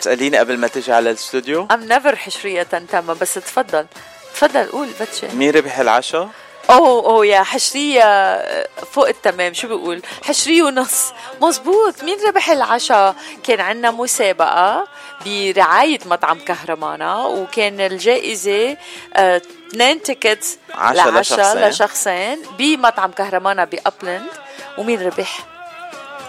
[0.00, 3.86] تسأليني قبل ما تيجي على الاستوديو؟ I'm never حشرية تامة بس تفضل.
[4.34, 5.26] تفضل قول بتشي.
[5.36, 6.28] مين ربح العشاء؟
[6.70, 8.38] أوه أوه يا حشرية
[8.92, 9.54] فوق التمام.
[9.54, 11.12] شو بيقول؟ حشرية ونص.
[11.42, 13.14] مزبوط مين ربح العشاء
[13.44, 14.88] كان عنا مسابقة
[15.26, 18.76] برعاية مطعم كهرمانا وكان الجائزة
[19.16, 19.42] آه،
[19.76, 21.68] اثنين tickets عشاء لعشاء لشخصين.
[21.68, 24.30] لشخصين بمطعم كهرمانا بأبلند.
[24.78, 25.46] ومين ربح؟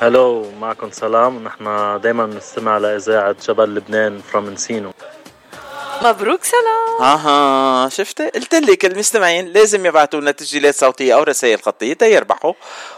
[0.01, 1.35] Hello معكم سلام.
[1.35, 4.91] ونحن دايما بنستمع لإذاعة جبل لبنان from Encino
[6.01, 7.01] مبروك سلام.
[7.01, 12.53] أها شفتي قلت لك المستمعين لازم يبعثوا لنا تسجيلات صوتية أو رسائل خطية تيربحوا.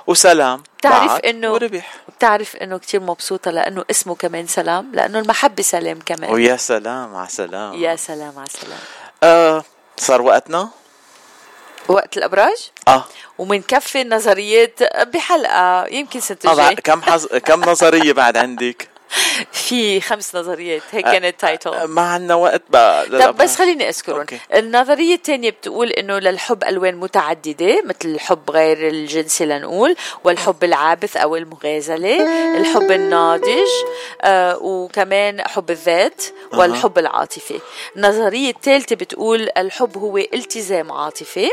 [0.07, 0.63] وسلام.
[0.77, 1.95] بتعرف انه وربح.
[2.17, 6.33] بتعرف إنه كتير مبسوطة لأنه اسمه كمان سلام لأنه المحبة سلام كمان.
[6.33, 7.73] ويا سلام على سلام.
[7.73, 8.79] يا سلام على سلام.
[9.23, 9.63] آه
[9.99, 10.69] صار وقتنا؟
[11.87, 13.05] وقت الابراج؟ آه.
[13.37, 17.25] ومنكفي النظريات بحلقة يمكن سنة آه كم حظ...
[17.25, 18.87] كم نظرية بعد عندك؟
[19.51, 23.37] في خمس نظريات هيك كانت تايتل ما عندنا وقت بقى طب.
[23.37, 24.25] بس خليني أذكرهم.
[24.55, 31.35] النظرية الثانية بتقول إنه للحب ألوان متعددة مثل الحب غير الجنسي لنقول والحب العابث أو
[31.35, 32.21] المغازلة
[32.57, 33.67] الحب الناضج
[34.21, 36.23] آه وكمان حب الذات.
[36.53, 37.59] والحب العاطفي.
[37.95, 41.51] النظرية الثالثة بتقول الحب هو التزام عاطفي.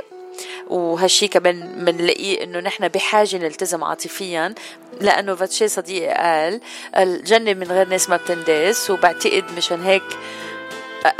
[0.66, 4.54] وهالشي كمان بنلاقيه إنه نحن بحاجة نلتزم عاطفيا.
[5.00, 6.60] لأنه فاتشي صديقي قال
[6.96, 10.02] الجنة من غير ناس ما بتنداس وبعتقد مشان هيك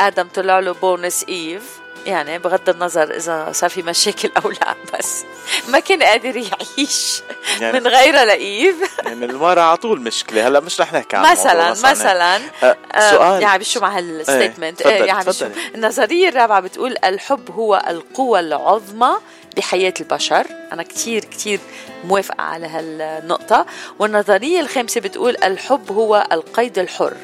[0.00, 5.24] آدم طلع له بونس Eve يعني بغض النظر إذا صار في مشاكل أو لا بس
[5.68, 7.22] ما كان قادر يعيش
[7.60, 10.48] يعني- من غيرها لايف يعني المرة على طول مشكلة.
[10.48, 12.36] هلأ مش رح نحكي عن مثلا أنا- مثلا.
[12.36, 13.42] آه، آه، سؤال.
[13.42, 15.46] يعني شو مع هال statement تفضلي، يعني شو.
[15.74, 19.16] النظرية الرابعة بتقول الحب هو القوة العظمى
[19.56, 20.46] بحياة البشر.
[20.72, 21.60] أنا كتير كتير
[22.04, 23.66] موافقة على هالنقطة.
[23.98, 27.14] والنظرية الخامسة بتقول الحب هو القيد الحر.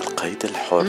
[0.00, 0.86] القيد الحر.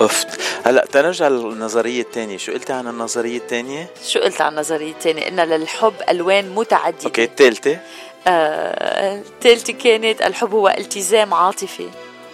[0.00, 5.28] افت هلا تنرجع للنظرية الثانية شو قلتي عن النظرية الثانية شو قلت عن النظرية الثانية
[5.28, 7.04] إن للحب ألوان متعددة.
[7.04, 7.78] Okay الثالثه
[8.26, 11.88] آه، الثالثة كانت الحب هو التزام عاطفي.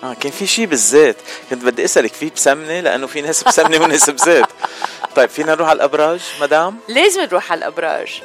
[0.05, 1.16] آه كان في شيء بالزيت
[1.51, 4.47] كنت بدي أسألك في بسمنة؟ لأنه في ناس بسمنة وناس بزيت
[5.16, 8.22] طيب فينا نروح على الأبراج مدام؟ لازم نروح على الأبراج.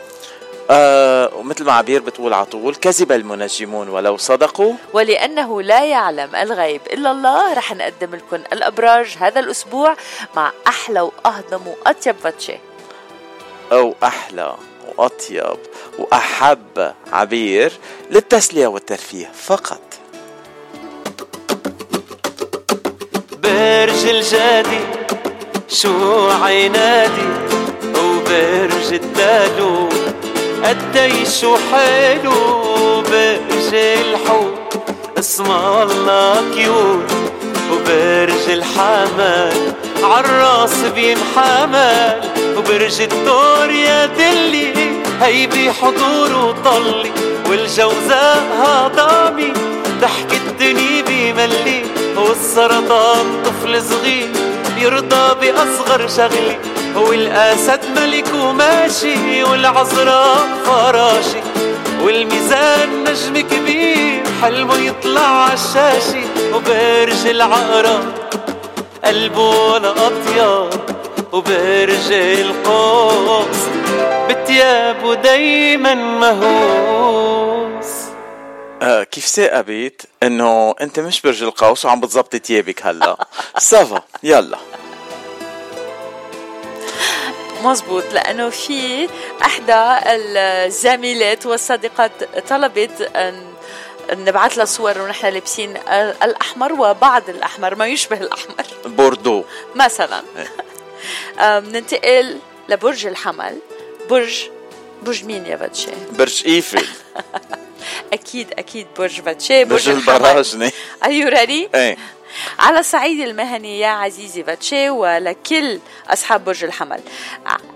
[0.70, 4.74] آه ومثل ما عبير بتقول على طول كذب المنجمون ولو صدقوا.
[4.94, 7.54] ولأنه لا يعلم الغيب إلا الله.
[7.54, 9.96] رح نقدم لكم الأبراج هذا الأسبوع
[10.36, 12.58] مع أحلى وأهضم وأطيب باتشي
[13.72, 14.56] أو أحلى
[14.98, 15.58] وأطيب
[16.00, 17.72] وأحب عبير
[18.12, 19.82] للتسلية والترفيه فقط.
[23.44, 24.80] برج الجادي
[25.68, 27.30] شو عينادي
[27.98, 29.90] وبرج الدالو
[30.64, 34.74] قدي شو حلو برج الحوت
[35.20, 37.12] اسم الله كيوت
[37.72, 39.74] وبرج الحمل
[40.04, 42.22] عالراس بينحمل
[42.58, 44.92] وبرج الثور يا دلي.
[45.22, 47.12] هيدي حضور وطلي
[47.50, 49.54] والجوزاء هضامي
[50.02, 51.84] ضحك الدنيا بملي
[52.18, 54.30] والسرطان طفل صغير.
[54.82, 56.58] يرضى بأصغر شغلي
[56.96, 61.42] والأسد ملك وماشي والعذراء فراشي
[62.04, 66.24] والميزان نجم كبير حلمه يطلع عالشاشة
[66.56, 68.14] وبرج العقرب
[69.06, 70.70] قلبه لأطيب
[71.34, 73.58] وبرج القوس
[74.30, 77.86] بتيابه دايما مهووس.
[78.82, 83.18] آه كيف ثاقبت إنه أنت مش برج القوس وعم بتظبطي تيابك هلا؟
[83.58, 84.58] سافا يلا.
[87.64, 89.10] مزبوط لأنه في
[89.42, 92.12] إحدى الزميلات والصديقات
[92.50, 93.44] طلبت أن
[94.12, 95.78] نبعث لها صور ونحن لابسين
[96.24, 98.66] الأحمر وبعض الأحمر ما يشبه الأحمر.
[98.86, 99.44] بوردو.
[99.76, 100.22] مثلا.
[101.40, 102.40] آم، ننتقل
[102.70, 103.58] لبرج الحمل.
[104.10, 104.50] برج
[105.04, 106.86] برج مين يا باتشي؟ برج إيفل.
[108.14, 110.16] أكيد أكيد برج باتشي برج الحمل.
[110.16, 110.72] البراجنة
[111.04, 111.98] Are you ready؟ إيه.
[112.60, 117.00] على الصعيد المهني يا عزيزي باتشي ولكل أصحاب برج الحمل.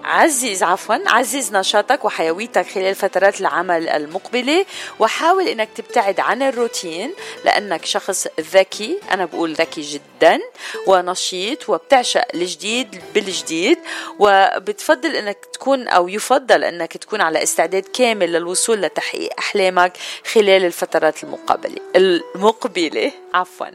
[0.03, 4.65] عزز عفوا عزز نشاطك وحيويتك خلال فترات العمل المقبلة
[4.99, 7.13] وحاول أنك تبتعد عن الروتين
[7.45, 10.39] لأنك شخص ذكي أنا بقول ذكي جدا
[10.87, 13.77] ونشيط وبتعشق الجديد بالجديد
[14.19, 19.93] وبتفضل أنك تكون أو يفضل أنك تكون على استعداد كامل للوصول لتحقيق أحلامك
[20.33, 23.11] خلال الفترات المقابلة المقبلة.
[23.33, 23.67] عفوا.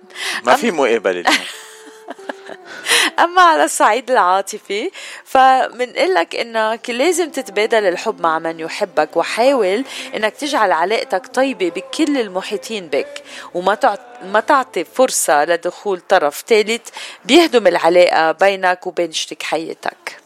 [0.44, 0.69] ما في
[1.10, 1.34] اليوم
[3.24, 4.90] أما على الصعيد العاطفي
[5.24, 9.84] فبنقول لك إنك لازم تتبادل الحب مع من يحبك وحاول
[10.16, 13.22] إنك تجعل علاقتك طيبة بكل المحيطين بك
[13.54, 16.88] وما ما تعطي فرصة لدخول طرف ثالث
[17.24, 20.20] بيهدم العلاقة بينك وبين شريك حياتك.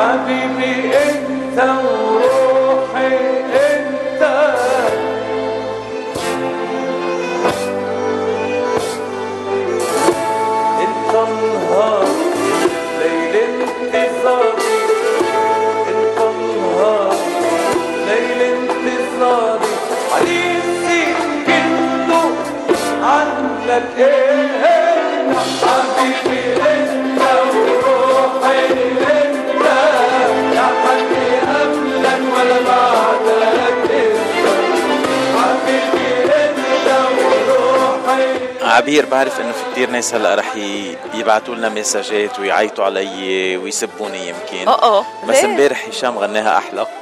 [0.00, 3.16] حبيبي انت وروحي
[3.70, 4.22] انت.
[10.80, 12.06] انت النهار
[13.00, 14.78] ليل انتظاري.
[15.88, 17.14] انت النهار
[18.06, 19.72] ليل انتظاري.
[20.12, 21.14] حديثي
[21.46, 22.24] كله
[23.02, 24.29] عنك إيه؟
[38.80, 40.56] عبير بعرف إنه في كتير ناس هلأ رح
[41.14, 44.68] يبعتوا لنا مساجات ويعيطوا علي ويسبوني يمكن.
[44.68, 46.86] أوه أوه، بس؟ امبارح هشام غناها أحلى.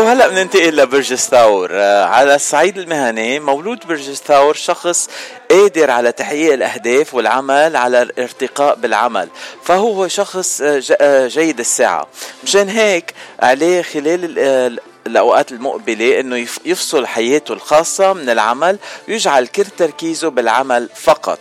[0.00, 5.08] وهلا بننتقل لبرج الثور آه، على الصعيد المهني مولود برج الثور شخص
[5.50, 9.28] قادر على تحقيق الأهداف والعمل على الارتقاء بالعمل.
[9.64, 12.06] فهو شخص آه، آه، جيد الساعة.
[12.44, 18.78] مشان هيك عليه خلال ال- ال- الأوقات المقبلة إنه يف- يفصل حياته الخاصة من العمل
[19.08, 21.38] ويجعل كل تركيزه بالعمل فقط.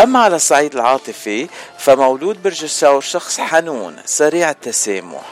[0.00, 1.48] أما على الصعيد العاطفي
[1.78, 5.22] فمولود برج الثور شخص حنون سريع التسامح.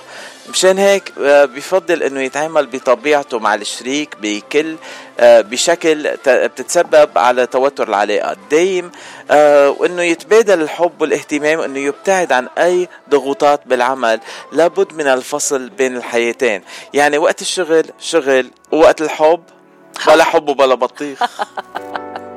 [0.49, 4.77] مشان هيك آه، بفضل إنه يتعامل بطبيعته مع الشريك بكل
[5.21, 8.37] آه، بشكل بتتسبب على توتر العلاقة.
[8.51, 8.93] دايم
[9.31, 14.21] آه، وإنه يتبادل الحب والاهتمام وإنه يبتعد عن أي ضغوطات بالعمل
[14.53, 16.63] لابد من الفصل بين الحياتين.
[16.95, 19.43] يعني وقت الشغل شغل ووقت الحب
[20.07, 21.23] بلا حب وبلا بطيخ.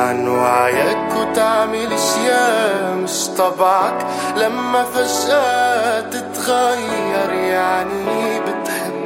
[0.00, 4.06] عن وعيك وتعمل أشياء مش طبعك.
[4.36, 9.00] لما فجأة تتغير يعني بتحب.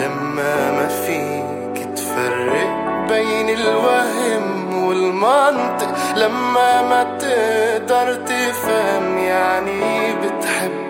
[0.00, 5.94] لما ما فيك تفرق بين الوهم والمنطق.
[6.16, 10.84] لما ما تقدر تفهم يعني بتحب.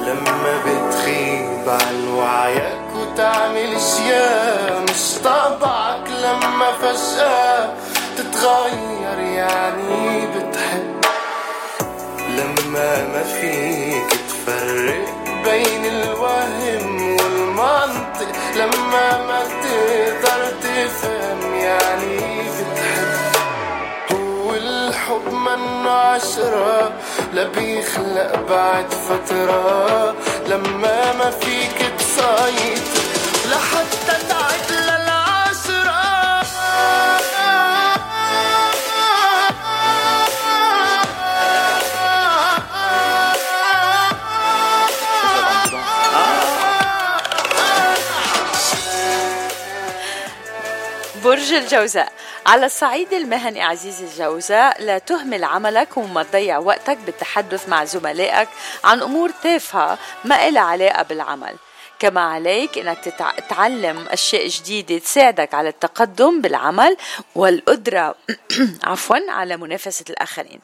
[0.00, 4.51] لما بتغيب عن وعيك وتعمل أشياء
[6.82, 7.74] فجأة
[8.16, 11.00] تتغير يعني بتحب.
[12.28, 15.06] لما ما فيك تفرق
[15.44, 23.12] بين الوهم والمنطق لما ما تقدر تفهم يعني بتحب.
[24.12, 26.92] هو الحب منه عشرة
[27.34, 30.14] لا بيخلق بعد فترة.
[30.48, 33.02] لما ما فيك تسيطر
[33.50, 34.41] لحتى تعد
[51.24, 52.12] برج الجوزاء.
[52.46, 58.48] على الصعيد المهني عزيزي الجوزاء لا تهمل عملك وما تضيع وقتك بالتحدث مع زملائك
[58.84, 61.54] عن أمور تافهة ما إلها علاقة بالعمل.
[61.98, 66.96] كما عليك إنك تتع- تتعلم أشياء جديدة تساعدك على التقدم بالعمل
[67.34, 68.14] والقدرة
[68.84, 70.60] عفوا على منافسة الآخرين.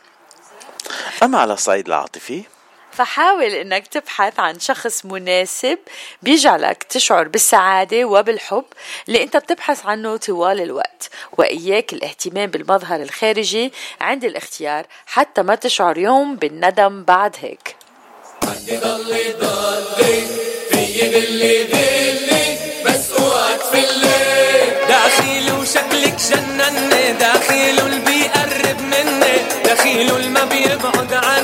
[1.22, 2.42] أما على الصعيد العاطفي
[2.98, 5.78] فحاول إنك تبحث عن شخص مناسب
[6.22, 8.64] بيجعلك تشعر بالسعادة وبالحب
[9.08, 11.10] اللي أنت بتبحث عنه طوال الوقت.
[11.38, 17.76] وإياك الاهتمام بالمظهر الخارجي عند الاختيار حتى ما تشعر يوم بالندم بعد هيك.
[18.44, 19.32] ضلي ضلي
[22.86, 23.12] بس
[26.30, 31.37] جنني داخل اللي بيقرب مني داخل اللي ما بيبعد عني.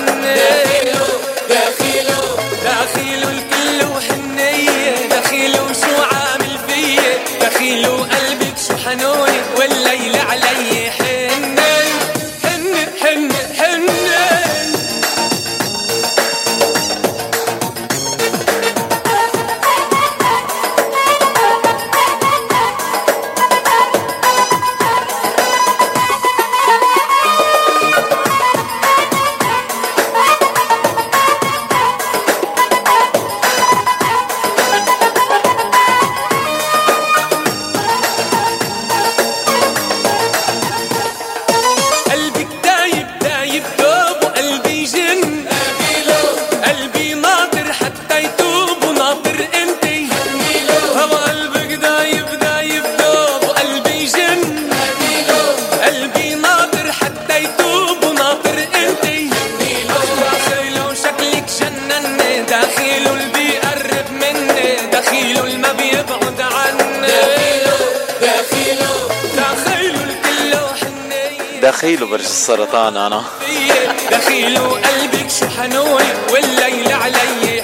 [72.14, 73.24] برج السرطان أنا.
[74.10, 77.62] دخيل وقلبك شحنوني والليل علي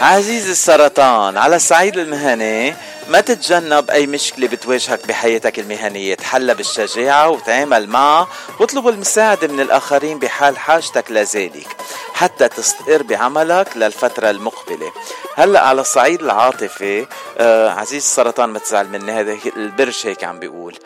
[0.00, 2.74] عزيزي السرطان على الصعيد المهني
[3.08, 6.14] ما تتجنب أي مشكلة بتواجهك بحياتك المهنية.
[6.14, 8.28] تحلى بالشجاعة وتعامل معها
[8.60, 11.76] واطلب المساعدة من الآخرين بحال حاجتك لذلك.
[12.20, 14.92] حتى تستقر بعملك للفترة المقبلة.
[15.34, 17.06] هلأ على الصعيد العاطفي
[17.38, 20.78] آه عزيز السرطان ما تزعل مني هذا البرج هيك عم بيقول.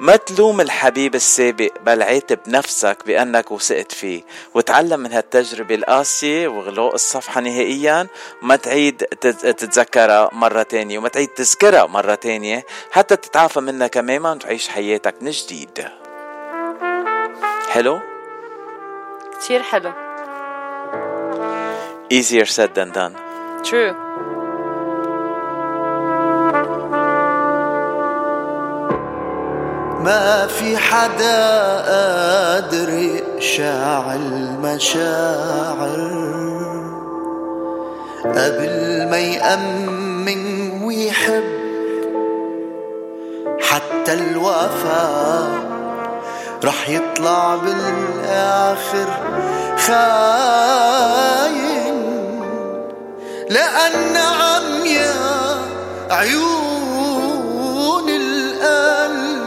[0.00, 4.22] ما تلوم الحبيب السابق بل عاتب نفسك بأنك وثقت فيه.
[4.54, 8.06] وتعلم من هالتجربة القاسية وغلوق الصفحة نهائيا.
[8.42, 12.64] وما تعيد تتذكرها مرة تانية وما تعيد تذكرها مرة تانية.
[12.90, 15.88] حتى تتعافى منها تماما وتعيش حياتك من جديد.
[17.70, 18.00] حلو؟
[19.40, 20.07] كثير حلو.
[22.10, 23.14] Easier said than done.
[23.64, 23.94] True.
[30.04, 31.46] ما في حدا
[31.88, 35.98] قادر يقشع المشاعر.
[38.24, 41.58] قبل ما يأمن ويحب
[43.60, 45.48] حتى الوفاء
[46.64, 49.06] رح يطلع بالآخر
[49.78, 51.47] خاين
[53.50, 55.58] لأن عمياء
[56.10, 59.38] عيون القلب.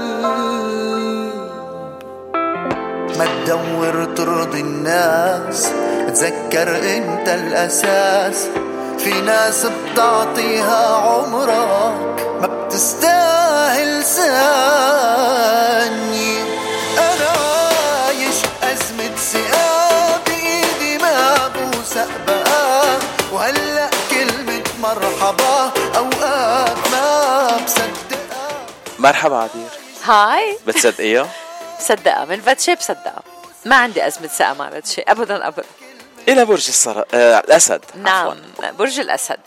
[3.17, 5.71] ما تدور ترضي الناس
[6.07, 8.47] تذكر انت الأساس.
[8.97, 15.31] في ناس بتعطيها عمرك ما بتستاهل ثانية.
[25.31, 28.65] مرحبا أوقات ما بصدقها.
[28.99, 29.69] مرحبا عبير.
[30.03, 30.57] هاي.
[30.67, 31.27] بتصدقيها؟
[31.87, 33.23] صدقها من باتشي بصدقها.
[33.65, 35.63] ما عندي أزمة ثقة مع باتشي أبدا أبدا.
[36.27, 37.05] إلى برج السر...
[37.13, 37.81] آه الأسد.
[37.95, 38.37] نعم
[38.79, 39.37] برج الأسد.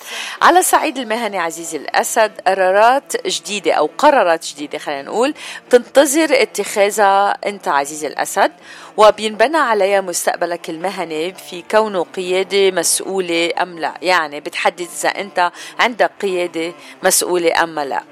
[0.43, 5.35] على الصعيد المهني عزيزي الأسد قرارات جديدة أو قرارات جديدة خلينا نقول
[5.71, 8.53] تنتظر اتخاذها أنت عزيزي الأسد
[8.97, 13.95] وبينبنى عليها مستقبلك المهني في كونه قيادة مسؤولة أم لا.
[14.03, 16.73] يعني بتحدد إذا أنت عندك قيادة
[17.03, 18.03] مسؤولة أم لا.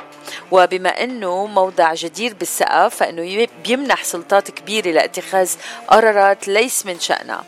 [0.51, 5.51] وبما إنه موضع جدير بالثقه فإنه بيمنح سلطات كبيرة لاتخاذ
[5.89, 7.45] قرارات ليس من شأنها.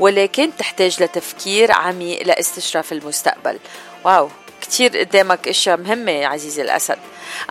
[0.00, 3.58] ولكن تحتاج لتفكير عميق لاستشراف المستقبل.
[4.04, 4.28] واو!
[4.66, 6.98] كتير قدامك أشياء مهمة عزيزي الأسد.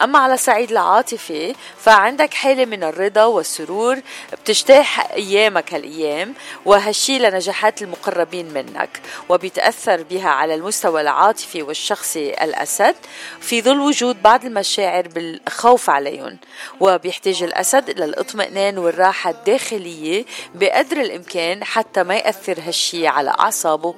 [0.01, 3.99] أما على الصعيد العاطفي فعندك حالة من الرضا والسرور
[4.33, 6.33] بتجتاح أيامك هالأيام
[6.65, 12.95] وهالشي لنجاحات المقربين منك وبيتأثر بها على المستوى العاطفي والشخصي الأسد
[13.41, 16.37] في ظل وجود بعض المشاعر بالخوف عليهم.
[16.79, 20.25] وبيحتاج الأسد للإطمئنان والراحة الداخلية
[20.55, 23.95] بقدر الإمكان حتى ما يأثر هالشي على أعصابه.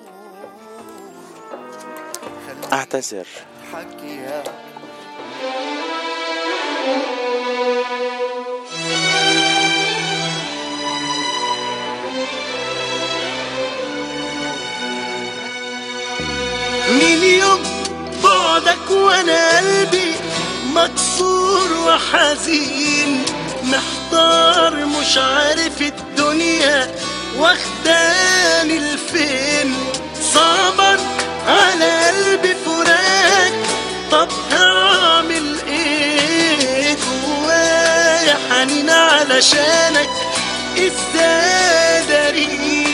[2.74, 3.28] أعتذر.
[16.90, 17.64] من يوم
[18.24, 20.16] بعدك وأنا قلبي
[20.74, 23.26] مكسور وحزين.
[23.64, 26.96] محتار مش عارف الدنيا
[27.38, 29.76] واخداني لفين.
[30.34, 31.17] صعبا
[31.48, 33.54] على قلبي فراق
[34.12, 40.10] طب هعمل إيه جوايا حنين علشانك؟
[40.78, 42.87] إزاي داري؟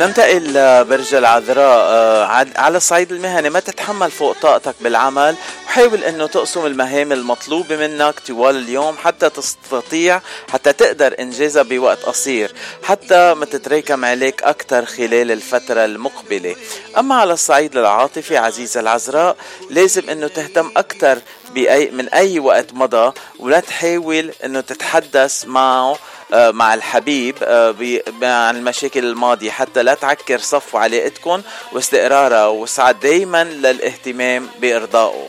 [0.00, 2.24] ننتقل لبرج العذراء آه،
[2.56, 3.50] على الصعيد المهني.
[3.50, 5.36] ما تتحمل فوق طاقتك بالعمل؟
[5.66, 10.20] وحاول إنه تقسم المهام المطلوبة منك طوال اليوم حتى تستطيع
[10.52, 12.52] حتى تقدر إنجازها بوقت قصير
[12.82, 16.56] حتى ما تتراكم عليك أكثر خلال الفترة المقبلة.
[16.98, 19.36] أما على الصعيد العاطفي عزيز العذراء
[19.70, 21.18] لازم إنه تهتم أكثر
[21.54, 25.98] بأي من أي وقت مضى ولا تحاول إنه تتحدث معه آه،
[26.32, 27.74] مع الحبيب آه،
[28.22, 29.50] عن المشاكل الماضية.
[29.50, 31.42] حتى لا تعكر صفو علاقتكم
[31.72, 35.28] واستقرارها وسعد دايما للاهتمام بإرضائه.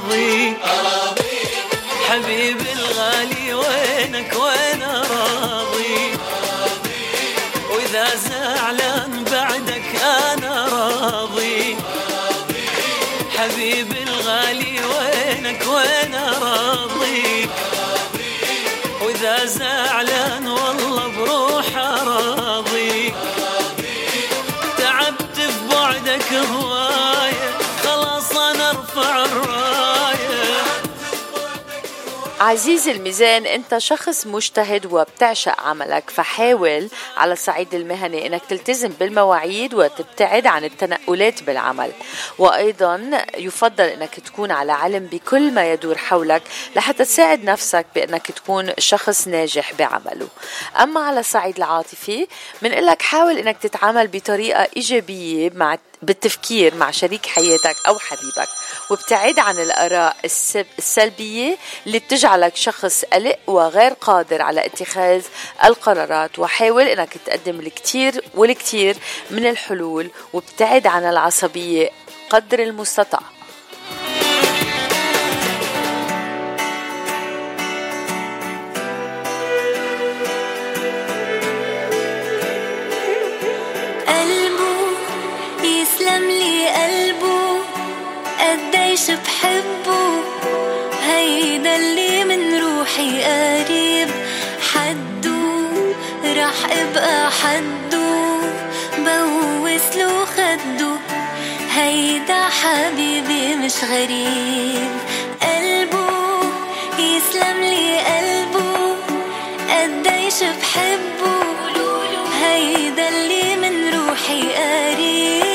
[0.00, 0.56] راضي
[2.08, 4.55] حبيبي الغالي وينك؟ وأنا
[32.40, 40.46] عزيزي الميزان أنت شخص مجتهد وبتعشق عملك فحاول على الصعيد المهني إنك تلتزم بالمواعيد وتبتعد
[40.46, 41.92] عن التنقلات بالعمل.
[42.38, 46.42] وأيضا يفضل إنك تكون على علم بكل ما يدور حولك
[46.76, 50.28] لحتى تساعد نفسك بإنك تكون شخص ناجح بعمله.
[50.80, 52.26] أما على الصعيد العاطفي
[52.62, 58.48] بنقول لك حاول إنك تتعامل بطريقة إيجابية مع بالتفكير مع شريك حياتك أو حبيبك
[58.90, 61.56] وابتعد عن الآراء السب- السلبية
[61.86, 65.22] اللي بتجعلك شخص قلق وغير قادر على اتخاذ
[65.64, 68.96] القرارات وحاول إنك تقدم الكثير والكثير
[69.30, 71.90] من الحلول وابتعد عن العصبية
[72.30, 73.22] قدر المستطاع.
[88.96, 90.22] قديش بحبه.
[91.06, 94.08] هيدا اللي من روحي قريب.
[94.72, 95.68] حده
[96.36, 98.36] راح أبقى حده.
[98.98, 100.96] بوس له خده.
[101.74, 104.90] هيدا حبيبي مش غريب.
[105.42, 106.08] قلبه
[106.98, 108.96] يسلم لي قلبه.
[109.70, 111.36] قديش بحبه.
[112.42, 115.45] هيدا اللي من روحي قريب.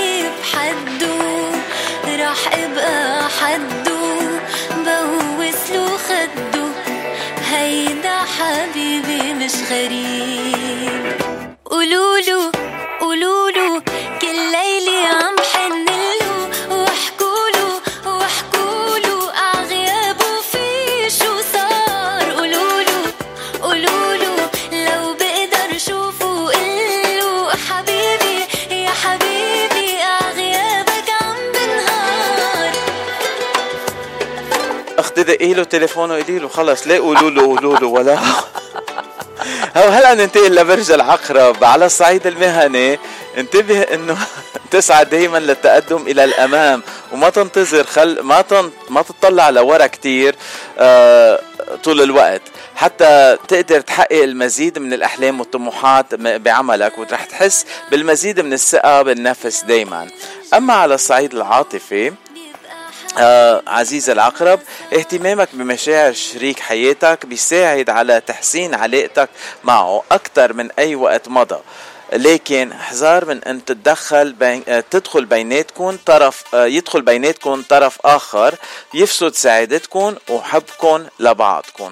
[2.31, 4.01] راح ابقى حده
[4.85, 6.65] بوس له خده.
[7.51, 11.05] هيدا حبيبي مش غريب.
[11.65, 12.51] قولوله
[35.31, 38.19] دقي له تليفونه قولي له خلص ليه قولوا له قولوا له ولا.
[39.77, 42.99] هو هلا ننتقل لبرج العقرب على الصعيد المهني.
[43.37, 44.17] انتبه إنه
[44.71, 46.83] تسعى دائما للتقدم إلى الأمام.
[47.11, 48.71] وما تنتظر خل ما تن...
[48.89, 50.35] ما تطلع لورا كتير
[50.79, 51.39] آه...
[51.83, 52.41] طول الوقت.
[52.75, 56.97] حتى تقدر تحقق المزيد من الأحلام والطموحات بعملك.
[56.97, 60.07] ورح تحس بالمزيد من الثقة بالنفس دائما
[60.53, 62.13] أما على الصعيد العاطفي
[63.17, 64.59] آه عزيز العقرب
[64.93, 69.29] اهتمامك بمشاعر شريك حياتك بيساعد على تحسين علاقتك
[69.63, 71.59] معه أكثر من أي وقت مضى.
[72.13, 78.55] لكن احذر من أن تتدخل بين آه، تدخل بيناتكم طرف آه، يدخل بيناتكم طرف آخر
[78.93, 81.89] يفسد سعادتكم وحبكم لبعضكم.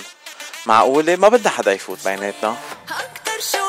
[0.65, 2.55] معقولة؟ ما بدنا حدا يفوت بيناتنا.
[3.51, 3.68] شوية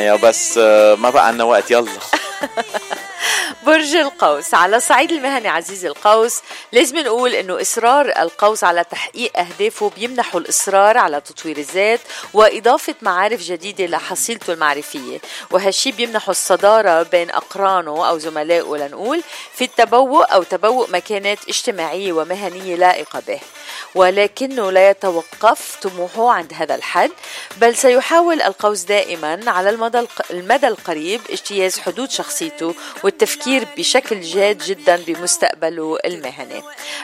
[0.00, 1.90] بمايا بس آه، ما بقى عنا وقت يلا.
[3.66, 6.40] برج القوس على الصعيد المهني عزيزي القوس.
[6.72, 12.00] لازم نقول إنه إصرار القوس على تحقيق أهدافه بيمنحه الإصرار على تطوير الذات
[12.34, 15.18] وإضافة معارف جديدة لحصيلته المعرفية؟
[15.50, 19.22] وهالشي بيمنحه الصدارة بين أقرانه أو زملائه لنقول
[19.54, 23.40] في التبوء أو تبوء مكانات اجتماعية ومهنية لائقة به.
[23.94, 27.10] ولكنه لا يتوقف طموحه عند هذا الحد
[27.56, 32.74] بل سيحاول القوس دائما على المدى المدى القريب اجتياز حدود شخصيته
[33.04, 36.59] والتفكير بشكل جاد جدا بمستقبله المهني.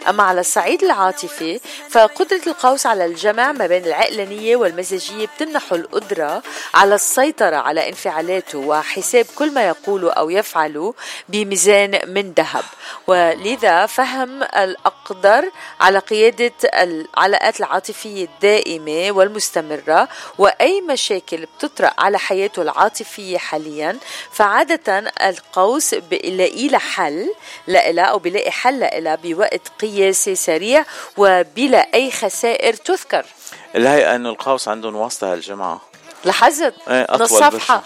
[0.08, 1.60] أما على الصعيد العاطفي
[1.90, 6.42] فقدرة القوس على الجمع ما بين العقلانية والمزاجية بتمنحه القدرة
[6.74, 10.94] على السيطرة على انفعالاته وحساب كل ما يقوله أو يفعله
[11.28, 12.64] بميزان من ذهب.
[13.06, 15.50] ولذا فهم الأقدر
[15.80, 20.08] على قيادة العلاقات العاطفية الدائمة والمستمرة
[20.38, 23.98] وأي مشاكل بتطرأ على حياته العاطفية حاليا
[24.32, 27.34] فعادة القوس بيلاقي لها حل
[27.66, 29.45] لإلها أو بيلاقي حل لإلها بوقت
[29.80, 30.84] قياسي سريع
[31.16, 33.26] وبلا أي خسائر تذكر.
[33.74, 35.80] الهيئة انه القوس عندهم واسطة هالجمعة.
[36.24, 37.82] لاحظت؟ إيه نص اطول صفحة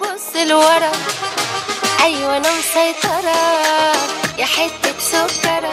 [0.00, 0.92] بص لورا.
[2.02, 3.36] أيوه أنا مسيطرة.
[4.38, 5.72] يا حتة سكرة.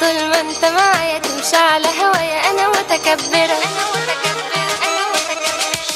[0.00, 2.50] طول ما أنت معايا تمشي على هوايا.
[2.50, 3.60] أنا متكبرة.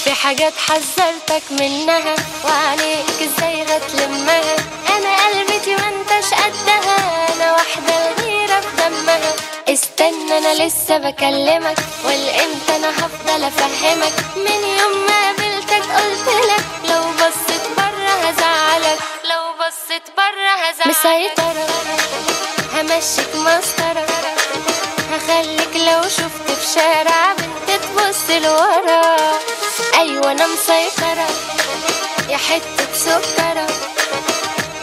[0.05, 2.15] في حاجات حذرتك منها.
[2.45, 4.57] وعليك إزاي هتلمها
[4.97, 7.30] أنا قلبتي ما أنتش قدها.
[9.73, 17.03] استنى أنا لسه بكلمك والإمتى أنا هفضل أفهمك؟ من يوم ما قابلتك قلت لك لو
[17.13, 18.99] بصيت بره هزعلك
[19.31, 20.87] لو بصيت بره هزعلك.
[20.87, 21.67] مسيطرة.
[22.75, 24.07] همشيك مسطرة.
[25.13, 29.17] هخليك لو شفت في شارع بنت تبص لورا.
[29.99, 31.29] أيوه أنا مسيطرة.
[32.29, 33.67] يا حتة سكرة.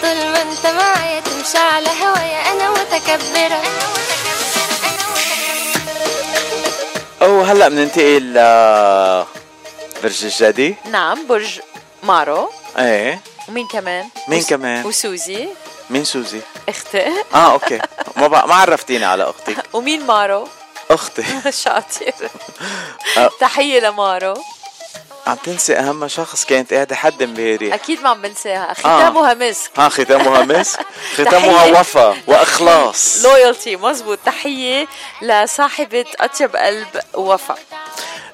[0.02, 3.62] طول ما أنت معايا تمشي على هوايا أنا متكبرة.
[3.62, 4.37] أو
[7.42, 8.38] هلا بننتقل ل
[10.04, 11.60] برج الجدي نعم برج
[12.04, 12.50] مارو
[12.80, 13.20] إيه
[13.50, 15.48] ومين كمان؟ مين وس- كمان؟ وسوزي
[15.90, 17.80] مين سوزي؟ أختي آه أوكي
[18.18, 20.48] ما بق- ما عرفتيني على أختي ومين مارو؟
[20.92, 21.24] أختي
[21.64, 22.14] شاطر
[23.18, 23.30] آه.
[23.40, 24.34] تحية لمارو
[25.28, 28.74] عم تنسي أهم شخص كانت قاعدة حد امبارح أكيد ما عم بنساها.
[28.74, 29.72] ختامها مسك.
[29.78, 30.80] ها ختامها مسك.
[31.18, 31.80] ختامها.
[31.80, 33.18] وفا وإخلاص.
[33.26, 34.88] لويالتي مزبوط تحية
[35.22, 37.56] لصاحبة أطيب قلب وفا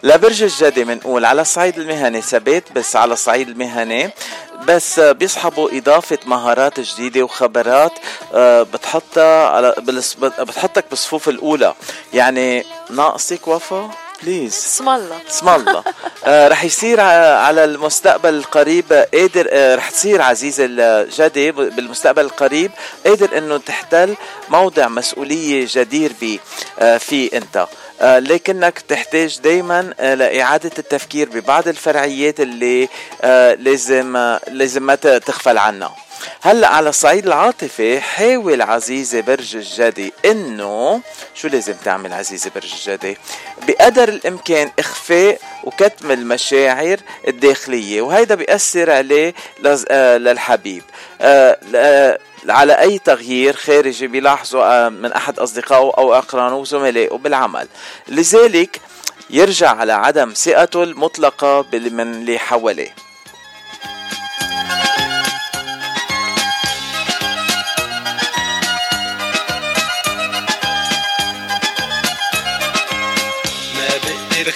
[0.03, 4.09] لبرج الجدي بنقول على الصعيد المهني ثبات بس على الصعيد المهني
[4.67, 7.91] بس بيصحبوا إضافة مهارات جديدة وخبرات
[8.33, 9.75] آه، بتحطها على
[10.39, 11.73] بتحطك بالصفوف الأولى.
[12.13, 13.89] يعني ناقصك وفا
[14.25, 15.83] بليز اسم الله اسم الله
[16.25, 22.71] آه رح يصير على المستقبل القريب قادر آه رح تصير عزيز الجدي بالمستقبل القريب
[23.05, 24.15] قادر إنه تحتل
[24.49, 26.39] موضع مسؤولية جدير به
[26.79, 27.67] آه في إنت.
[28.01, 32.89] آه لكنك تحتاج دايما آه لإعادة التفكير ببعض الفرعيات اللي
[33.21, 35.95] آه لازم آه لازم ما تغفل عنها.
[36.41, 41.01] هلا على الصعيد العاطفي حاول عزيزي برج الجدي إنه
[41.35, 43.17] شو لازم تعمل عزيزي برج الجدي؟
[43.67, 49.33] بقدر الإمكان إخفاء وكتم المشاعر الداخلية وهيدا بيأثر عليه
[49.91, 50.83] آه، للحبيب.
[51.21, 57.67] آه، ل- على أي تغيير خارجي بيلاحظه آه، من أحد أصدقائه أو أقرانه وزملائه بالعمل.
[58.07, 58.81] لذلك
[59.29, 62.95] يرجع على عدم ثقته المطلقة بال- من اللي حواليه.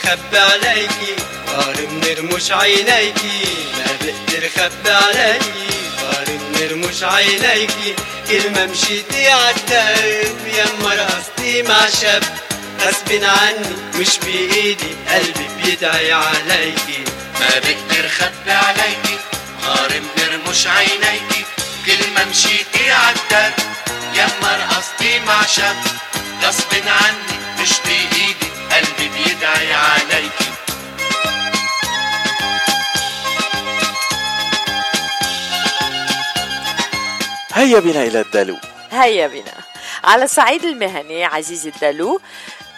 [0.08, 1.16] خبي عليكي
[1.50, 3.46] غار منرمش عينيكي
[3.78, 5.68] ما بقدر خبي عليكي
[6.02, 7.96] غار منرمش عينيكي
[8.28, 12.24] كل ما مشيتي عالدرب يما رقصتي مع شاب
[12.82, 14.96] غصب عني مش بإيدي.
[15.10, 17.04] قلبي بيدعي عليكي
[17.40, 19.18] ما بقدر خبي عليكي
[19.66, 21.46] غار بنرمش عينيكي
[21.86, 23.54] كل ما مشيتي عالدرب
[24.14, 25.76] يما رقصتي مع شاب
[26.44, 28.17] غصب عني مش بإيدي.
[37.58, 38.58] هيا بنا إلى الدلو
[38.92, 39.54] هيا بنا.
[40.04, 42.20] على الصعيد المهني عزيزي الدلو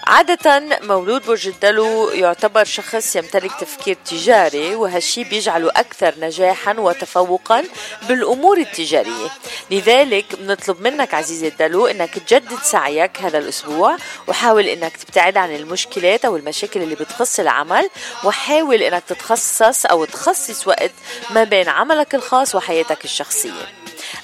[0.07, 7.63] عادة مولود برج الدلو يعتبر شخص يمتلك تفكير تجاري وهالشي بيجعله أكثر نجاحا وتفوقا
[8.07, 9.29] بالأمور التجارية.
[9.71, 13.97] لذلك بنطلب منك عزيزي الدلو أنك تجدد سعيك هذا الأسبوع
[14.27, 17.89] وحاول أنك تبتعد عن المشكلات أو المشاكل اللي بتخص العمل
[18.23, 20.91] وحاول أنك تتخصص أو تخصص وقت
[21.29, 23.78] ما بين عملك الخاص وحياتك الشخصية.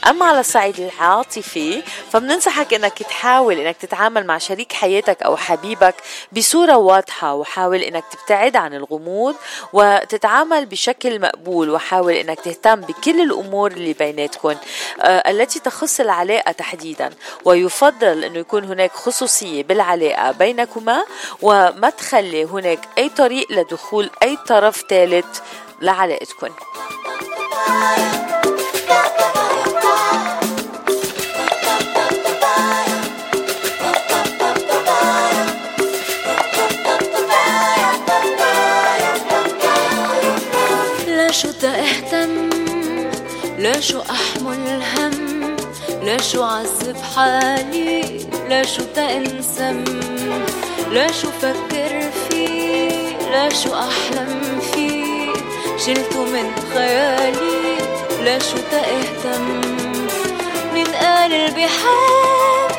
[0.07, 5.95] أما على الصعيد العاطفي فبننصحك إنك تحاول إنك تتعامل مع شريك حياتك أو حبيبك
[6.31, 9.35] بصورة واضحة وحاول إنك تبتعد عن الغموض
[9.73, 14.55] وتتعامل بشكل مقبول وحاول إنك تهتم بكل الأمور اللي بيناتكم
[15.01, 17.09] آه، التي تخص العلاقة تحديدا.
[17.45, 21.03] ويفضل إنه يكون هناك خصوصية بالعلاقة بينكما
[21.41, 25.39] وما تخلي هناك أي طريق لدخول أي طرف ثالث
[25.81, 26.49] لعلاقتكم
[43.79, 45.55] شو أحمل هم؟
[46.03, 49.83] لا شو عذب حالي؟ لا شو أنسم؟
[50.91, 55.33] لا شو فكر فيه؟ لا شو أحلم فيه؟
[55.77, 57.77] شلته من خيالي
[58.23, 59.61] لا شو اهتم
[60.75, 62.69] من قال بحب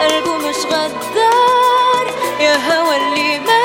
[0.00, 2.06] قلبه مش غدار.
[2.40, 3.63] يا هوى اللي ماري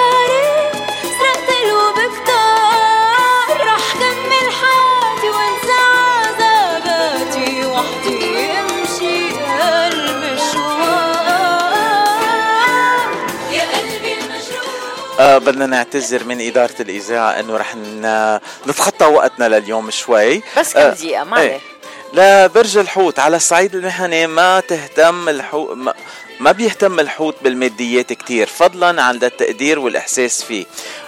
[15.20, 17.76] آه بدنا نعتذر من إدارة الإذاعة إنه رح
[18.68, 21.60] نتخطى وقتنا لليوم شوي بس كم آه، دقيقة، ما إيه.
[22.14, 22.46] عليه.
[22.46, 25.94] لبرج الحوت على الصعيد المهني ما تهتم الحوت ما,
[26.40, 30.66] ما بيهتم الحوت بالماديات كتير فضلا عن التقدير والإحساس فيه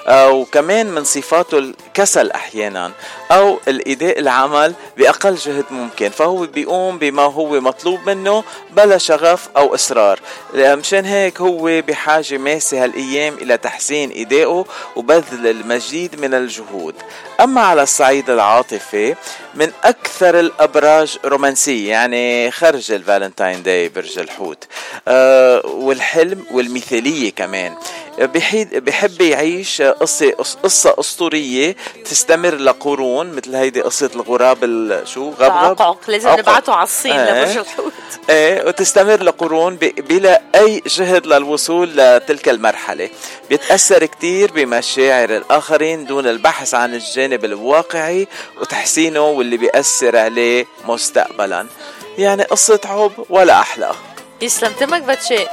[0.10, 2.92] وكمان من صفاته الكسل أحيانا
[3.32, 6.10] أو الإيداء العمل بأقل جهد ممكن.
[6.10, 10.20] فهو بيقوم بما هو مطلوب منه بلا شغف أو إصرار.
[10.56, 14.66] مشان هيك هو بحاجة ماسة هالأيام إلى تحسين إيدائه
[14.96, 16.96] وبذل المزيد من الجهود.
[17.40, 19.16] أما على الصعيد العاطفي
[19.56, 24.68] من أكثر الأبراج رومانسية يعني خرج ال Valentine Day برج الحوت
[25.08, 27.76] آه والحلم والمثالية كمان.
[28.20, 30.32] بحب يعيش قصة
[30.64, 31.76] قصة أسطورية
[32.06, 36.30] تستمر لقرون مثل هيدي قصة الغراب ال- شو؟ غبغب؟ لازم.
[36.30, 37.44] نبعته على الصين إيه.
[37.44, 37.92] لبرج الحوت.
[38.30, 43.10] إيه وتستمر لقرون بلا أي جهد للوصول لتلك المرحلة.
[43.50, 48.28] بيتأثر كتير بمشاعر الآخرين دون البحث عن الجانب الواقعي
[48.62, 51.68] وتحسينه واللي بيأثر عليه مستقبلا.
[52.18, 53.92] يعني قصة حب ولا أحلى.
[54.42, 55.46] يسلم تمك باتشي.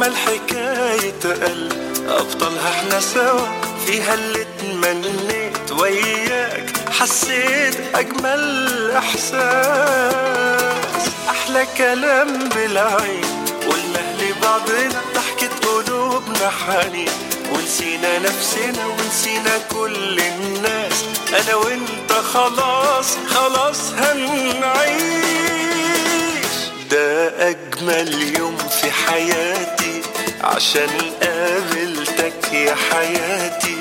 [0.00, 1.72] أجمل حكاية قلب
[2.08, 3.46] أبطالها إحنا سوا.
[3.86, 6.72] فيها اللي اتمنيت وياك.
[6.90, 9.34] حسيت أجمل إحساس.
[11.30, 17.12] أحلى كلام بالعين قلنا لبعضنا ضحكة قلوبنا حنين.
[17.52, 21.04] ونسينا نفسنا ونسينا كل الناس.
[21.28, 25.10] أنا وأنت خلاص خلاص هنعيش.
[26.90, 29.79] ده أجمل يوم في حياتي.
[30.44, 30.90] عشان
[31.22, 33.76] قابلتك يا حياتي.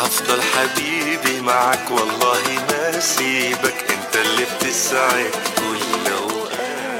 [0.00, 6.10] هفضل حبيبي معك والله ما سيبك انت اللي بتسعد كل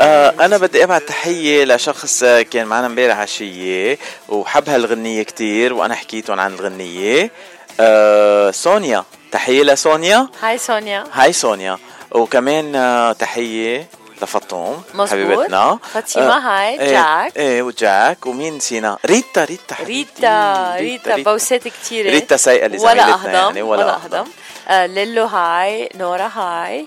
[0.02, 6.40] آه أنا بدي أبعت تحية لشخص كان معنا امبارح عشيه وحب هالغنيه كتير وأنا حكيتهم
[6.40, 7.30] عن الغنية.
[7.80, 9.04] آه سونيا.
[9.32, 10.28] تحية لسونيا.
[10.42, 11.04] هاي سونيا.
[11.12, 11.78] Hi سونيا.
[12.12, 13.86] وكمان آه، تحية
[14.22, 14.82] لفطوم.
[15.10, 17.36] حبيبتنا فاطمة Hi، إيه، جاك.
[17.36, 19.76] إيه وجاك ومين نسينا ريتا ريتا.
[19.84, 24.24] ريتا ريتا بوسات كتيرة ريتا سيئة اللي ولا زميلتنا أهضم يعني، ولا أهضم
[24.68, 26.86] آه ليلو Hi نورا Hi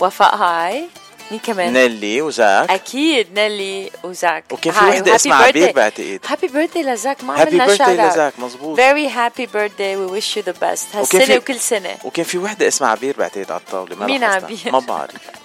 [0.00, 0.84] وفاء Hi
[1.30, 6.82] مين كمان؟ نيلي وجاك أكيد نيلي وزاك وكان في وحدة اسمها عبير بعتقد happy birthday
[6.82, 7.88] لزاك ما عملنا shout out.
[8.12, 8.78] لزاك، مزبوط.
[8.80, 12.38] Very happy birthday we wish you the best وكان هالسنة في- وكل سنة وكان في
[12.38, 14.24] وحدة اسمها عبير بعتقد على الطاولة ما مين.
[14.24, 15.10] عبير؟ ما بعرف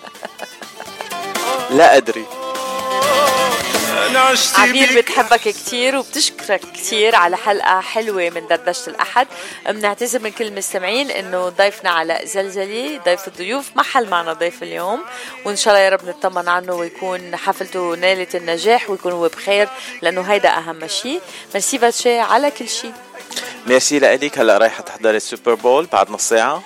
[1.70, 2.26] لا أدري.
[4.10, 9.28] أنا عبير بتحبك كتير وبتشكرك كتير على حلقة حلوة من دردشة الأحد.
[9.70, 15.04] بنعتذر من كل المستمعين إنه ضيفنا علاء زلزلي ضيف الضيوف ما حل معنا ضيف اليوم.
[15.46, 19.70] وإن شاء الله يا رب نطمن عنه ويكون حفلته نالت النجاح ويكون هو بخير
[20.02, 21.22] لأنه هيدا أهم شيء
[21.54, 22.94] ميرسي باتشي على كل شيء
[23.66, 24.40] ميرسي لإلك.
[24.40, 26.64] هلا رايحة تحضري ال Super Bowl بعد نص ساعة.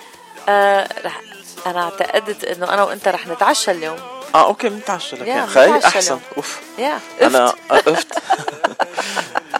[0.49, 1.21] آه رح
[1.65, 4.20] أنا اعتقدت إنه أنا وإنت رح نتعشى اليوم.
[4.35, 5.27] آه أوكي بنتعشى لك.
[5.27, 6.19] يا، خي أحسن.
[6.37, 6.59] أوف.
[6.79, 6.99] يا.
[7.21, 8.07] أنا قفت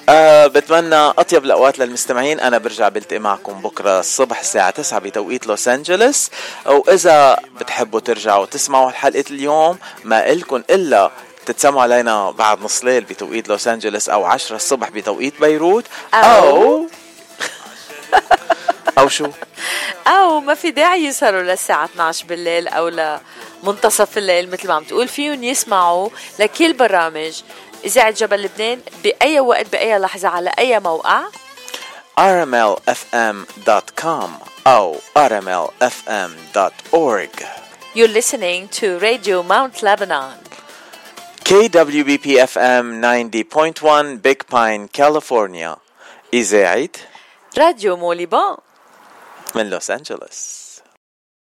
[0.09, 2.39] آه بتمنى أطيب الأوقات للمستمعين.
[2.39, 6.29] أنا برجع بلتقي معكم بكرة الصبح الساعة 9 بتوقيت لوس انجلوس
[6.65, 11.11] واذا بتحبوا ترجعوا تسمعوا حلقة اليوم ما إلكن إلا
[11.45, 15.85] تتسمعوا علينا بعد نص ليل بتوقيت لوس انجلوس أو 10 الصبح بتوقيت بيروت.
[16.13, 16.87] أو
[18.97, 19.27] أو شو؟
[20.07, 22.89] أو ما في داعي يسهروا للساعة 12 بالليل أو
[23.63, 26.09] لمنتصف الليل مثل ما عم تقول فيهم يسمعوا
[26.39, 27.41] لكل برامج.
[27.85, 31.21] إذاعة جبل لبنان بأي وقت بأي لحظة على أي موقع؟
[32.19, 34.29] Rmlfm.com
[34.67, 34.95] أو
[36.11, 37.35] rmlfm.org
[37.95, 40.37] You're listening to Radio Mount Lebanon.
[41.49, 45.75] KWBP FM 90.1 Big Pine كاليفورنيا
[46.33, 46.89] إذاعة
[47.57, 48.57] راديو موليبان
[49.55, 50.60] من لوس أنجلوس